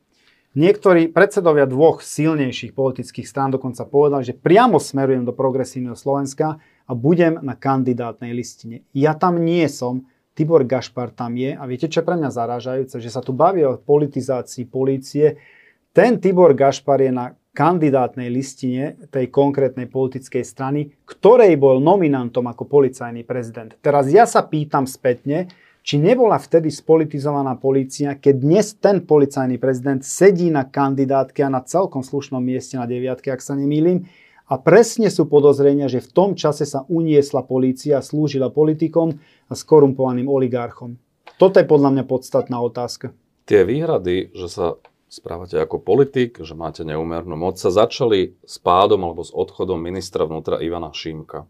Niektorí 0.52 1.12
predsedovia 1.12 1.64
dvoch 1.64 2.04
silnejších 2.04 2.76
politických 2.76 3.24
strán 3.24 3.56
dokonca 3.56 3.88
povedali, 3.88 4.28
že 4.28 4.36
priamo 4.36 4.84
smerujem 4.84 5.24
do 5.24 5.32
progresívneho 5.32 5.96
Slovenska 5.96 6.60
a 6.60 6.92
budem 6.92 7.40
na 7.40 7.56
kandidátnej 7.56 8.36
listine. 8.36 8.84
Ja 8.92 9.16
tam 9.16 9.40
nie 9.40 9.64
som, 9.72 10.12
Tibor 10.32 10.64
Gašpar 10.64 11.12
tam 11.12 11.36
je 11.36 11.52
a 11.52 11.64
viete, 11.68 11.92
čo 11.92 12.02
je 12.02 12.08
pre 12.08 12.16
mňa 12.16 12.32
zarážajúce, 12.32 12.98
že 13.04 13.12
sa 13.12 13.20
tu 13.20 13.36
baví 13.36 13.68
o 13.68 13.76
politizácii 13.76 14.68
polície. 14.72 15.36
Ten 15.92 16.24
Tibor 16.24 16.56
Gašpar 16.56 17.04
je 17.04 17.12
na 17.12 17.36
kandidátnej 17.52 18.32
listine 18.32 18.96
tej 19.12 19.28
konkrétnej 19.28 19.92
politickej 19.92 20.44
strany, 20.48 20.96
ktorej 21.04 21.60
bol 21.60 21.84
nominantom 21.84 22.48
ako 22.48 22.64
policajný 22.64 23.28
prezident. 23.28 23.76
Teraz 23.84 24.08
ja 24.08 24.24
sa 24.24 24.48
pýtam 24.48 24.88
spätne, 24.88 25.52
či 25.84 26.00
nebola 26.00 26.40
vtedy 26.40 26.72
spolitizovaná 26.72 27.58
polícia, 27.60 28.16
keď 28.16 28.36
dnes 28.38 28.72
ten 28.78 29.04
policajný 29.04 29.58
prezident 29.60 30.00
sedí 30.06 30.48
na 30.48 30.64
kandidátke 30.64 31.44
a 31.44 31.52
na 31.52 31.60
celkom 31.60 32.06
slušnom 32.06 32.40
mieste 32.40 32.80
na 32.80 32.88
deviatke, 32.88 33.34
ak 33.34 33.44
sa 33.44 33.58
nemýlim, 33.58 34.08
a 34.52 34.60
presne 34.60 35.08
sú 35.08 35.32
podozrenia, 35.32 35.88
že 35.88 36.04
v 36.04 36.12
tom 36.12 36.30
čase 36.36 36.68
sa 36.68 36.84
uniesla 36.92 37.48
polícia, 37.48 38.04
slúžila 38.04 38.52
politikom 38.52 39.16
a 39.48 39.54
skorumpovaným 39.56 40.28
oligarchom. 40.28 41.00
Toto 41.40 41.56
je 41.56 41.64
podľa 41.64 41.96
mňa 41.96 42.04
podstatná 42.04 42.60
otázka. 42.60 43.16
Tie 43.48 43.64
výhrady, 43.64 44.36
že 44.36 44.52
sa 44.52 44.76
správate 45.08 45.56
ako 45.56 45.80
politik, 45.80 46.44
že 46.44 46.52
máte 46.52 46.84
neumernú 46.84 47.40
moc, 47.40 47.56
sa 47.64 47.72
začali 47.72 48.36
s 48.44 48.60
pádom 48.60 49.00
alebo 49.08 49.24
s 49.24 49.32
odchodom 49.32 49.80
ministra 49.80 50.28
vnútra 50.28 50.60
Ivana 50.60 50.92
Šímka. 50.92 51.48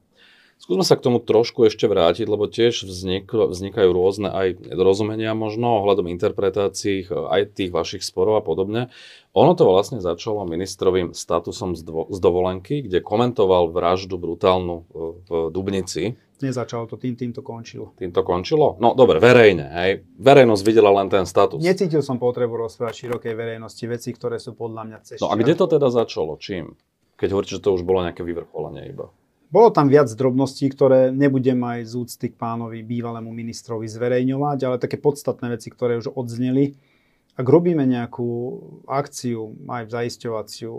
Skúsme 0.62 0.86
sa 0.86 0.94
k 0.94 1.02
tomu 1.02 1.18
trošku 1.18 1.66
ešte 1.66 1.90
vrátiť, 1.90 2.30
lebo 2.30 2.46
tiež 2.46 2.86
vzniklo, 2.86 3.50
vznikajú 3.50 3.90
rôzne 3.90 4.30
aj 4.30 4.62
nedorozumenia 4.70 5.34
možno 5.34 5.82
ohľadom 5.82 6.06
interpretácií 6.14 7.10
aj 7.10 7.58
tých 7.58 7.74
vašich 7.74 8.06
sporov 8.06 8.38
a 8.38 8.46
podobne. 8.46 8.94
Ono 9.34 9.58
to 9.58 9.66
vlastne 9.66 10.06
začalo 10.06 10.46
ministrovým 10.46 11.18
statusom 11.18 11.74
z, 11.74 11.82
dvo, 11.82 12.06
z 12.14 12.18
dovolenky, 12.22 12.86
kde 12.86 13.02
komentoval 13.02 13.74
vraždu 13.74 14.22
brutálnu 14.22 14.76
e, 14.78 14.84
v 15.26 15.30
Dubnici. 15.50 16.14
Nezačalo 16.46 16.86
to 16.86 17.02
tým, 17.02 17.18
tým 17.18 17.34
to 17.34 17.42
končilo. 17.42 17.98
Tým 17.98 18.14
to 18.14 18.22
končilo? 18.22 18.78
No 18.78 18.94
dobre, 18.94 19.18
verejne, 19.18 19.66
hej. 19.82 20.06
Verejnosť 20.22 20.62
videla 20.62 20.94
len 20.94 21.10
ten 21.10 21.26
status. 21.26 21.58
Necítil 21.58 22.06
som 22.06 22.22
potrebu 22.22 22.70
rozprávať 22.70 23.10
širokej 23.10 23.34
verejnosti 23.34 23.86
veci, 23.90 24.14
ktoré 24.14 24.38
sú 24.38 24.54
podľa 24.54 24.86
mňa 24.86 24.98
cez 25.10 25.18
No 25.26 25.34
a 25.34 25.40
kde 25.42 25.58
to 25.58 25.66
teda 25.66 25.90
začalo? 25.90 26.38
Čím? 26.38 26.78
Keď 27.18 27.34
hovoríte, 27.34 27.58
že 27.58 27.66
to 27.66 27.74
už 27.74 27.82
bolo 27.82 28.06
nejaké 28.06 28.22
vyvrcholenie 28.22 28.94
iba. 28.94 29.10
Bolo 29.52 29.68
tam 29.68 29.92
viac 29.92 30.08
drobností, 30.08 30.72
ktoré 30.72 31.12
nebudem 31.12 31.60
aj 31.60 31.92
z 31.92 31.94
úcty 32.00 32.26
k 32.32 32.40
pánovi 32.40 32.88
bývalému 32.88 33.36
ministrovi 33.36 33.84
zverejňovať, 33.84 34.60
ale 34.64 34.80
také 34.80 34.96
podstatné 34.96 35.52
veci, 35.52 35.68
ktoré 35.68 36.00
už 36.00 36.16
odzneli. 36.16 36.80
Ak 37.36 37.44
robíme 37.48 37.84
nejakú 37.84 38.28
akciu, 38.88 39.56
aj 39.68 39.92
zaisťovaciu 39.92 40.72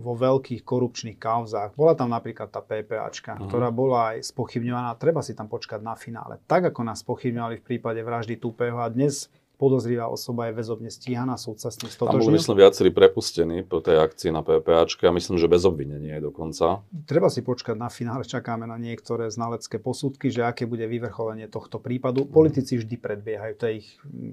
vo 0.00 0.12
veľkých 0.16 0.64
korupčných 0.64 1.20
kauzách, 1.20 1.76
bola 1.76 1.92
tam 1.92 2.12
napríklad 2.12 2.48
tá 2.48 2.64
PPAčka, 2.64 3.36
uh-huh. 3.36 3.44
ktorá 3.44 3.68
bola 3.68 4.16
aj 4.16 4.24
spochybňovaná, 4.32 4.96
treba 4.96 5.20
si 5.20 5.36
tam 5.36 5.48
počkať 5.52 5.80
na 5.84 5.92
finále. 5.92 6.40
Tak 6.48 6.72
ako 6.72 6.80
nás 6.88 7.04
spochybňovali 7.04 7.60
v 7.60 7.66
prípade 7.66 8.00
vraždy 8.00 8.40
Tupého 8.40 8.80
a 8.80 8.88
dnes 8.88 9.28
podozrivá 9.58 10.06
osoba 10.06 10.46
je 10.48 10.54
väzobne 10.54 10.86
stíhaná, 10.86 11.34
súd 11.34 11.58
sa 11.58 11.74
s 11.74 11.82
tým 11.82 11.90
stotožnil. 11.90 12.14
Tam 12.14 12.22
boli, 12.22 12.38
myslím, 12.38 12.56
viacerí 12.62 12.90
prepustení 12.94 13.66
po 13.66 13.82
tej 13.82 13.98
akcii 13.98 14.30
na 14.30 14.46
PPAčke 14.46 15.10
a 15.10 15.12
myslím, 15.12 15.34
že 15.34 15.50
bez 15.50 15.66
obvinenia 15.66 16.22
je 16.22 16.30
dokonca. 16.30 16.86
Treba 17.04 17.26
si 17.26 17.42
počkať 17.42 17.74
na 17.74 17.90
finále, 17.90 18.22
čakáme 18.22 18.70
na 18.70 18.78
niektoré 18.78 19.26
znalecké 19.34 19.82
posudky, 19.82 20.30
že 20.30 20.46
aké 20.46 20.62
bude 20.70 20.86
vyvrcholenie 20.86 21.50
tohto 21.50 21.82
prípadu. 21.82 22.22
Mhm. 22.24 22.30
Politici 22.30 22.78
vždy 22.78 22.96
predbiehajú, 23.02 23.52
to 23.58 23.64
je 23.66 23.74
ich 23.82 23.88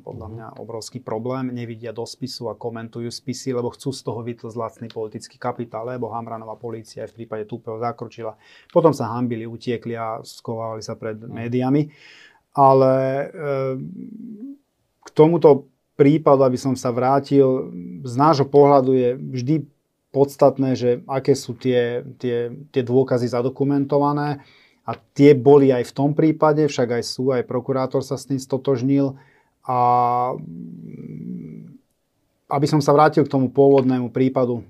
podľa 0.06 0.28
mňa 0.30 0.46
obrovský 0.62 1.02
problém, 1.02 1.50
nevidia 1.50 1.90
do 1.90 2.06
spisu 2.06 2.54
a 2.54 2.56
komentujú 2.56 3.10
spisy, 3.10 3.58
lebo 3.58 3.74
chcú 3.74 3.90
z 3.90 4.06
toho 4.06 4.22
vytlať 4.22 4.54
lacný 4.54 4.88
politický 4.94 5.42
kapitál, 5.42 5.90
lebo 5.90 6.14
Hamranová 6.14 6.54
polícia 6.54 7.02
aj 7.02 7.18
v 7.18 7.26
prípade 7.26 7.50
Tupého 7.50 7.82
zakročila. 7.82 8.38
Potom 8.70 8.94
sa 8.94 9.10
hambili, 9.18 9.50
utiekli 9.50 9.98
a 9.98 10.22
skovávali 10.22 10.86
sa 10.86 10.94
pred 10.94 11.18
mhm. 11.18 11.34
médiami. 11.34 11.84
Ale 12.56 12.96
e, 12.96 13.28
k 15.06 15.08
tomuto 15.14 15.70
prípadu, 15.96 16.44
aby 16.44 16.58
som 16.58 16.74
sa 16.74 16.90
vrátil, 16.92 17.72
z 18.04 18.14
nášho 18.18 18.50
pohľadu 18.50 18.92
je 18.98 19.10
vždy 19.16 19.56
podstatné, 20.12 20.80
že 20.80 20.90
aké 21.06 21.36
sú 21.36 21.54
tie, 21.56 22.04
tie, 22.18 22.52
tie 22.72 22.84
dôkazy 22.84 23.30
zadokumentované. 23.30 24.44
A 24.86 24.92
tie 25.18 25.34
boli 25.34 25.74
aj 25.74 25.90
v 25.90 25.96
tom 25.98 26.14
prípade, 26.14 26.62
však 26.70 27.02
aj 27.02 27.04
sú, 27.04 27.34
aj 27.34 27.50
prokurátor 27.50 28.06
sa 28.06 28.22
s 28.22 28.30
tým 28.30 28.38
stotožnil. 28.38 29.18
A 29.66 29.78
aby 32.46 32.68
som 32.70 32.78
sa 32.78 32.94
vrátil 32.94 33.26
k 33.26 33.34
tomu 33.34 33.50
pôvodnému 33.50 34.14
prípadu, 34.14 34.62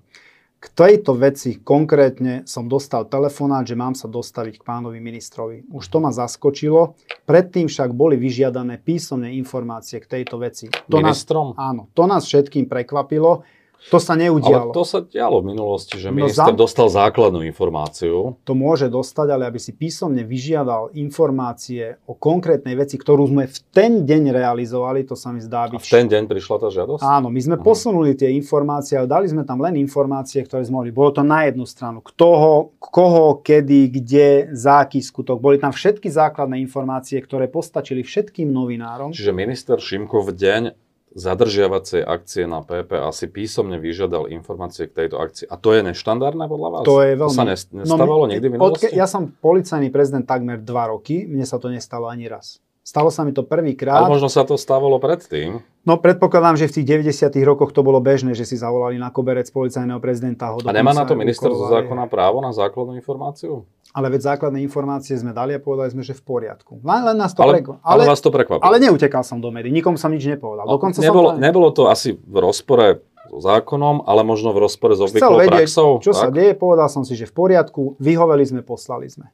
k 0.65 0.67
tejto 0.73 1.13
veci 1.13 1.61
konkrétne 1.61 2.41
som 2.49 2.65
dostal 2.65 3.05
telefonát, 3.05 3.61
že 3.61 3.77
mám 3.77 3.93
sa 3.93 4.09
dostaviť 4.09 4.57
k 4.57 4.63
pánovi 4.65 4.97
ministrovi. 4.97 5.69
Už 5.69 5.85
to 5.85 6.01
ma 6.01 6.09
zaskočilo. 6.09 6.97
Predtým 7.29 7.69
však 7.69 7.93
boli 7.93 8.17
vyžiadané 8.17 8.81
písomné 8.81 9.37
informácie 9.37 10.01
k 10.01 10.09
tejto 10.09 10.41
veci. 10.41 10.65
To 10.89 10.97
Ministrom? 10.97 11.53
Nás, 11.53 11.61
áno, 11.61 11.81
to 11.93 12.09
nás 12.09 12.25
všetkým 12.25 12.65
prekvapilo. 12.65 13.45
To 13.93 14.01
sa 14.01 14.17
neudialo. 14.17 14.73
Ale 14.73 14.75
to 14.75 14.81
sa 14.81 15.05
dialo 15.05 15.45
v 15.45 15.53
minulosti, 15.53 16.01
že 16.01 16.09
minister 16.09 16.53
no, 16.53 16.57
za... 16.57 16.63
dostal 16.65 16.87
základnú 16.89 17.45
informáciu. 17.45 18.33
To 18.41 18.53
môže 18.57 18.89
dostať, 18.89 19.27
ale 19.29 19.43
aby 19.45 19.61
si 19.61 19.77
písomne 19.77 20.25
vyžiadal 20.25 20.97
informácie 20.97 22.01
o 22.09 22.17
konkrétnej 22.17 22.73
veci, 22.73 22.97
ktorú 22.97 23.29
sme 23.29 23.45
v 23.45 23.57
ten 23.69 23.91
deň 24.01 24.33
realizovali, 24.33 25.05
to 25.05 25.13
sa 25.13 25.29
mi 25.29 25.37
zdá 25.37 25.69
byť... 25.69 25.77
A 25.77 25.85
v 25.85 25.91
ten 26.01 26.05
deň 26.09 26.23
prišla 26.25 26.55
tá 26.65 26.67
žiadosť? 26.73 27.01
Áno, 27.05 27.29
my 27.29 27.41
sme 27.41 27.55
uh-huh. 27.61 27.67
posunuli 27.69 28.17
tie 28.17 28.33
informácie, 28.33 28.97
ale 28.97 29.05
dali 29.05 29.29
sme 29.29 29.45
tam 29.45 29.61
len 29.61 29.77
informácie, 29.77 30.41
ktoré 30.41 30.65
sme 30.65 30.81
mohli. 30.81 30.89
Bolo 30.89 31.13
to 31.13 31.21
na 31.21 31.45
jednu 31.45 31.69
stranu. 31.69 32.01
Kto 32.01 32.27
ho, 32.33 32.55
koho, 32.81 33.37
kedy, 33.45 33.93
kde, 34.01 34.29
za 34.57 34.81
aký 34.81 34.97
skutok. 34.97 35.37
Boli 35.37 35.61
tam 35.61 35.69
všetky 35.69 36.09
základné 36.09 36.57
informácie, 36.57 37.21
ktoré 37.21 37.45
postačili 37.45 38.01
všetkým 38.01 38.49
novinárom. 38.49 39.13
Čiže 39.13 39.29
minister 39.29 39.77
Šimko 39.77 40.25
v 40.25 40.31
deň 40.33 40.84
zadržiavacej 41.15 42.03
akcie 42.03 42.43
na 42.43 42.59
PP 42.59 42.91
asi 42.99 43.31
písomne 43.31 43.79
vyžiadal 43.79 44.27
informácie 44.35 44.91
k 44.91 45.07
tejto 45.07 45.15
akcii. 45.15 45.47
A 45.47 45.55
to 45.55 45.71
je 45.71 45.81
neštandardné 45.87 46.45
podľa 46.51 46.69
vás? 46.69 46.83
To 46.83 46.99
je 46.99 47.13
veľmi... 47.15 47.31
To 47.31 47.39
sa 47.39 47.47
nestávalo 47.47 48.27
no, 48.27 48.31
nikdy 48.35 48.47
v 48.51 48.53
minulosti? 48.59 48.91
Odke, 48.91 48.99
ja 48.99 49.07
som 49.07 49.31
policajný 49.31 49.87
prezident 49.95 50.27
takmer 50.27 50.59
dva 50.59 50.91
roky, 50.91 51.23
mne 51.23 51.47
sa 51.47 51.55
to 51.55 51.71
nestalo 51.71 52.11
ani 52.11 52.27
raz. 52.27 52.59
Stalo 52.85 53.09
sa 53.09 53.25
mi 53.25 53.33
to 53.33 53.41
prvýkrát. 53.41 54.05
Ale 54.05 54.13
možno 54.13 54.29
sa 54.29 54.45
to 54.45 54.61
stávalo 54.61 55.01
predtým. 55.01 55.57
No 55.89 55.97
predpokladám, 55.97 56.53
že 56.53 56.69
v 56.69 56.73
tých 56.77 56.85
90 57.17 57.33
rokoch 57.41 57.73
to 57.73 57.81
bolo 57.81 57.97
bežné, 57.97 58.37
že 58.37 58.45
si 58.45 58.53
zavolali 58.61 59.01
na 59.01 59.09
koberec 59.09 59.49
policajného 59.49 59.97
prezidenta. 59.97 60.53
Ho 60.53 60.61
a 60.61 60.69
nemá 60.69 60.93
na 60.93 61.01
to 61.01 61.17
minister 61.17 61.49
zo 61.49 61.65
zákona 61.65 62.05
právo 62.05 62.45
na 62.45 62.53
základnú 62.53 62.93
informáciu? 62.93 63.65
Ale 63.89 64.13
veď 64.13 64.37
základné 64.37 64.61
informácie 64.61 65.17
sme 65.17 65.33
dali 65.33 65.57
a 65.57 65.59
povedali 65.59 65.97
sme, 65.97 66.05
že 66.05 66.13
v 66.13 66.29
poriadku. 66.29 66.77
Len, 66.85 67.01
len 67.09 67.17
nás 67.17 67.33
to 67.33 67.41
ale, 67.41 67.57
prekvapilo. 67.57 67.81
Ale, 67.81 68.05
ale 68.05 68.11
vás 68.13 68.21
to 68.21 68.29
prekvapilo. 68.29 68.65
Ale 68.69 68.77
neutekal 68.77 69.25
som 69.25 69.41
do 69.41 69.49
médií, 69.49 69.73
nikomu 69.73 69.97
som 69.97 70.13
nič 70.13 70.21
nepovedal. 70.29 70.69
Dokonca 70.69 71.01
nebolo, 71.01 71.33
som 71.33 71.37
to... 71.37 71.41
nebolo 71.41 71.69
to 71.73 71.83
asi 71.89 72.13
v 72.13 72.37
rozpore 72.37 73.01
so 73.33 73.41
zákonom, 73.41 74.05
ale 74.05 74.21
možno 74.21 74.53
v 74.53 74.61
rozpore 74.61 74.93
so 74.93 75.09
obvyklou 75.09 75.41
praxou. 75.49 75.89
Čo 76.05 76.13
tak? 76.13 76.21
sa 76.21 76.29
deje, 76.29 76.53
povedal 76.53 76.85
som 76.85 77.01
si, 77.01 77.17
že 77.17 77.25
v 77.25 77.33
poriadku, 77.33 77.97
vyhoveli 77.97 78.45
sme, 78.45 78.61
poslali 78.61 79.09
sme. 79.09 79.33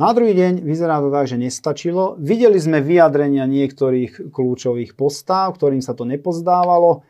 Na 0.00 0.16
druhý 0.16 0.32
deň 0.32 0.64
vyzerá 0.64 0.96
to 1.04 1.12
tak, 1.12 1.28
že 1.28 1.36
nestačilo. 1.36 2.16
Videli 2.16 2.56
sme 2.56 2.80
vyjadrenia 2.80 3.44
niektorých 3.44 4.32
kľúčových 4.32 4.96
postáv, 4.96 5.60
ktorým 5.60 5.84
sa 5.84 5.92
to 5.92 6.08
nepozdávalo. 6.08 7.04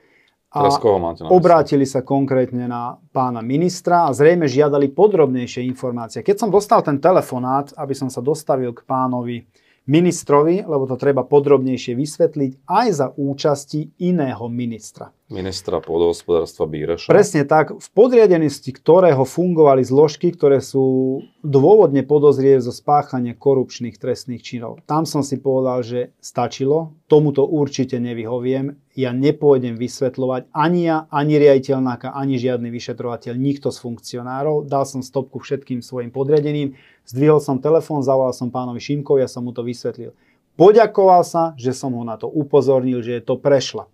A 0.50 0.66
máte 0.98 1.22
na 1.22 1.30
obrátili 1.30 1.86
sa 1.86 2.02
konkrétne 2.02 2.66
na 2.66 2.98
pána 3.14 3.38
ministra 3.38 4.10
a 4.10 4.14
zrejme 4.14 4.50
žiadali 4.50 4.90
podrobnejšie 4.90 5.62
informácie. 5.62 6.26
Keď 6.26 6.42
som 6.42 6.50
dostal 6.50 6.82
ten 6.82 6.98
telefonát, 6.98 7.70
aby 7.78 7.94
som 7.94 8.10
sa 8.10 8.18
dostavil 8.18 8.74
k 8.74 8.82
pánovi 8.82 9.46
ministrovi, 9.90 10.62
lebo 10.62 10.86
to 10.86 10.94
treba 10.94 11.26
podrobnejšie 11.26 11.98
vysvetliť, 11.98 12.50
aj 12.70 12.88
za 12.94 13.06
účasti 13.18 13.98
iného 13.98 14.46
ministra 14.46 15.10
ministra 15.30 15.78
pôdohospodárstva 15.78 16.66
Bíreša. 16.66 17.06
Presne 17.08 17.46
tak, 17.46 17.78
v 17.78 17.88
podriadenosti 17.94 18.74
ktorého 18.74 19.22
fungovali 19.22 19.86
zložky, 19.86 20.34
ktoré 20.34 20.58
sú 20.58 21.22
dôvodne 21.40 22.02
podozrieť 22.02 22.66
zo 22.66 22.74
spáchania 22.74 23.38
korupčných 23.38 23.96
trestných 23.96 24.42
činov. 24.42 24.82
Tam 24.84 25.06
som 25.06 25.22
si 25.22 25.38
povedal, 25.38 25.86
že 25.86 26.00
stačilo, 26.18 26.98
tomuto 27.06 27.46
určite 27.46 28.02
nevyhoviem, 28.02 28.74
ja 28.98 29.14
nepôjdem 29.14 29.78
vysvetľovať 29.78 30.50
ani 30.50 30.90
ja, 30.90 31.06
ani 31.14 31.38
riaditeľ 31.38 31.78
NAKA, 31.78 32.08
ani 32.10 32.36
žiadny 32.42 32.68
vyšetrovateľ, 32.74 33.38
nikto 33.38 33.70
z 33.70 33.78
funkcionárov. 33.78 34.66
Dal 34.66 34.82
som 34.82 35.00
stopku 35.00 35.38
všetkým 35.38 35.78
svojim 35.78 36.10
podriadeným, 36.10 36.74
zdvihol 37.10 37.42
som 37.42 37.58
telefón, 37.58 38.06
zavolal 38.06 38.32
som 38.32 38.48
pánovi 38.48 38.78
Šimkovi 38.78 39.26
a 39.26 39.28
som 39.28 39.42
mu 39.42 39.50
to 39.50 39.66
vysvetlil. 39.66 40.14
Poďakoval 40.54 41.26
sa, 41.26 41.56
že 41.58 41.74
som 41.74 41.90
ho 41.94 42.02
na 42.06 42.14
to 42.14 42.30
upozornil, 42.30 43.02
že 43.02 43.18
je 43.18 43.22
to 43.22 43.34
prešlap 43.38 43.90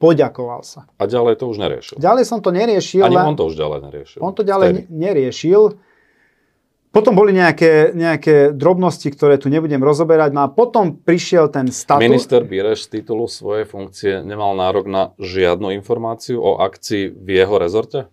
poďakoval 0.00 0.64
sa. 0.64 0.88
A 0.96 1.04
ďalej 1.04 1.36
to 1.36 1.44
už 1.52 1.60
neriešil? 1.60 1.96
Ďalej 2.00 2.24
som 2.24 2.40
to 2.40 2.50
neriešil. 2.50 3.04
Ani 3.04 3.20
on 3.20 3.36
to 3.36 3.52
už 3.52 3.54
ďalej 3.60 3.78
neriešil? 3.84 4.18
On 4.24 4.32
to 4.32 4.42
ďalej 4.42 4.68
Vtedy. 4.72 4.82
neriešil. 4.88 5.62
Potom 6.90 7.14
boli 7.14 7.30
nejaké, 7.30 7.94
nejaké 7.94 8.50
drobnosti, 8.50 9.06
ktoré 9.06 9.38
tu 9.38 9.46
nebudem 9.46 9.78
rozoberať. 9.78 10.34
No 10.34 10.42
a 10.42 10.48
potom 10.50 10.98
prišiel 10.98 11.46
ten 11.52 11.70
status... 11.70 12.02
Minister 12.02 12.42
Bíreš 12.42 12.90
z 12.90 12.98
titulu 12.98 13.30
svojej 13.30 13.62
funkcie 13.62 14.26
nemal 14.26 14.58
nárok 14.58 14.90
na 14.90 15.14
žiadnu 15.20 15.70
informáciu 15.70 16.42
o 16.42 16.58
akcii 16.58 17.14
v 17.14 17.28
jeho 17.30 17.54
rezorte? 17.62 18.10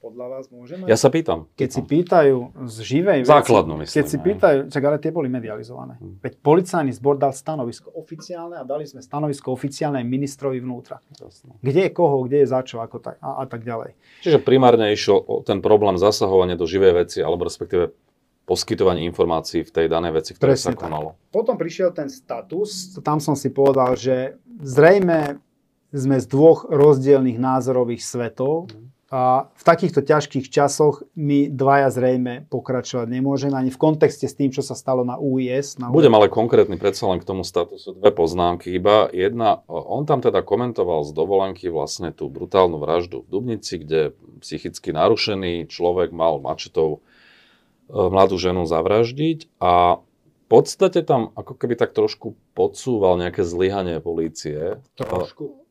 Podľa 0.00 0.26
vás 0.32 0.44
môžeme? 0.48 0.88
Ja 0.88 0.96
sa 0.96 1.12
pýtam. 1.12 1.44
Keď 1.60 1.68
si 1.68 1.82
pýtajú 1.84 2.56
z 2.64 2.76
živej 2.80 3.28
veci... 3.28 3.36
Základnú 3.36 3.84
myslím. 3.84 3.96
Keď 4.00 4.06
si 4.08 4.16
pýtajú, 4.16 4.58
čak 4.72 4.82
ale 4.88 4.96
tie 4.96 5.12
boli 5.12 5.28
medializované. 5.28 6.00
Hmm. 6.00 6.16
Veď 6.24 6.40
policajný 6.40 6.96
zbor 6.96 7.20
dal 7.20 7.36
stanovisko 7.36 7.92
oficiálne 7.92 8.56
a 8.56 8.64
dali 8.64 8.88
sme 8.88 9.04
stanovisko 9.04 9.52
oficiálne 9.52 10.00
ministrovi 10.00 10.64
vnútra. 10.64 11.04
Jasne. 11.20 11.60
Kde 11.60 11.80
je 11.84 11.90
koho, 11.92 12.24
kde 12.24 12.44
je 12.44 12.46
za 12.48 12.64
čo, 12.64 12.80
ako 12.80 12.96
tak, 13.04 13.20
a, 13.20 13.40
a 13.40 13.44
tak 13.44 13.68
ďalej. 13.68 13.92
Čiže 14.24 14.40
primárne 14.40 14.88
išiel 14.88 15.20
ten 15.44 15.60
problém 15.60 16.00
zasahovania 16.00 16.56
do 16.56 16.64
živej 16.64 17.04
veci, 17.04 17.20
alebo 17.20 17.44
respektíve 17.44 17.92
poskytovanie 18.48 19.04
informácií 19.08 19.64
v 19.64 19.72
tej 19.72 19.86
danej 19.92 20.20
veci, 20.20 20.30
ktoré 20.36 20.56
Presne 20.56 20.72
sa 20.72 20.80
konalo. 20.80 21.16
Tak. 21.16 21.32
Potom 21.32 21.54
prišiel 21.60 21.92
ten 21.92 22.08
status, 22.08 22.96
tam 23.04 23.20
som 23.20 23.36
si 23.36 23.52
povedal, 23.52 23.96
že 23.96 24.40
zrejme 24.64 25.40
sme 25.94 26.18
z 26.18 26.26
dvoch 26.26 26.66
rozdielných 26.72 27.38
názorových 27.38 28.02
svetov. 28.02 28.72
Hmm 28.72 28.93
a 29.12 29.52
v 29.52 29.62
takýchto 29.62 30.00
ťažkých 30.00 30.48
časoch 30.48 31.04
my 31.12 31.52
dvaja 31.52 31.92
zrejme 31.92 32.48
pokračovať 32.48 33.06
nemôžeme 33.12 33.52
ani 33.52 33.68
v 33.68 33.76
kontexte 33.76 34.24
s 34.24 34.32
tým, 34.32 34.48
čo 34.48 34.64
sa 34.64 34.72
stalo 34.72 35.04
na 35.04 35.20
UIS. 35.20 35.76
Na 35.76 35.92
Budem 35.92 36.12
ale 36.16 36.32
konkrétny 36.32 36.80
predsa 36.80 37.12
len 37.12 37.20
k 37.20 37.28
tomu 37.28 37.44
statusu 37.44 37.92
dve 37.96 38.10
poznámky. 38.16 38.72
Iba 38.72 39.12
jedna, 39.12 39.60
on 39.68 40.08
tam 40.08 40.24
teda 40.24 40.40
komentoval 40.40 41.04
z 41.04 41.12
dovolenky 41.12 41.68
vlastne 41.68 42.16
tú 42.16 42.32
brutálnu 42.32 42.80
vraždu 42.80 43.24
v 43.24 43.28
Dubnici, 43.28 43.80
kde 43.80 44.16
psychicky 44.40 44.96
narušený 44.96 45.68
človek 45.68 46.08
mal 46.12 46.40
mačetou 46.40 46.98
e, 46.98 47.96
mladú 47.96 48.40
ženu 48.40 48.64
zavraždiť 48.64 49.60
a 49.60 50.00
v 50.00 50.46
podstate 50.48 51.00
tam 51.04 51.32
ako 51.36 51.56
keby 51.56 51.76
tak 51.76 51.96
trošku 51.96 52.36
podsúval 52.52 53.16
nejaké 53.16 53.44
zlyhanie 53.44 54.00
polície. 54.00 54.80
Trošku? 54.96 55.63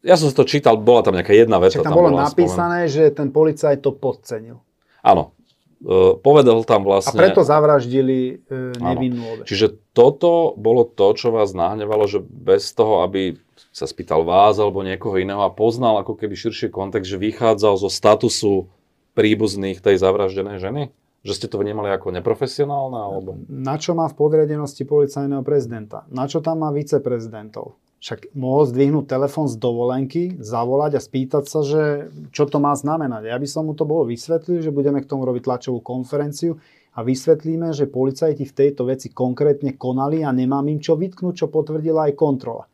Ja 0.00 0.16
som 0.16 0.32
si 0.32 0.36
to 0.36 0.48
čítal, 0.48 0.80
bola 0.80 1.04
tam 1.04 1.12
nejaká 1.12 1.36
jedna 1.36 1.60
veta. 1.60 1.84
tam, 1.84 1.92
tam 1.92 2.00
bolo 2.00 2.10
napísané, 2.16 2.88
spomen... 2.88 2.92
že 2.92 3.04
ten 3.12 3.28
policajt 3.28 3.78
to 3.84 3.92
podcenil. 3.92 4.56
Áno. 5.04 5.36
E, 5.80 6.16
povedal 6.16 6.64
tam 6.64 6.88
vlastne... 6.88 7.20
A 7.20 7.24
preto 7.28 7.44
zavraždili 7.44 8.40
e, 8.48 8.80
nevinnú 8.80 9.36
obeď. 9.36 9.44
Čiže 9.44 9.66
toto 9.92 10.56
bolo 10.56 10.88
to, 10.88 11.12
čo 11.12 11.32
vás 11.32 11.52
nahnevalo, 11.52 12.08
že 12.08 12.24
bez 12.24 12.72
toho, 12.72 13.04
aby 13.04 13.36
sa 13.72 13.84
spýtal 13.84 14.24
vás 14.24 14.56
alebo 14.56 14.80
niekoho 14.80 15.20
iného 15.20 15.44
a 15.44 15.52
poznal 15.52 16.00
ako 16.00 16.16
keby 16.16 16.32
širší 16.32 16.72
kontext, 16.72 17.08
že 17.08 17.20
vychádzal 17.20 17.76
zo 17.76 17.88
statusu 17.92 18.72
príbuzných 19.12 19.84
tej 19.84 20.00
zavraždenej 20.00 20.58
ženy? 20.60 20.82
Že 21.20 21.32
ste 21.36 21.46
to 21.52 21.60
vnímali 21.60 21.92
ako 21.92 22.16
neprofesionálne? 22.16 22.96
Alebo... 22.96 23.36
Na 23.52 23.76
čo 23.76 23.92
má 23.92 24.08
v 24.08 24.16
podriadenosti 24.16 24.88
policajného 24.88 25.44
prezidenta? 25.44 26.08
Na 26.08 26.24
čo 26.24 26.40
tam 26.40 26.64
má 26.64 26.72
viceprezidentov? 26.72 27.76
Však 28.00 28.32
mohol 28.32 28.64
zdvihnúť 28.64 29.12
telefón 29.12 29.44
z 29.44 29.60
dovolenky, 29.60 30.40
zavolať 30.40 30.96
a 30.96 31.04
spýtať 31.04 31.44
sa, 31.44 31.60
že 31.60 32.08
čo 32.32 32.48
to 32.48 32.56
má 32.56 32.72
znamenať. 32.72 33.28
Ja 33.28 33.36
by 33.36 33.44
som 33.44 33.68
mu 33.68 33.76
to 33.76 33.84
bolo 33.84 34.08
vysvetlil, 34.08 34.64
že 34.64 34.72
budeme 34.72 35.04
k 35.04 35.10
tomu 35.10 35.28
robiť 35.28 35.44
tlačovú 35.44 35.84
konferenciu 35.84 36.56
a 36.96 37.04
vysvetlíme, 37.04 37.76
že 37.76 37.92
policajti 37.92 38.48
v 38.48 38.56
tejto 38.56 38.88
veci 38.88 39.12
konkrétne 39.12 39.76
konali 39.76 40.24
a 40.24 40.32
nemám 40.32 40.64
im 40.72 40.80
čo 40.80 40.96
vytknúť, 40.96 41.44
čo 41.44 41.52
potvrdila 41.52 42.08
aj 42.08 42.16
kontrola. 42.16 42.64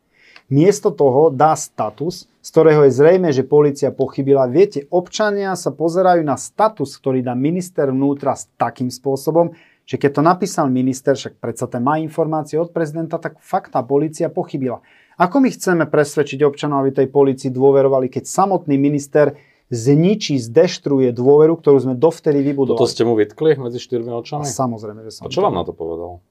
Miesto 0.47 0.95
toho 0.95 1.27
dá 1.27 1.59
status, 1.59 2.31
z 2.39 2.49
ktorého 2.55 2.87
je 2.87 2.95
zrejme, 2.95 3.27
že 3.35 3.43
policia 3.43 3.91
pochybila. 3.91 4.47
Viete, 4.47 4.87
občania 4.87 5.51
sa 5.59 5.75
pozerajú 5.75 6.23
na 6.23 6.39
status, 6.39 6.95
ktorý 6.95 7.19
dá 7.19 7.35
minister 7.35 7.91
vnútra 7.91 8.31
s 8.31 8.47
takým 8.55 8.87
spôsobom, 8.87 9.51
že 9.83 9.99
keď 9.99 10.11
to 10.15 10.21
napísal 10.23 10.71
minister, 10.71 11.19
však 11.19 11.43
predsa 11.43 11.67
ten 11.67 11.83
má 11.83 11.99
informácie 11.99 12.55
od 12.55 12.71
prezidenta, 12.71 13.19
tak 13.19 13.43
fakt 13.43 13.75
tá 13.75 13.83
policia 13.83 14.31
pochybila. 14.31 14.79
Ako 15.17 15.41
my 15.41 15.49
chceme 15.49 15.89
presvedčiť 15.89 16.45
občanov, 16.45 16.85
aby 16.85 16.93
tej 16.93 17.09
policii 17.09 17.49
dôverovali, 17.49 18.05
keď 18.05 18.29
samotný 18.29 18.77
minister 18.77 19.33
zničí, 19.73 20.37
zdeštruje 20.37 21.09
dôveru, 21.11 21.57
ktorú 21.57 21.77
sme 21.89 21.95
dovtedy 21.97 22.45
vybudovali. 22.45 22.79
Toto 22.79 22.87
ste 22.87 23.03
mu 23.03 23.17
vytkli 23.17 23.57
medzi 23.57 23.81
štyrmi 23.81 24.13
očami? 24.13 24.45
A 24.45 24.47
samozrejme, 24.47 25.01
že 25.09 25.11
som. 25.17 25.25
A 25.25 25.33
čo 25.33 25.41
vám 25.41 25.57
na 25.57 25.65
to 25.65 25.73
povedal? 25.73 26.21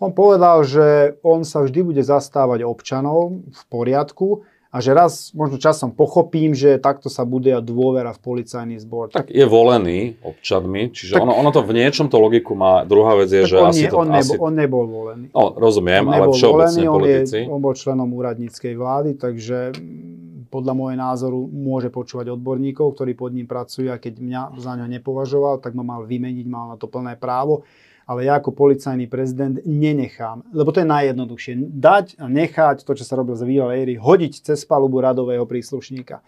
On 0.00 0.16
povedal, 0.16 0.64
že 0.64 1.20
on 1.20 1.44
sa 1.44 1.60
vždy 1.60 1.84
bude 1.84 2.00
zastávať 2.00 2.64
občanov 2.64 3.44
v 3.44 3.62
poriadku, 3.68 4.48
a 4.70 4.78
že 4.78 4.94
raz 4.94 5.34
možno 5.34 5.58
časom 5.58 5.90
pochopím, 5.90 6.54
že 6.54 6.78
takto 6.78 7.10
sa 7.10 7.26
bude 7.26 7.50
dôvera 7.58 8.14
v 8.14 8.22
policajný 8.22 8.78
zbor. 8.78 9.10
Tak 9.10 9.26
je 9.26 9.42
volený 9.42 10.14
občanmi, 10.22 10.94
čiže 10.94 11.18
tak, 11.18 11.26
ono, 11.26 11.34
ono 11.34 11.50
to 11.50 11.66
v 11.66 11.74
niečom 11.74 12.06
to 12.06 12.22
logiku 12.22 12.54
má. 12.54 12.86
Druhá 12.86 13.18
vec 13.18 13.34
je, 13.34 13.50
že 13.50 13.58
on 13.58 13.74
asi 13.74 13.86
nie, 13.86 13.90
to... 13.90 13.98
On, 13.98 14.08
asi... 14.14 14.30
nebol, 14.30 14.38
on 14.46 14.54
nebol 14.54 14.84
volený. 14.86 15.26
No, 15.34 15.58
rozumiem, 15.58 16.06
on 16.06 16.14
ale 16.14 16.26
všeobecne 16.30 16.86
volený, 16.86 16.94
politici. 16.94 17.38
On, 17.42 17.42
je, 17.42 17.54
on 17.58 17.60
bol 17.60 17.74
členom 17.74 18.08
úradníckej 18.14 18.74
vlády, 18.78 19.10
takže 19.18 19.58
mm, 19.74 20.54
podľa 20.54 20.72
môjho 20.78 20.98
názoru 21.02 21.40
môže 21.50 21.90
počúvať 21.90 22.30
odborníkov, 22.30 22.94
ktorí 22.94 23.18
pod 23.18 23.34
ním 23.34 23.50
pracujú 23.50 23.90
a 23.90 23.98
keď 23.98 24.22
mňa 24.22 24.42
za 24.54 24.78
ňo 24.78 24.86
nepovažoval, 24.86 25.58
tak 25.58 25.74
ma 25.74 25.82
mal 25.82 26.06
vymeniť, 26.06 26.46
mal 26.46 26.70
na 26.70 26.76
to 26.78 26.86
plné 26.86 27.18
právo 27.18 27.66
ale 28.10 28.26
ja 28.26 28.42
ako 28.42 28.50
policajný 28.50 29.06
prezident 29.06 29.62
nenechám, 29.62 30.42
lebo 30.50 30.74
to 30.74 30.82
je 30.82 30.90
najjednoduchšie. 30.90 31.78
Dať 31.78 32.18
a 32.18 32.26
nechať 32.26 32.82
to, 32.82 32.98
čo 32.98 33.06
sa 33.06 33.14
robilo 33.14 33.38
za 33.38 33.46
bývalej 33.46 33.86
éry, 33.86 33.94
hodiť 33.94 34.50
cez 34.50 34.66
palubu 34.66 34.98
radového 34.98 35.46
príslušníka. 35.46 36.18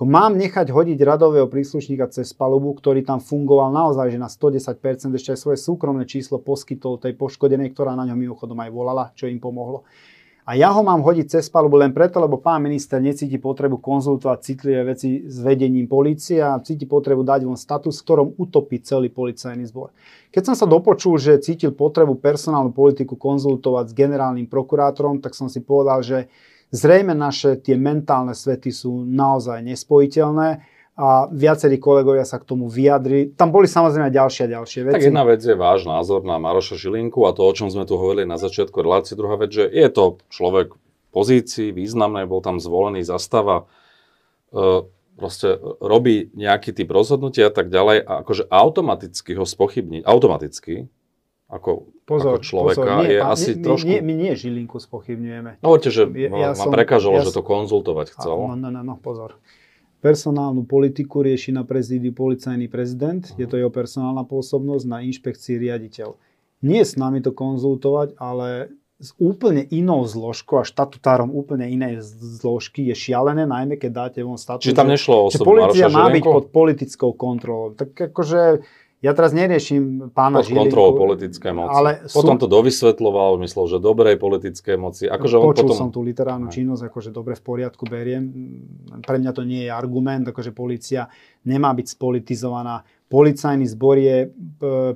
Mám 0.00 0.40
nechať 0.40 0.72
hodiť 0.72 0.96
radového 1.04 1.48
príslušníka 1.48 2.08
cez 2.08 2.32
palubu, 2.32 2.72
ktorý 2.76 3.04
tam 3.04 3.20
fungoval 3.20 3.68
naozaj, 3.68 4.12
že 4.12 4.20
na 4.20 4.32
110% 4.32 5.12
ešte 5.12 5.32
aj 5.36 5.40
svoje 5.40 5.58
súkromné 5.60 6.08
číslo 6.08 6.40
poskytol 6.40 6.96
tej 6.96 7.12
poškodenej, 7.16 7.72
ktorá 7.76 7.92
na 7.92 8.08
ňom 8.08 8.16
mimochodom 8.16 8.56
aj 8.60 8.70
volala, 8.72 9.04
čo 9.12 9.28
im 9.28 9.40
pomohlo. 9.40 9.84
A 10.46 10.54
ja 10.54 10.70
ho 10.70 10.78
mám 10.86 11.02
hodiť 11.02 11.26
cez 11.26 11.50
palubu 11.50 11.74
len 11.74 11.90
preto, 11.90 12.22
lebo 12.22 12.38
pán 12.38 12.62
minister 12.62 13.02
necíti 13.02 13.34
potrebu 13.34 13.82
konzultovať 13.82 14.38
citlivé 14.46 14.86
veci 14.86 15.26
s 15.26 15.42
vedením 15.42 15.90
policie 15.90 16.38
a 16.38 16.62
cíti 16.62 16.86
potrebu 16.86 17.26
dať 17.26 17.42
von 17.42 17.58
status, 17.58 17.98
v 17.98 18.04
ktorom 18.06 18.28
utopí 18.38 18.78
celý 18.78 19.10
policajný 19.10 19.66
zbor. 19.66 19.90
Keď 20.30 20.42
som 20.46 20.54
sa 20.54 20.70
dopočul, 20.70 21.18
že 21.18 21.42
cítil 21.42 21.74
potrebu 21.74 22.22
personálnu 22.22 22.70
politiku 22.70 23.18
konzultovať 23.18 23.90
s 23.90 23.96
generálnym 23.98 24.46
prokurátorom, 24.46 25.18
tak 25.18 25.34
som 25.34 25.50
si 25.50 25.58
povedal, 25.66 26.06
že 26.06 26.30
zrejme 26.70 27.10
naše 27.10 27.58
tie 27.58 27.74
mentálne 27.74 28.30
svety 28.30 28.70
sú 28.70 29.02
naozaj 29.02 29.66
nespojiteľné 29.66 30.75
a 30.96 31.28
viacerí 31.28 31.76
kolegovia 31.76 32.24
sa 32.24 32.40
k 32.40 32.48
tomu 32.48 32.72
vyjadri. 32.72 33.28
Tam 33.36 33.52
boli 33.52 33.68
samozrejme 33.68 34.08
ďalšie 34.08 34.48
a 34.48 34.52
ďalšie 34.56 34.80
veci. 34.88 34.96
Tak 34.96 35.04
jedna 35.12 35.28
vec 35.28 35.44
je 35.44 35.52
váš 35.52 35.84
názor 35.84 36.24
na 36.24 36.40
Maroša 36.40 36.80
Žilinku 36.80 37.28
a 37.28 37.36
to, 37.36 37.44
o 37.44 37.52
čom 37.52 37.68
sme 37.68 37.84
tu 37.84 38.00
hovorili 38.00 38.24
na 38.24 38.40
začiatku 38.40 38.80
relácie. 38.80 39.12
Druhá 39.12 39.36
vec, 39.36 39.52
že 39.52 39.68
je 39.68 39.88
to 39.92 40.24
človek 40.32 40.72
v 40.72 41.08
pozícii, 41.12 41.68
významnej, 41.76 42.24
bol 42.24 42.40
tam 42.40 42.56
zvolený, 42.56 43.04
zastáva, 43.04 43.68
e, 44.56 44.88
proste 45.20 45.60
robí 45.84 46.32
nejaký 46.32 46.72
typ 46.72 46.88
rozhodnutia 46.88 47.48
a 47.48 47.52
tak 47.52 47.68
ďalej 47.68 48.00
a 48.00 48.12
akože 48.24 48.48
automaticky 48.48 49.36
ho 49.36 49.44
spochybniť, 49.44 50.00
automaticky, 50.00 50.88
ako, 51.52 51.92
pozor, 52.08 52.40
ako 52.40 52.42
človeka, 52.42 52.80
pozor, 52.80 53.00
nie, 53.04 53.10
je 53.14 53.20
pán, 53.20 53.32
asi 53.36 53.50
my, 53.52 53.62
trošku... 53.62 53.88
My, 53.88 53.96
my 54.00 54.14
nie 54.16 54.32
Žilinku 54.32 54.76
spochybňujeme. 54.80 55.50
No, 55.60 55.66
hovorte, 55.76 55.92
že 55.92 56.08
ja, 56.08 56.28
ja 56.32 56.48
vám 56.56 56.68
som, 56.68 56.72
prekážalo, 56.72 57.20
ja 57.20 57.24
že 57.28 57.36
to 57.36 57.44
konzultovať 57.44 58.16
chcel. 58.18 58.34
No, 58.34 58.56
no, 58.56 58.68
no, 58.72 58.80
no, 58.80 58.94
pozor. 58.96 59.36
Personálnu 60.06 60.62
politiku 60.62 61.26
rieši 61.26 61.50
na 61.50 61.66
prezídiu 61.66 62.14
policajný 62.14 62.70
prezident, 62.70 63.26
je 63.34 63.42
to 63.42 63.58
jeho 63.58 63.74
personálna 63.74 64.22
pôsobnosť, 64.22 64.86
na 64.86 65.02
inšpekcii 65.02 65.58
riaditeľ. 65.58 66.14
Nie 66.62 66.86
s 66.86 66.94
nami 66.94 67.18
to 67.18 67.34
konzultovať, 67.34 68.14
ale 68.14 68.70
s 69.02 69.12
úplne 69.18 69.66
inou 69.68 70.06
zložkou 70.06 70.62
a 70.62 70.64
štatutárom 70.64 71.34
úplne 71.34 71.68
inej 71.68 72.00
zložky 72.16 72.86
je 72.88 72.94
šialené, 72.94 73.44
najmä 73.44 73.76
keď 73.76 73.90
dáte 73.92 74.20
von 74.22 74.38
status. 74.38 74.62
Či 74.62 74.78
tam 74.78 74.88
nešlo 74.88 75.26
o 75.26 75.28
že 75.28 75.42
policia 75.42 75.90
má 75.90 76.06
byť 76.06 76.22
pod 76.22 76.54
politickou 76.54 77.10
kontrolou. 77.12 77.74
Tak 77.74 78.14
akože 78.14 78.62
ja 79.04 79.12
teraz 79.12 79.36
neriešim 79.36 80.08
pána 80.16 80.40
Pod 80.40 80.56
kontrolou 80.56 80.96
politickej 80.96 81.52
moci. 81.52 81.76
Ale 81.76 81.90
potom 82.08 82.40
sú... 82.40 82.42
to 82.42 82.46
dovysvetloval, 82.48 83.36
myslel, 83.44 83.68
že 83.68 83.78
dobrej 83.78 84.16
politickej 84.16 84.76
moci. 84.80 85.04
Akože 85.04 85.36
Počul 85.36 85.68
potom... 85.68 85.76
som 85.76 85.88
tú 85.92 86.00
literárnu 86.00 86.48
činnosť, 86.48 86.88
akože 86.88 87.10
dobre 87.12 87.36
v 87.36 87.42
poriadku 87.44 87.84
beriem. 87.84 88.24
Pre 89.04 89.16
mňa 89.20 89.32
to 89.36 89.44
nie 89.44 89.68
je 89.68 89.70
argument, 89.70 90.24
akože 90.24 90.56
policia 90.56 91.12
nemá 91.44 91.76
byť 91.76 91.92
spolitizovaná. 91.92 92.88
Policajný 93.06 93.70
zbor 93.70 94.00
je 94.00 94.16
e, 94.24 94.28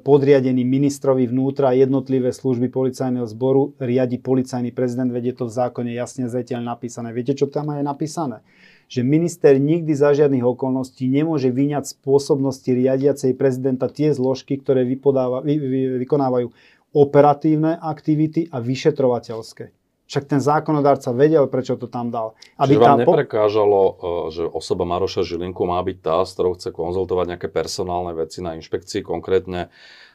podriadený 0.03 0.67
ministrovi 0.67 1.31
vnútra, 1.31 1.77
jednotlivé 1.77 2.35
služby 2.35 2.67
policajného 2.67 3.29
zboru 3.29 3.79
riadi 3.79 4.19
policajný 4.19 4.75
prezident, 4.75 5.15
vedie 5.15 5.31
to 5.31 5.47
v 5.47 5.55
zákone 5.55 5.95
jasne 5.95 6.27
zreteľ 6.27 6.59
napísané. 6.59 7.15
Viete, 7.15 7.39
čo 7.39 7.47
tam 7.47 7.71
je 7.71 7.87
napísané? 7.87 8.43
Že 8.91 9.07
minister 9.07 9.55
nikdy 9.55 9.95
za 9.95 10.11
žiadnych 10.11 10.43
okolností 10.43 11.07
nemôže 11.07 11.55
vyňať 11.55 11.85
z 11.87 11.95
pôsobnosti 12.03 12.67
riadiacej 12.67 13.39
prezidenta 13.39 13.87
tie 13.87 14.11
zložky, 14.11 14.59
ktoré 14.59 14.83
vypodáva, 14.83 15.47
vy, 15.47 15.55
vy, 15.63 15.81
vykonávajú 16.03 16.51
operatívne 16.91 17.79
aktivity 17.79 18.51
a 18.51 18.59
vyšetrovateľské. 18.59 19.71
Však 20.11 20.27
ten 20.27 20.43
zákonodárca 20.43 21.15
vedel, 21.15 21.47
prečo 21.47 21.79
to 21.79 21.87
tam 21.87 22.11
dal. 22.11 22.35
Aby 22.59 22.75
Čiže 22.75 22.83
vám 22.83 22.99
neprekážalo, 23.07 23.81
e, 23.87 23.93
že 24.35 24.43
osoba 24.43 24.83
Maroša 24.83 25.23
Žilinku 25.23 25.63
má 25.71 25.79
byť 25.87 25.99
tá, 26.03 26.27
s 26.27 26.35
ktorou 26.35 26.59
chce 26.59 26.75
konzultovať 26.75 27.39
nejaké 27.39 27.47
personálne 27.47 28.11
veci 28.19 28.43
na 28.43 28.59
inšpekcii, 28.59 29.07
konkrétne 29.07 29.71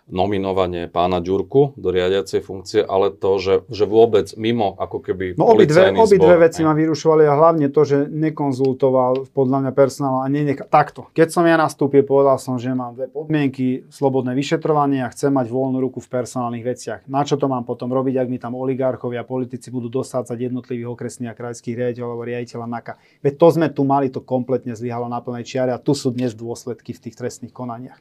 nominovanie 0.05 0.85
pána 0.85 1.17
Ďurku 1.17 1.73
do 1.81 1.89
riadiacej 1.89 2.41
funkcie, 2.45 2.81
ale 2.85 3.09
to, 3.09 3.41
že, 3.41 3.55
že 3.73 3.89
vôbec 3.89 4.29
mimo 4.37 4.77
ako 4.77 5.01
keby 5.01 5.33
No 5.33 5.49
obidve, 5.49 5.89
obidve 5.97 6.35
veci 6.37 6.61
ma 6.61 6.77
vyrušovali 6.77 7.25
a 7.25 7.33
hlavne 7.33 7.73
to, 7.73 7.81
že 7.81 8.05
nekonzultoval 8.13 9.33
podľa 9.33 9.57
mňa 9.65 9.71
personál 9.73 10.21
a 10.21 10.29
nenech... 10.29 10.61
Takto. 10.69 11.09
Keď 11.17 11.27
som 11.33 11.43
ja 11.49 11.57
nastúpil, 11.57 12.05
povedal 12.05 12.37
som, 12.37 12.61
že 12.61 12.69
mám 12.77 12.93
dve 12.93 13.09
podmienky, 13.09 13.89
slobodné 13.89 14.37
vyšetrovanie 14.37 15.01
a 15.01 15.09
chcem 15.09 15.33
mať 15.33 15.49
voľnú 15.49 15.81
ruku 15.81 15.97
v 15.97 16.09
personálnych 16.09 16.61
veciach. 16.61 16.99
Na 17.09 17.25
čo 17.25 17.41
to 17.41 17.49
mám 17.49 17.65
potom 17.65 17.89
robiť, 17.89 18.21
ak 18.21 18.27
mi 18.29 18.37
tam 18.37 18.53
oligarchovia 18.53 19.25
a 19.25 19.27
politici 19.27 19.73
budú 19.73 19.89
dosádzať 19.89 20.37
jednotlivých 20.37 20.93
okresných 20.93 21.33
a 21.33 21.37
krajských 21.37 21.73
riaditeľov 21.73 22.13
alebo 22.13 22.29
riaditeľa 22.29 22.65
NAKA. 22.69 22.93
Veď 23.25 23.33
to 23.41 23.47
sme 23.49 23.67
tu 23.73 23.81
mali, 23.81 24.13
to 24.13 24.21
kompletne 24.21 24.77
zlyhalo 24.77 25.09
na 25.09 25.17
plnej 25.17 25.45
čiare 25.49 25.73
a 25.73 25.81
tu 25.81 25.97
sú 25.97 26.13
dnes 26.13 26.37
dôsledky 26.37 26.93
v 26.93 27.09
tých 27.09 27.17
trestných 27.17 27.53
konaniach. 27.55 27.97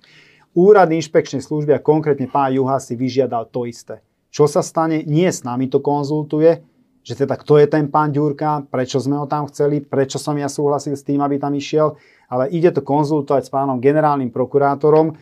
Úrad 0.55 0.91
inšpekčnej 0.95 1.43
služby 1.43 1.75
a 1.75 1.83
konkrétne 1.83 2.31
pán 2.31 2.55
Juha 2.55 2.79
si 2.79 2.95
vyžiadal 2.95 3.51
to 3.51 3.67
isté. 3.67 3.99
Čo 4.31 4.47
sa 4.47 4.63
stane? 4.63 5.03
Nie 5.03 5.31
s 5.35 5.43
nami 5.43 5.67
to 5.67 5.83
konzultuje, 5.83 6.63
že 7.05 7.15
teda 7.19 7.37
kto 7.37 7.61
je 7.61 7.67
ten 7.69 7.91
pán 7.91 8.15
Ďurka, 8.15 8.65
prečo 8.71 8.97
sme 9.03 9.21
ho 9.21 9.27
tam 9.29 9.45
chceli, 9.51 9.85
prečo 9.85 10.17
som 10.17 10.35
ja 10.39 10.49
súhlasil 10.49 10.97
s 10.97 11.05
tým, 11.05 11.21
aby 11.21 11.37
tam 11.37 11.53
išiel, 11.53 12.01
ale 12.33 12.49
ide 12.49 12.73
to 12.73 12.81
konzultovať 12.81 13.47
s 13.47 13.53
pánom 13.53 13.77
generálnym 13.83 14.33
prokurátorom, 14.33 15.13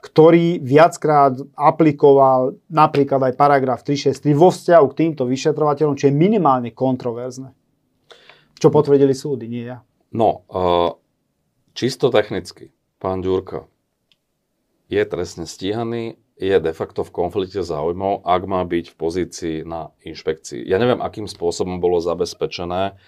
ktorý 0.00 0.60
viackrát 0.60 1.36
aplikoval 1.56 2.56
napríklad 2.68 3.32
aj 3.32 3.34
paragraf 3.40 3.80
363 3.84 4.36
vo 4.36 4.52
vzťahu 4.52 4.86
k 4.92 4.98
týmto 5.00 5.22
vyšetrovateľom, 5.24 5.96
čo 5.96 6.08
je 6.08 6.14
minimálne 6.14 6.72
kontroverzne. 6.76 7.56
Čo 8.60 8.68
potvrdili 8.68 9.16
súdy, 9.16 9.48
nie 9.48 9.64
ja. 9.64 9.80
No, 10.12 10.44
uh, 10.52 10.92
čisto 11.72 12.12
technicky, 12.12 12.68
pán 13.00 13.24
Ďurka, 13.24 13.64
je 14.90 15.02
trestne 15.06 15.46
stíhaný, 15.46 16.18
je 16.40 16.56
de 16.58 16.72
facto 16.74 17.06
v 17.06 17.14
konflikte 17.14 17.62
záujmov, 17.62 18.26
ak 18.26 18.42
má 18.50 18.66
byť 18.66 18.90
v 18.90 18.98
pozícii 18.98 19.56
na 19.62 19.94
inšpekcii. 20.02 20.66
Ja 20.66 20.82
neviem, 20.82 20.98
akým 20.98 21.30
spôsobom 21.30 21.78
bolo 21.78 22.02
zabezpečené, 22.02 22.98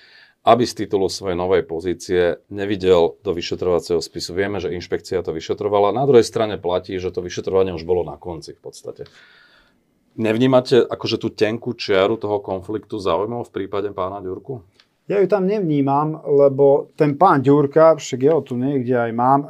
aby 0.42 0.64
z 0.66 0.84
titulu 0.84 1.06
svojej 1.06 1.38
novej 1.38 1.62
pozície 1.66 2.38
nevidel 2.50 3.18
do 3.22 3.30
vyšetrovacieho 3.30 4.02
spisu. 4.02 4.34
Vieme, 4.34 4.58
že 4.58 4.74
inšpekcia 4.74 5.22
to 5.22 5.30
vyšetrovala. 5.34 5.94
Na 5.94 6.02
druhej 6.06 6.26
strane 6.26 6.58
platí, 6.58 6.98
že 6.98 7.14
to 7.14 7.22
vyšetrovanie 7.22 7.74
už 7.74 7.86
bolo 7.86 8.02
na 8.02 8.18
konci 8.18 8.54
v 8.54 8.60
podstate. 8.62 9.02
Nevnímate 10.12 10.84
akože 10.84 11.16
tú 11.16 11.32
tenkú 11.32 11.72
čiaru 11.72 12.20
toho 12.20 12.42
konfliktu 12.44 13.00
záujmov 13.00 13.48
v 13.48 13.54
prípade 13.54 13.88
pána 13.96 14.20
Ďurku? 14.20 14.60
Ja 15.10 15.18
ju 15.18 15.26
tam 15.26 15.50
nevnímam, 15.50 16.14
lebo 16.22 16.94
ten 16.94 17.18
pán 17.18 17.42
Ďurka, 17.42 17.98
však 17.98 18.20
ja 18.22 18.38
tu 18.38 18.54
niekde 18.54 18.94
aj 18.94 19.10
mám, 19.10 19.40
e, 19.42 19.48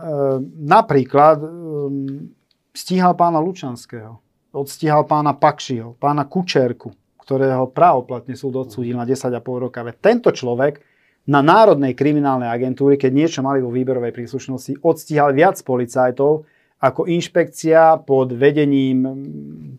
napríklad 0.64 1.44
um, 1.44 2.32
stíhal 2.72 3.12
pána 3.12 3.36
Lučanského, 3.36 4.16
odstíhal 4.56 5.04
pána 5.04 5.36
Pakšiho, 5.36 6.00
pána 6.00 6.24
Kučerku, 6.24 6.88
ktorého 7.20 7.68
právoplatne 7.68 8.32
súd 8.32 8.64
odsúdil 8.64 8.96
na 8.96 9.04
10,5 9.04 9.38
roka. 9.68 9.84
Veď 9.84 9.96
tento 10.00 10.32
človek 10.32 10.80
na 11.28 11.44
Národnej 11.44 11.94
kriminálnej 11.94 12.50
agentúry, 12.50 12.98
keď 12.98 13.12
niečo 13.12 13.40
mali 13.44 13.62
vo 13.62 13.70
výberovej 13.70 14.10
príslušnosti, 14.10 14.82
odstíhal 14.82 15.36
viac 15.36 15.60
policajtov 15.62 16.48
ako 16.82 17.06
inšpekcia 17.06 18.02
pod 18.02 18.34
vedením 18.34 19.06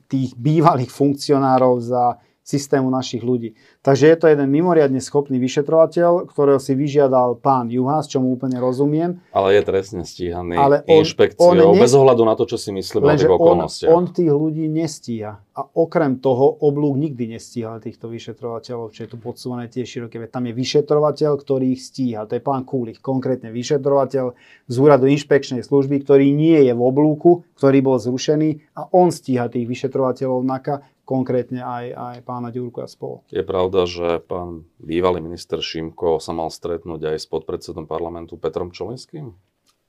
tých 0.07 0.32
bývalých 0.39 0.88
funkcionárov 0.88 1.84
za 1.84 2.15
systému 2.43 2.91
našich 2.91 3.23
ľudí. 3.23 3.55
Takže 3.79 4.11
je 4.11 4.17
to 4.19 4.27
jeden 4.27 4.51
mimoriadne 4.51 4.99
schopný 4.99 5.39
vyšetrovateľ, 5.39 6.27
ktorého 6.27 6.59
si 6.59 6.75
vyžiadal 6.75 7.39
pán 7.39 7.71
Juhás, 7.71 8.11
čo 8.11 8.19
mu 8.19 8.35
úplne 8.35 8.59
rozumiem. 8.59 9.23
Ale 9.31 9.55
je 9.55 9.61
trestne 9.63 10.03
stíhaný 10.03 10.59
ale 10.59 10.83
on, 10.83 11.01
inšpekciou, 11.01 11.55
on 11.55 11.79
ne... 11.79 11.79
bez 11.79 11.95
ohľadu 11.95 12.23
na 12.27 12.35
to, 12.35 12.43
čo 12.43 12.59
si 12.59 12.75
myslíme 12.75 13.07
o 13.07 13.15
tých 13.15 13.31
okolnostiach. 13.31 13.89
On, 13.95 14.03
on 14.03 14.11
tých 14.11 14.31
ľudí 14.31 14.67
nestíha. 14.67 15.39
A 15.53 15.61
okrem 15.77 16.19
toho 16.19 16.49
oblúk 16.65 16.99
nikdy 16.99 17.37
nestíha 17.37 17.79
týchto 17.79 18.09
vyšetrovateľov, 18.11 18.91
čo 18.91 19.05
je 19.05 19.09
tu 19.09 19.17
podsúvané 19.21 19.71
tiež 19.71 19.85
široké. 19.85 20.19
Tam 20.27 20.49
je 20.49 20.53
vyšetrovateľ, 20.53 21.31
ktorý 21.39 21.77
ich 21.77 21.81
stíha. 21.85 22.27
To 22.27 22.33
je 22.35 22.41
pán 22.43 22.67
Kúlich, 22.67 22.99
konkrétne 22.99 23.53
vyšetrovateľ 23.53 24.35
z 24.67 24.75
úradu 24.75 25.05
inšpekčnej 25.07 25.61
služby, 25.61 26.01
ktorý 26.03 26.33
nie 26.33 26.57
je 26.65 26.73
v 26.73 26.81
oblúku, 26.81 27.45
ktorý 27.55 27.79
bol 27.85 28.01
zrušený 28.01 28.75
a 28.75 28.89
on 28.91 29.13
stíha 29.13 29.47
tých 29.47 29.69
vyšetrovateľov 29.69 30.41
NAKA 30.41 30.75
konkrétne 31.03 31.59
aj, 31.63 31.85
aj 31.93 32.17
pána 32.23 32.49
Ďurku 32.49 32.79
a 32.79 32.87
spolu. 32.87 33.23
Je 33.29 33.43
pravda, 33.43 33.83
že 33.83 34.23
pán 34.23 34.67
bývalý 34.79 35.19
minister 35.19 35.59
Šimko 35.59 36.23
sa 36.23 36.31
mal 36.31 36.47
stretnúť 36.47 37.13
aj 37.13 37.17
s 37.19 37.27
podpredsedom 37.27 37.87
parlamentu 37.87 38.39
Petrom 38.39 38.71
Čolinským? 38.71 39.35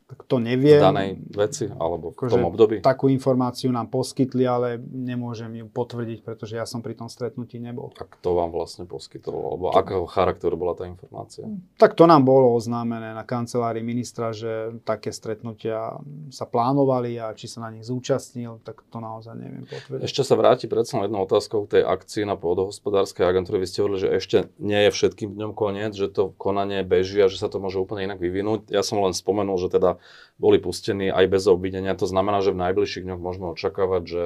Tak 0.04 0.28
to 0.28 0.36
neviem. 0.36 0.76
V 0.76 0.84
danej 0.84 1.10
veci 1.32 1.64
alebo 1.64 2.12
v 2.12 2.16
Akože 2.20 2.36
tom 2.36 2.44
období? 2.44 2.76
Takú 2.84 3.08
informáciu 3.08 3.72
nám 3.72 3.88
poskytli, 3.88 4.44
ale 4.44 4.76
nemôžem 4.76 5.64
ju 5.64 5.66
potvrdiť, 5.72 6.20
pretože 6.20 6.60
ja 6.60 6.68
som 6.68 6.84
pri 6.84 6.92
tom 6.92 7.08
stretnutí 7.08 7.56
nebol. 7.56 7.88
A 7.96 8.04
kto 8.04 8.36
vám 8.36 8.52
vlastne 8.52 8.84
poskytol? 8.84 9.32
Alebo 9.32 9.72
akého 9.72 10.04
charakteru 10.04 10.60
bola 10.60 10.76
tá 10.76 10.84
informácia? 10.84 11.48
Tak 11.80 11.96
to 11.96 12.04
nám 12.04 12.20
bolo 12.20 12.52
oznámené 12.52 13.16
na 13.16 13.24
kancelárii 13.24 13.80
ministra, 13.80 14.36
že 14.36 14.76
také 14.84 15.08
stretnutia 15.08 15.96
sa 16.28 16.44
plánovali 16.44 17.16
a 17.16 17.32
či 17.32 17.48
sa 17.48 17.64
na 17.64 17.72
nich 17.72 17.88
zúčastnil, 17.88 18.60
tak 18.60 18.84
to 18.92 19.00
naozaj 19.00 19.32
neviem 19.32 19.64
potvrdiť. 19.64 20.04
Ešte 20.04 20.20
sa 20.20 20.36
vráti 20.36 20.68
predsa 20.68 21.00
jednou 21.00 21.24
otázkou 21.24 21.64
k 21.64 21.80
tej 21.80 21.82
akcii 21.88 22.28
na 22.28 22.36
pôdohospodárskej 22.36 23.24
agentúre. 23.24 23.56
Vy 23.56 23.72
ste 23.72 23.80
hovorili, 23.80 24.04
že 24.04 24.10
ešte 24.12 24.36
nie 24.60 24.84
je 24.84 24.90
všetkým 24.92 25.32
dňom 25.32 25.56
koniec, 25.56 25.96
že 25.96 26.12
to 26.12 26.36
konanie 26.36 26.84
beží 26.84 27.24
a 27.24 27.32
že 27.32 27.40
sa 27.40 27.48
to 27.48 27.56
môže 27.56 27.80
úplne 27.80 28.04
inak 28.12 28.20
vyvinúť. 28.20 28.68
Ja 28.68 28.84
som 28.84 29.00
len 29.00 29.16
spomenul, 29.16 29.56
že 29.56 29.72
teda 29.72 29.93
boli 30.38 30.58
pustení 30.58 31.10
aj 31.10 31.26
bez 31.30 31.44
obvinenia. 31.46 31.94
To 31.98 32.06
znamená, 32.08 32.42
že 32.42 32.54
v 32.54 32.62
najbližších 32.70 33.04
dňoch 33.06 33.20
môžeme 33.20 33.46
očakávať, 33.54 34.02
že 34.04 34.24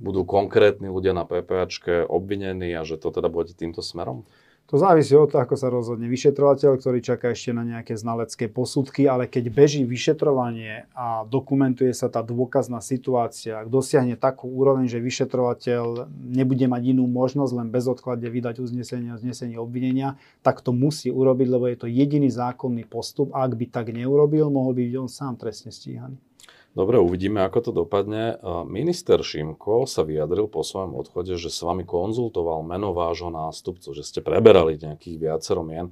budú 0.00 0.24
konkrétni 0.24 0.88
ľudia 0.88 1.12
na 1.12 1.28
PPAčke 1.28 2.08
obvinení 2.08 2.72
a 2.72 2.88
že 2.88 2.96
to 2.96 3.12
teda 3.12 3.28
bude 3.28 3.52
týmto 3.52 3.84
smerom? 3.84 4.24
To 4.70 4.78
závisí 4.78 5.18
od 5.18 5.26
toho, 5.26 5.42
ako 5.42 5.58
sa 5.58 5.66
rozhodne 5.66 6.06
vyšetrovateľ, 6.06 6.78
ktorý 6.78 7.02
čaká 7.02 7.34
ešte 7.34 7.50
na 7.50 7.66
nejaké 7.66 7.98
znalecké 7.98 8.46
posudky, 8.46 9.10
ale 9.10 9.26
keď 9.26 9.50
beží 9.50 9.82
vyšetrovanie 9.82 10.86
a 10.94 11.26
dokumentuje 11.26 11.90
sa 11.90 12.06
tá 12.06 12.22
dôkazná 12.22 12.78
situácia, 12.78 13.58
ak 13.58 13.66
dosiahne 13.66 14.14
takú 14.14 14.46
úroveň, 14.46 14.86
že 14.86 15.02
vyšetrovateľ 15.02 16.06
nebude 16.14 16.70
mať 16.70 16.94
inú 16.94 17.10
možnosť 17.10 17.52
len 17.58 17.68
bezodkladne 17.74 18.30
vydať 18.30 18.62
uznesenie 18.62 19.10
o 19.10 19.18
znesení 19.18 19.58
obvinenia, 19.58 20.14
tak 20.46 20.62
to 20.62 20.70
musí 20.70 21.10
urobiť, 21.10 21.48
lebo 21.50 21.66
je 21.66 21.74
to 21.74 21.90
jediný 21.90 22.30
zákonný 22.30 22.86
postup 22.86 23.34
a 23.34 23.42
ak 23.42 23.58
by 23.58 23.66
tak 23.66 23.90
neurobil, 23.90 24.54
mohol 24.54 24.70
by 24.70 24.86
byť 24.86 24.96
on 25.02 25.10
sám 25.10 25.34
trestne 25.34 25.74
stíhaný. 25.74 26.29
Dobre, 26.70 27.02
uvidíme, 27.02 27.42
ako 27.42 27.58
to 27.66 27.70
dopadne. 27.74 28.38
Minister 28.70 29.18
Šimko 29.26 29.90
sa 29.90 30.06
vyjadril 30.06 30.46
po 30.46 30.62
svojom 30.62 30.94
odchode, 30.94 31.34
že 31.34 31.50
s 31.50 31.66
vami 31.66 31.82
konzultoval 31.82 32.62
meno 32.62 32.94
vášho 32.94 33.26
nástupcu, 33.26 33.90
že 33.90 34.06
ste 34.06 34.22
preberali 34.22 34.78
nejakých 34.78 35.16
viacero 35.18 35.66
mien. 35.66 35.90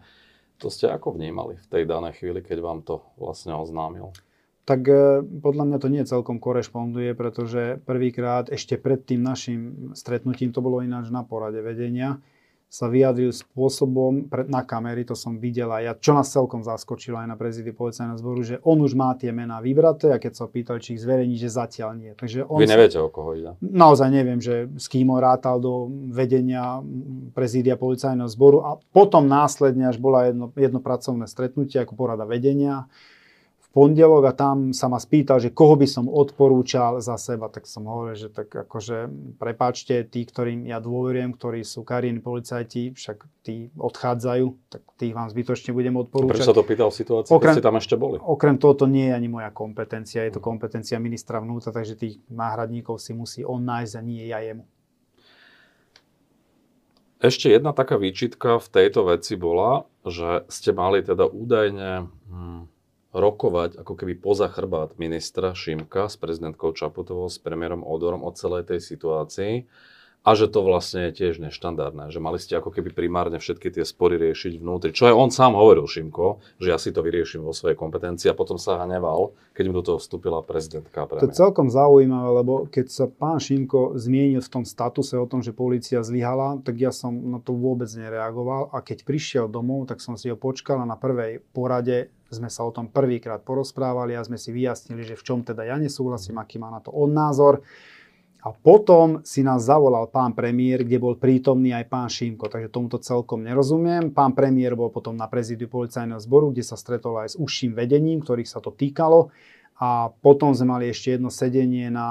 To 0.63 0.71
ste 0.71 0.87
ako 0.87 1.19
vnímali 1.19 1.59
v 1.59 1.67
tej 1.67 1.83
danej 1.83 2.23
chvíli, 2.23 2.43
keď 2.43 2.59
vám 2.63 2.81
to 2.87 3.03
vlastne 3.19 3.59
oznámil? 3.59 4.15
Tak 4.67 4.81
e, 4.85 5.25
podľa 5.25 5.65
mňa 5.65 5.79
to 5.81 5.89
nie 5.89 6.05
celkom 6.05 6.37
korešponduje, 6.39 7.17
pretože 7.17 7.81
prvýkrát 7.83 8.53
ešte 8.53 8.77
pred 8.77 9.01
tým 9.01 9.25
našim 9.25 9.95
stretnutím, 9.97 10.53
to 10.53 10.61
bolo 10.61 10.85
ináč 10.85 11.09
na 11.09 11.25
porade 11.25 11.59
vedenia, 11.63 12.21
sa 12.69 12.85
vyjadril 12.85 13.33
spôsobom 13.33 14.29
na 14.45 14.61
kamery, 14.61 15.01
to 15.09 15.17
som 15.17 15.41
videl 15.41 15.73
aj 15.73 15.83
ja, 15.83 15.93
čo 15.97 16.13
nás 16.13 16.29
celkom 16.29 16.61
zaskočilo 16.61 17.17
aj 17.17 17.33
na 17.33 17.37
prezidii 17.41 17.73
policajného 17.73 18.21
zboru, 18.21 18.45
že 18.45 18.61
on 18.61 18.85
už 18.85 18.93
má 18.93 19.17
tie 19.17 19.33
mená 19.33 19.65
vybraté 19.65 20.13
a 20.13 20.21
keď 20.21 20.33
sa 20.37 20.45
pýtal, 20.53 20.77
či 20.77 20.95
ich 20.95 21.01
zverejní, 21.01 21.41
že 21.41 21.49
zatiaľ 21.49 21.97
nie. 21.97 22.13
Takže 22.13 22.45
on 22.45 22.61
Vy 22.61 22.69
neviete, 22.69 23.01
o 23.01 23.09
koho 23.09 23.33
ide? 23.33 23.57
Naozaj 23.65 24.09
neviem, 24.13 24.37
že 24.37 24.69
s 24.77 24.85
kým 24.85 25.09
on 25.09 25.17
rátal 25.17 25.65
do 25.65 25.89
vedenia 26.13 26.85
prezídia 27.33 27.81
policajného 27.81 28.29
zboru 28.29 28.61
a 28.61 28.77
potom 28.93 29.25
následne 29.25 29.89
až 29.89 29.97
bola 29.97 30.29
jedno, 30.29 30.53
jedno 30.53 30.85
pracovné 30.85 31.25
stretnutie 31.25 31.81
ako 31.81 31.97
porada 31.97 32.29
vedenia 32.29 32.85
pondelok 33.73 34.25
a 34.25 34.33
tam 34.33 34.73
sa 34.73 34.89
ma 34.89 34.97
spýtal, 34.97 35.39
že 35.39 35.53
koho 35.53 35.77
by 35.77 35.85
som 35.85 36.09
odporúčal 36.09 37.05
za 37.05 37.21
seba, 37.21 37.53
tak 37.53 37.69
som 37.69 37.85
hovoril, 37.85 38.17
že 38.17 38.29
tak 38.33 38.49
akože 38.49 39.09
prepáčte, 39.37 40.09
tí, 40.09 40.25
ktorým 40.25 40.65
ja 40.65 40.81
dôverujem, 40.81 41.37
ktorí 41.37 41.61
sú 41.63 41.85
kariérni 41.85 42.25
policajti, 42.25 42.97
však 42.97 43.29
tí 43.45 43.69
odchádzajú, 43.77 44.47
tak 44.73 44.83
tých 44.97 45.13
vám 45.13 45.29
zbytočne 45.29 45.77
budem 45.77 45.95
odporúčať. 46.01 46.41
Prečo 46.41 46.49
sa 46.49 46.57
to 46.57 46.65
pýtal 46.65 46.89
v 46.89 46.97
situácii, 46.97 47.31
okrem, 47.31 47.55
keď 47.55 47.61
ste 47.61 47.69
tam 47.69 47.77
ešte 47.77 47.95
boli? 48.01 48.17
Okrem 48.19 48.57
toho 48.57 48.75
to 48.75 48.87
nie 48.89 49.13
je 49.13 49.15
ani 49.15 49.29
moja 49.29 49.53
kompetencia, 49.53 50.25
je 50.25 50.33
to 50.35 50.43
kompetencia 50.43 50.97
ministra 50.97 51.39
vnútra, 51.39 51.69
takže 51.69 52.01
tých 52.01 52.15
náhradníkov 52.33 52.97
si 52.97 53.13
musí 53.13 53.41
on 53.45 53.61
nájsť 53.69 53.95
a 53.95 54.01
nie 54.01 54.25
ja 54.27 54.41
jemu. 54.41 54.65
Ešte 57.19 57.51
jedna 57.51 57.75
taká 57.75 57.99
výčitka 57.99 58.63
v 58.63 58.69
tejto 58.71 59.11
veci 59.11 59.35
bola, 59.35 59.91
že 60.07 60.47
ste 60.47 60.71
mali 60.71 61.03
teda 61.03 61.27
údajne 61.27 62.07
hm, 62.07 62.78
rokovať 63.19 63.83
ako 63.83 63.93
keby 63.99 64.15
poza 64.23 64.47
chrbát 64.47 64.95
ministra 64.97 65.53
Šimka 65.53 66.07
s 66.07 66.15
prezidentkou 66.15 66.71
Čaputovou, 66.73 67.27
s 67.27 67.43
premiérom 67.43 67.83
Odorom 67.83 68.23
o 68.23 68.31
celej 68.31 68.71
tej 68.71 68.81
situácii 68.81 69.67
a 70.29 70.37
že 70.37 70.53
to 70.53 70.61
vlastne 70.61 71.09
je 71.09 71.25
tiež 71.25 71.41
neštandardné, 71.41 72.13
že 72.13 72.21
mali 72.21 72.37
ste 72.37 72.61
ako 72.61 72.69
keby 72.69 72.93
primárne 72.93 73.41
všetky 73.41 73.73
tie 73.73 73.89
spory 73.89 74.21
riešiť 74.21 74.61
vnútri. 74.61 74.93
Čo 74.93 75.09
aj 75.09 75.15
on 75.17 75.31
sám 75.33 75.57
hovoril, 75.57 75.89
Šimko, 75.89 76.45
že 76.61 76.69
ja 76.69 76.77
si 76.77 76.93
to 76.93 77.01
vyrieším 77.01 77.49
vo 77.49 77.57
svojej 77.57 77.81
kompetencii 77.81 78.29
a 78.29 78.37
potom 78.37 78.61
sa 78.61 78.85
hneval, 78.85 79.33
keď 79.57 79.65
mu 79.73 79.81
do 79.81 79.83
toho 79.89 79.97
vstúpila 79.97 80.45
prezidentka. 80.45 81.09
Premiér. 81.09 81.25
To 81.25 81.33
je 81.33 81.41
celkom 81.41 81.73
zaujímavé, 81.73 82.29
lebo 82.45 82.69
keď 82.69 82.87
sa 82.93 83.05
pán 83.09 83.41
Šimko 83.41 83.97
zmienil 83.97 84.45
v 84.45 84.53
tom 84.53 84.69
statuse 84.69 85.17
o 85.17 85.25
tom, 85.25 85.41
že 85.41 85.57
policia 85.57 86.05
zlyhala, 86.05 86.61
tak 86.61 86.77
ja 86.77 86.93
som 86.93 87.17
na 87.17 87.41
to 87.41 87.57
vôbec 87.57 87.89
nereagoval 87.89 88.69
a 88.69 88.85
keď 88.85 89.09
prišiel 89.09 89.49
domov, 89.49 89.89
tak 89.89 90.05
som 90.05 90.21
si 90.21 90.29
ho 90.29 90.37
počkal 90.37 90.85
a 90.85 90.85
na 90.85 91.01
prvej 91.01 91.41
porade 91.57 92.13
sme 92.29 92.53
sa 92.53 92.69
o 92.69 92.75
tom 92.75 92.93
prvýkrát 92.93 93.41
porozprávali 93.41 94.13
a 94.13 94.21
sme 94.21 94.37
si 94.37 94.53
vyjasnili, 94.53 95.01
že 95.01 95.17
v 95.17 95.25
čom 95.25 95.39
teda 95.41 95.65
ja 95.65 95.81
nesúhlasím, 95.81 96.37
aký 96.37 96.61
má 96.61 96.69
na 96.69 96.85
to 96.85 96.93
on 96.93 97.17
názor. 97.17 97.65
A 98.39 98.55
potom 98.55 99.19
si 99.27 99.43
nás 99.43 99.67
zavolal 99.67 100.07
pán 100.07 100.31
premiér, 100.31 100.87
kde 100.87 101.03
bol 101.03 101.19
prítomný 101.19 101.75
aj 101.75 101.91
pán 101.91 102.07
Šímko, 102.07 102.47
takže 102.47 102.71
tomuto 102.71 103.03
celkom 103.03 103.43
nerozumiem. 103.43 104.15
Pán 104.15 104.31
premiér 104.31 104.79
bol 104.79 104.95
potom 104.95 105.19
na 105.19 105.27
prezidiu 105.27 105.67
policajného 105.67 106.23
zboru, 106.23 106.55
kde 106.55 106.63
sa 106.63 106.79
stretol 106.79 107.19
aj 107.19 107.35
s 107.35 107.37
užším 107.37 107.75
vedením, 107.75 108.23
ktorých 108.23 108.47
sa 108.47 108.63
to 108.63 108.71
týkalo. 108.71 109.35
A 109.79 110.11
potom 110.11 110.51
sme 110.51 110.75
mali 110.75 110.91
ešte 110.91 111.15
jedno 111.15 111.31
sedenie 111.31 111.87
na 111.87 112.11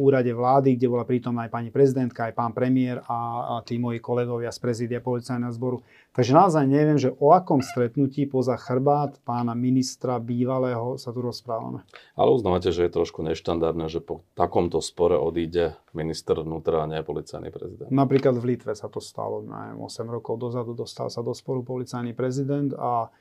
úrade 0.00 0.32
vlády, 0.32 0.80
kde 0.80 0.88
bola 0.88 1.04
prítomná 1.04 1.44
aj 1.44 1.52
pani 1.52 1.68
prezidentka, 1.68 2.24
aj 2.24 2.32
pán 2.32 2.56
premiér 2.56 3.04
a, 3.04 3.16
a 3.44 3.54
tí 3.60 3.76
moji 3.76 4.00
kolegovia 4.00 4.48
z 4.48 4.56
prezídia 4.56 5.04
policajného 5.04 5.52
zboru. 5.52 5.84
Takže 6.16 6.32
naozaj 6.32 6.64
neviem, 6.64 6.96
že 6.96 7.12
o 7.20 7.36
akom 7.36 7.60
stretnutí 7.60 8.24
poza 8.24 8.56
chrbát 8.56 9.20
pána 9.20 9.52
ministra 9.52 10.16
bývalého 10.16 10.96
sa 10.96 11.12
tu 11.12 11.20
rozprávame. 11.20 11.84
Ale 12.16 12.32
uznávate, 12.32 12.72
že 12.72 12.88
je 12.88 12.96
trošku 12.96 13.20
neštandardné, 13.20 13.92
že 13.92 14.00
po 14.00 14.24
takomto 14.32 14.80
spore 14.80 15.20
odíde 15.20 15.76
minister 15.92 16.40
vnútra 16.40 16.82
a 16.82 16.88
nie 16.88 17.04
policajný 17.04 17.52
prezident. 17.52 17.92
Napríklad 17.92 18.40
v 18.40 18.56
Litve 18.56 18.72
sa 18.72 18.88
to 18.88 19.04
stalo, 19.04 19.44
neviem, 19.44 19.76
8 19.76 20.08
rokov 20.08 20.40
dozadu 20.40 20.72
dostal 20.72 21.12
sa 21.12 21.20
do 21.20 21.36
sporu 21.36 21.60
policajný 21.60 22.16
prezident 22.16 22.72
a, 22.72 23.12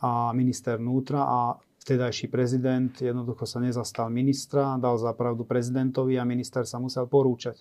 a 0.00 0.32
minister 0.32 0.80
vnútra 0.80 1.28
a 1.28 1.38
vtedajší 1.82 2.30
prezident 2.30 2.94
jednoducho 2.94 3.42
sa 3.42 3.58
nezastal 3.58 4.06
ministra, 4.06 4.78
dal 4.78 4.94
zapravdu 5.02 5.42
prezidentovi 5.42 6.14
a 6.16 6.24
minister 6.24 6.62
sa 6.62 6.78
musel 6.78 7.10
porúčať. 7.10 7.58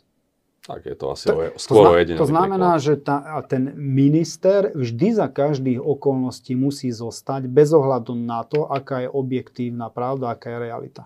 Tak 0.62 0.86
je 0.86 0.94
to 0.94 1.06
asi 1.10 1.26
to, 1.26 1.34
skôr 1.58 2.06
to, 2.06 2.22
to 2.22 2.30
znamená, 2.30 2.78
príklad. 2.78 2.86
že 2.86 2.94
tá, 3.02 3.18
ten 3.50 3.74
minister 3.74 4.70
vždy 4.78 5.18
za 5.18 5.26
každých 5.26 5.82
okolností 5.82 6.54
musí 6.54 6.94
zostať 6.94 7.50
bez 7.50 7.74
ohľadu 7.74 8.14
na 8.14 8.46
to, 8.46 8.70
aká 8.70 9.02
je 9.02 9.10
objektívna 9.10 9.90
pravda, 9.90 10.38
aká 10.38 10.54
je 10.54 10.60
realita. 10.62 11.04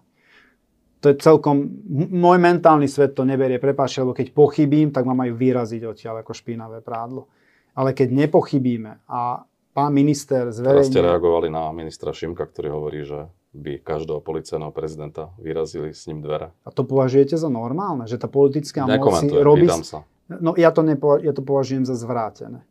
To 1.00 1.08
je 1.08 1.16
celkom, 1.24 1.72
môj 2.12 2.36
mentálny 2.36 2.92
svet 2.92 3.16
to 3.16 3.24
neberie, 3.24 3.56
prepáčte, 3.56 4.04
lebo 4.04 4.12
keď 4.12 4.36
pochybím, 4.36 4.92
tak 4.92 5.08
ma 5.08 5.16
majú 5.16 5.40
vyraziť 5.40 5.88
odtiaľ 5.88 6.20
ako 6.20 6.36
špinavé 6.36 6.84
prádlo. 6.84 7.32
Ale 7.80 7.96
keď 7.96 8.12
nepochybíme 8.12 9.08
a 9.08 9.48
pán 9.76 9.92
minister 9.92 10.48
zverejnil... 10.56 10.88
Teraz 10.88 10.96
ste 10.96 11.04
reagovali 11.04 11.52
na 11.52 11.68
ministra 11.76 12.16
Šimka, 12.16 12.48
ktorý 12.48 12.72
hovorí, 12.72 13.04
že 13.04 13.28
by 13.52 13.84
každého 13.84 14.24
policajného 14.24 14.72
prezidenta 14.72 15.36
vyrazili 15.36 15.92
s 15.92 16.08
ním 16.08 16.24
dvere. 16.24 16.56
A 16.64 16.72
to 16.72 16.88
považujete 16.88 17.36
za 17.36 17.52
normálne? 17.52 18.08
Že 18.08 18.24
tá 18.24 18.28
politická 18.32 18.88
moc 18.88 19.20
si 19.20 19.28
robí... 19.32 19.68
sa. 19.84 20.08
No 20.32 20.56
ja 20.56 20.72
to, 20.72 20.82
nepo... 20.82 21.20
ja 21.20 21.36
to 21.36 21.44
považujem 21.44 21.84
za 21.84 22.00
zvrátené. 22.00 22.64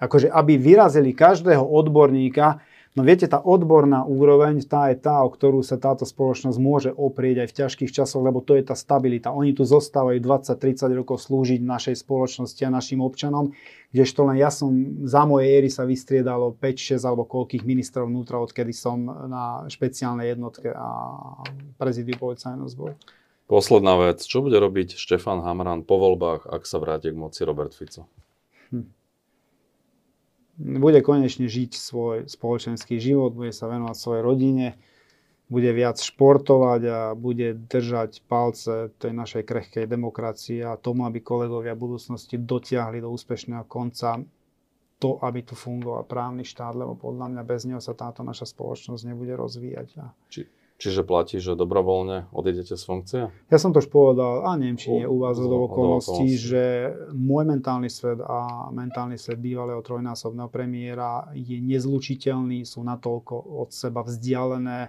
Akože 0.00 0.32
aby 0.32 0.56
vyrazili 0.56 1.12
každého 1.12 1.60
odborníka, 1.60 2.60
No 2.98 3.06
viete, 3.06 3.30
tá 3.30 3.38
odborná 3.38 4.02
úroveň, 4.02 4.66
tá 4.66 4.90
je 4.90 4.98
tá, 4.98 5.22
o 5.22 5.30
ktorú 5.30 5.62
sa 5.62 5.78
táto 5.78 6.02
spoločnosť 6.02 6.58
môže 6.58 6.90
oprieť 6.90 7.46
aj 7.46 7.48
v 7.54 7.56
ťažkých 7.62 7.90
časoch, 7.94 8.18
lebo 8.18 8.42
to 8.42 8.58
je 8.58 8.66
tá 8.66 8.74
stabilita. 8.74 9.30
Oni 9.30 9.54
tu 9.54 9.62
zostávajú 9.62 10.18
20-30 10.18 10.98
rokov 10.98 11.22
slúžiť 11.22 11.62
našej 11.62 12.02
spoločnosti 12.02 12.58
a 12.66 12.74
našim 12.74 12.98
občanom, 12.98 13.54
kdežto 13.94 14.26
len 14.26 14.42
ja 14.42 14.50
som 14.50 14.74
za 15.06 15.22
mojej 15.22 15.62
éry 15.62 15.70
sa 15.70 15.86
vystriedalo 15.86 16.58
5, 16.58 16.98
6 16.98 17.06
alebo 17.06 17.30
koľkých 17.30 17.62
ministrov 17.62 18.10
vnútra, 18.10 18.42
odkedy 18.42 18.74
som 18.74 19.06
na 19.06 19.70
špeciálnej 19.70 20.34
jednotke 20.34 20.74
a 20.74 20.90
prezidiu 21.78 22.18
policajného 22.18 22.66
zboru. 22.66 22.98
Posledná 23.46 24.02
vec. 24.02 24.18
Čo 24.26 24.42
bude 24.42 24.58
robiť 24.58 24.98
Štefan 24.98 25.46
Hamran 25.46 25.86
po 25.86 25.94
voľbách, 25.94 26.42
ak 26.42 26.66
sa 26.66 26.82
vráti 26.82 27.14
k 27.14 27.18
moci 27.18 27.46
Robert 27.46 27.70
Fico? 27.70 28.10
Hm 28.74 28.99
bude 30.60 31.00
konečne 31.00 31.48
žiť 31.48 31.72
svoj 31.72 32.16
spoločenský 32.28 33.00
život, 33.00 33.32
bude 33.32 33.56
sa 33.56 33.72
venovať 33.72 33.96
svojej 33.96 34.22
rodine, 34.22 34.66
bude 35.48 35.72
viac 35.72 35.98
športovať 35.98 36.80
a 36.86 36.98
bude 37.16 37.56
držať 37.56 38.22
palce 38.28 38.92
tej 39.00 39.12
našej 39.16 39.42
krehkej 39.48 39.88
demokracii 39.88 40.62
a 40.62 40.78
tomu, 40.78 41.08
aby 41.08 41.24
kolegovia 41.24 41.72
v 41.74 41.90
budúcnosti 41.90 42.38
dotiahli 42.38 43.02
do 43.02 43.10
úspešného 43.10 43.64
konca 43.64 44.20
to, 45.00 45.16
aby 45.24 45.40
tu 45.40 45.56
fungoval 45.56 46.04
právny 46.04 46.44
štát, 46.44 46.76
lebo 46.76 46.92
podľa 46.92 47.32
mňa 47.32 47.42
bez 47.48 47.64
neho 47.64 47.80
sa 47.80 47.96
táto 47.96 48.20
naša 48.20 48.44
spoločnosť 48.52 49.08
nebude 49.08 49.32
rozvíjať. 49.32 49.88
A... 49.96 50.12
Či 50.28 50.44
Čiže 50.80 51.04
platí, 51.04 51.36
že 51.44 51.52
dobrovoľne 51.60 52.32
odídete 52.32 52.72
z 52.72 52.82
funkcie? 52.88 53.20
Ja 53.52 53.58
som 53.60 53.76
to 53.76 53.84
už 53.84 53.92
povedal, 53.92 54.48
a 54.48 54.56
neviem, 54.56 54.80
či 54.80 54.88
nie 54.88 55.04
u 55.04 55.20
vás 55.20 55.36
do 55.36 55.68
okolností, 55.68 56.24
okolností, 56.24 56.40
že 56.40 56.64
môj 57.12 57.44
mentálny 57.52 57.92
svet 57.92 58.24
a 58.24 58.72
mentálny 58.72 59.20
svet 59.20 59.36
bývalého 59.36 59.84
trojnásobného 59.84 60.48
premiéra 60.48 61.28
je 61.36 61.60
nezlučiteľný, 61.60 62.64
sú 62.64 62.80
natoľko 62.80 63.60
od 63.60 63.76
seba 63.76 64.00
vzdialené, 64.00 64.88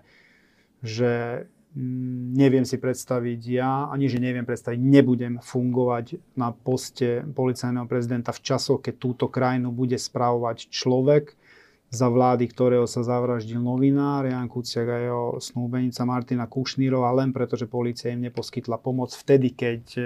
že 0.80 1.44
mm, 1.76 2.40
neviem 2.40 2.64
si 2.64 2.80
predstaviť 2.80 3.42
ja, 3.52 3.92
ani 3.92 4.08
že 4.08 4.24
neviem 4.24 4.48
predstaviť, 4.48 4.80
nebudem 4.80 5.44
fungovať 5.44 6.40
na 6.40 6.56
poste 6.56 7.28
policajného 7.36 7.84
prezidenta 7.92 8.32
v 8.32 8.40
časoch, 8.40 8.80
keď 8.80 8.96
túto 8.96 9.28
krajinu 9.28 9.76
bude 9.76 10.00
správovať 10.00 10.72
človek, 10.72 11.36
za 11.92 12.08
vlády, 12.08 12.48
ktorého 12.48 12.88
sa 12.88 13.04
zavraždil 13.04 13.60
novinár 13.60 14.24
Jan 14.24 14.48
Kuciak 14.48 14.88
a 14.88 14.98
jeho 15.04 15.26
snúbenica 15.44 16.08
Martina 16.08 16.48
Kušnírova 16.48 17.12
len 17.20 17.36
preto, 17.36 17.60
že 17.60 17.68
policia 17.68 18.16
im 18.16 18.24
neposkytla 18.32 18.80
pomoc 18.80 19.12
vtedy, 19.12 19.52
keď 19.52 19.84
e, 20.00 20.04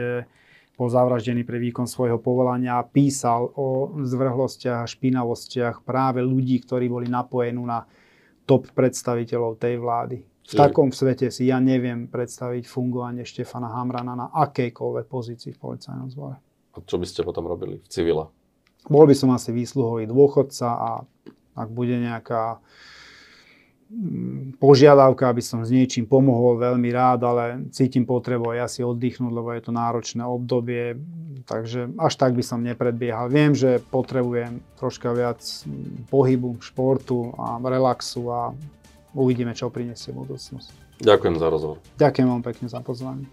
bol 0.73 0.89
zavraždený 0.89 1.45
pre 1.45 1.61
výkon 1.61 1.85
svojho 1.85 2.17
povolania 2.17 2.81
a 2.81 2.87
písal 2.89 3.53
o 3.53 4.01
zvrhlostiach 4.01 4.81
a 4.81 4.89
špinavostiach 4.89 5.85
práve 5.85 6.25
ľudí, 6.25 6.57
ktorí 6.65 6.89
boli 6.89 7.05
napojení 7.05 7.61
na 7.61 7.85
top 8.49 8.73
predstaviteľov 8.73 9.61
tej 9.61 9.77
vlády. 9.77 10.17
V 10.45 10.53
takom 10.57 10.89
svete 10.89 11.29
si 11.29 11.49
ja 11.49 11.61
neviem 11.61 12.09
predstaviť 12.09 12.65
fungovanie 12.65 13.25
Štefana 13.25 13.69
Hamrana 13.77 14.13
na 14.17 14.27
akejkoľvek 14.33 15.05
pozícii 15.05 15.53
v 15.53 15.61
policajnom 15.61 16.09
zbore. 16.09 16.37
A 16.73 16.81
čo 16.81 16.97
by 16.97 17.05
ste 17.05 17.21
potom 17.21 17.45
robili 17.45 17.81
v 17.81 17.87
civile? 17.89 18.29
Bol 18.85 19.09
by 19.09 19.17
som 19.17 19.33
asi 19.33 19.49
výsluhový 19.49 20.05
dôchodca 20.05 20.69
a 20.69 20.89
ak 21.55 21.71
bude 21.71 21.95
nejaká 21.95 22.59
mm, 23.89 24.59
požiadavka, 24.59 25.31
aby 25.31 25.41
som 25.41 25.63
s 25.63 25.71
niečím 25.71 26.05
pomohol, 26.05 26.59
veľmi 26.59 26.89
rád, 26.91 27.23
ale 27.23 27.43
cítim 27.71 28.03
potrebu 28.03 28.53
aj 28.53 28.59
asi 28.69 28.79
oddychnúť, 28.83 29.31
lebo 29.31 29.49
je 29.55 29.61
to 29.63 29.71
náročné 29.71 30.21
obdobie, 30.21 30.99
takže 31.47 31.95
až 31.95 32.13
tak 32.19 32.35
by 32.35 32.43
som 32.43 32.61
nepredbiehal. 32.61 33.31
Viem, 33.31 33.55
že 33.55 33.79
potrebujem 33.79 34.59
troška 34.77 35.15
viac 35.15 35.39
mm, 35.41 36.11
pohybu, 36.11 36.59
športu 36.59 37.33
a 37.39 37.57
relaxu 37.63 38.27
a 38.29 38.51
uvidíme, 39.15 39.55
čo 39.55 39.71
prinesie 39.71 40.11
budúcnosť. 40.11 40.85
Ďakujem 40.99 41.35
za 41.39 41.47
rozhovor. 41.51 41.77
Ďakujem 41.99 42.27
vám 42.27 42.43
pekne 42.43 42.67
za 42.71 42.79
pozvanie. 42.79 43.27